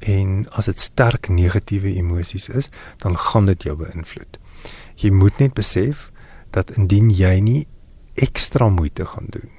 en 0.00 0.46
as 0.56 0.64
dit 0.70 0.80
sterk 0.80 1.28
negatiewe 1.28 1.94
emosies 1.94 2.48
is, 2.48 2.70
dan 2.98 3.18
gaan 3.18 3.46
dit 3.46 3.62
jou 3.62 3.76
beïnvloed. 3.76 4.38
Jy 4.96 5.10
moet 5.10 5.38
net 5.38 5.54
besef 5.54 6.10
dat 6.50 6.70
indien 6.76 7.10
jy 7.10 7.38
nie 7.40 7.66
ekstra 8.14 8.68
moeite 8.68 9.06
gaan 9.06 9.28
doen 9.30 9.50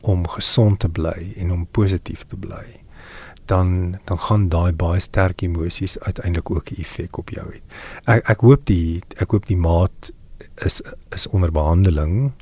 om 0.00 0.28
gesond 0.28 0.80
te 0.80 0.88
bly 0.88 1.32
en 1.40 1.52
om 1.52 1.66
positief 1.66 2.24
te 2.28 2.36
bly, 2.36 2.64
dan 3.50 3.98
dan 4.04 4.18
gaan 4.18 4.48
daai 4.48 4.72
baie 4.72 5.00
sterk 5.00 5.42
emosies 5.42 5.98
uiteindelik 5.98 6.50
ook 6.50 6.70
'n 6.70 6.80
effek 6.80 7.18
op 7.18 7.30
jou 7.30 7.46
hê. 7.52 7.60
Ek 8.04 8.28
ek 8.30 8.40
hoop 8.40 8.66
die 8.66 9.02
ek 9.16 9.30
hoop 9.30 9.46
die 9.46 9.56
maat 9.56 10.12
is 10.56 10.82
is 11.10 11.26
onder 11.26 11.52
behandeling 11.52 12.32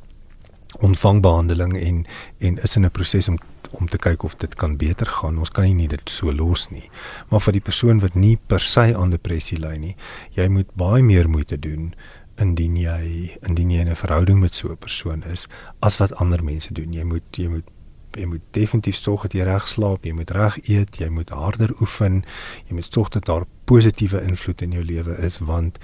ontvang 0.78 1.20
behandeling 1.20 1.76
en 1.76 2.05
en 2.39 2.59
is 2.59 2.76
in 2.76 2.85
'n 2.85 2.91
proses 2.91 3.28
om 3.28 3.39
om 3.73 3.89
te 3.89 3.99
kyk 3.99 4.25
of 4.25 4.37
dit 4.37 4.55
kan 4.55 4.77
beter 4.77 5.07
gaan. 5.07 5.39
Ons 5.39 5.51
kan 5.51 5.64
nie 5.64 5.89
dit 5.89 6.11
so 6.11 6.33
los 6.33 6.68
nie. 6.70 6.89
Maar 7.31 7.41
vir 7.41 7.53
die 7.53 7.66
persoon 7.68 8.01
wat 8.01 8.14
nie 8.14 8.37
per 8.37 8.61
se 8.61 8.93
aan 8.95 9.11
depressie 9.11 9.59
ly 9.59 9.77
nie, 9.77 9.97
jy 10.37 10.49
moet 10.49 10.75
baie 10.75 11.03
meer 11.03 11.29
moeite 11.29 11.59
doen 11.59 11.93
indien 12.41 12.77
jy 12.77 13.31
indien 13.49 13.70
jy 13.70 13.81
in 13.81 13.89
'n 13.89 13.95
verhouding 13.95 14.41
met 14.41 14.55
so 14.55 14.68
'n 14.68 14.77
persoon 14.77 15.23
is 15.23 15.49
as 15.81 15.99
wat 15.99 16.14
ander 16.14 16.45
mense 16.45 16.75
doen. 16.75 16.93
Jy 16.93 17.05
moet 17.05 17.37
jy 17.37 17.49
moet 17.49 17.68
jy 18.16 18.27
moet 18.27 18.43
definitief 18.51 18.97
sorg 18.97 19.23
dat 19.23 19.33
jy 19.33 19.45
reg 19.45 19.68
slaap, 19.68 20.05
jy 20.05 20.12
moet 20.12 20.31
reg 20.31 20.59
eet, 20.68 20.99
jy 21.01 21.09
moet 21.09 21.31
harder 21.31 21.73
oefen, 21.81 22.25
jy 22.68 22.75
moet 22.75 22.89
sorg 22.93 23.09
dat 23.09 23.25
daar 23.25 23.47
positiewe 23.64 24.23
invloed 24.23 24.62
in 24.62 24.73
jou 24.77 24.85
lewe 24.85 25.16
is 25.25 25.39
want 25.39 25.79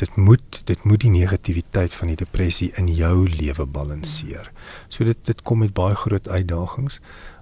dit 0.00 0.16
moet 0.16 0.62
dit 0.64 0.84
moet 0.84 1.00
die 1.00 1.12
negativiteit 1.12 1.94
van 1.94 2.12
die 2.12 2.16
depressie 2.16 2.70
in 2.80 2.88
jou 2.88 3.28
lewe 3.28 3.66
balanseer. 3.66 4.50
So 4.88 5.04
dit 5.04 5.18
dit 5.28 5.42
kom 5.42 5.60
met 5.64 5.74
baie 5.76 5.94
groot 5.94 6.28
uitdagings 6.28 7.00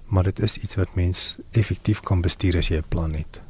maar 0.09 0.23
dit 0.23 0.39
is 0.39 0.57
iets 0.57 0.75
wat 0.75 0.95
mens 0.97 1.37
effektief 1.51 2.01
kan 2.01 2.21
bestuur 2.21 2.57
as 2.57 2.67
jy 2.67 2.77
'n 2.77 2.89
plan 2.89 3.13
het. 3.13 3.41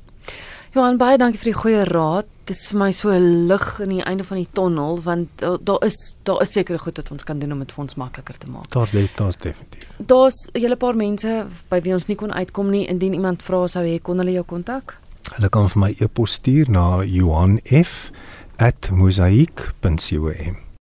Johan 0.73 0.97
baie 0.97 1.17
dankie 1.17 1.39
vir 1.39 1.51
die 1.51 1.61
goeie 1.61 1.83
raad. 1.83 2.25
Dit 2.45 2.55
is 2.55 2.67
vir 2.71 2.79
my 2.79 2.91
so 2.91 3.09
lig 3.19 3.79
in 3.79 3.89
die 3.89 4.03
einde 4.03 4.23
van 4.23 4.37
die 4.37 4.47
tonnel 4.53 4.99
want 5.03 5.29
daar 5.39 5.85
is 5.85 6.15
daar 6.23 6.41
is 6.41 6.51
sekere 6.51 6.77
goed 6.77 6.97
wat 6.97 7.11
ons 7.11 7.23
kan 7.23 7.39
doen 7.39 7.51
om 7.51 7.59
dit 7.59 7.71
vir 7.71 7.81
ons 7.81 7.95
makliker 7.95 8.37
te 8.37 8.51
maak. 8.51 8.69
Daar 8.69 8.89
lê 8.93 9.07
daar's 9.15 9.37
definitief. 9.37 9.89
Daar's 9.97 10.49
'n 10.53 10.59
hele 10.59 10.75
paar 10.75 10.95
mense 10.95 11.47
by 11.69 11.81
wie 11.81 11.93
ons 11.93 12.05
nie 12.05 12.15
kon 12.15 12.33
uitkom 12.33 12.69
nie. 12.69 12.87
Indien 12.87 13.13
iemand 13.13 13.43
vra 13.43 13.67
sou 13.67 13.83
hê 13.83 14.01
kon 14.01 14.17
hulle 14.17 14.31
jou 14.31 14.43
kontak? 14.43 14.97
Hulle 15.35 15.49
kan 15.49 15.69
vir 15.69 15.79
my 15.79 15.95
e-pos 15.99 16.31
stuur 16.31 16.69
na 16.69 17.03
johanf@mosaik.com 18.59 20.68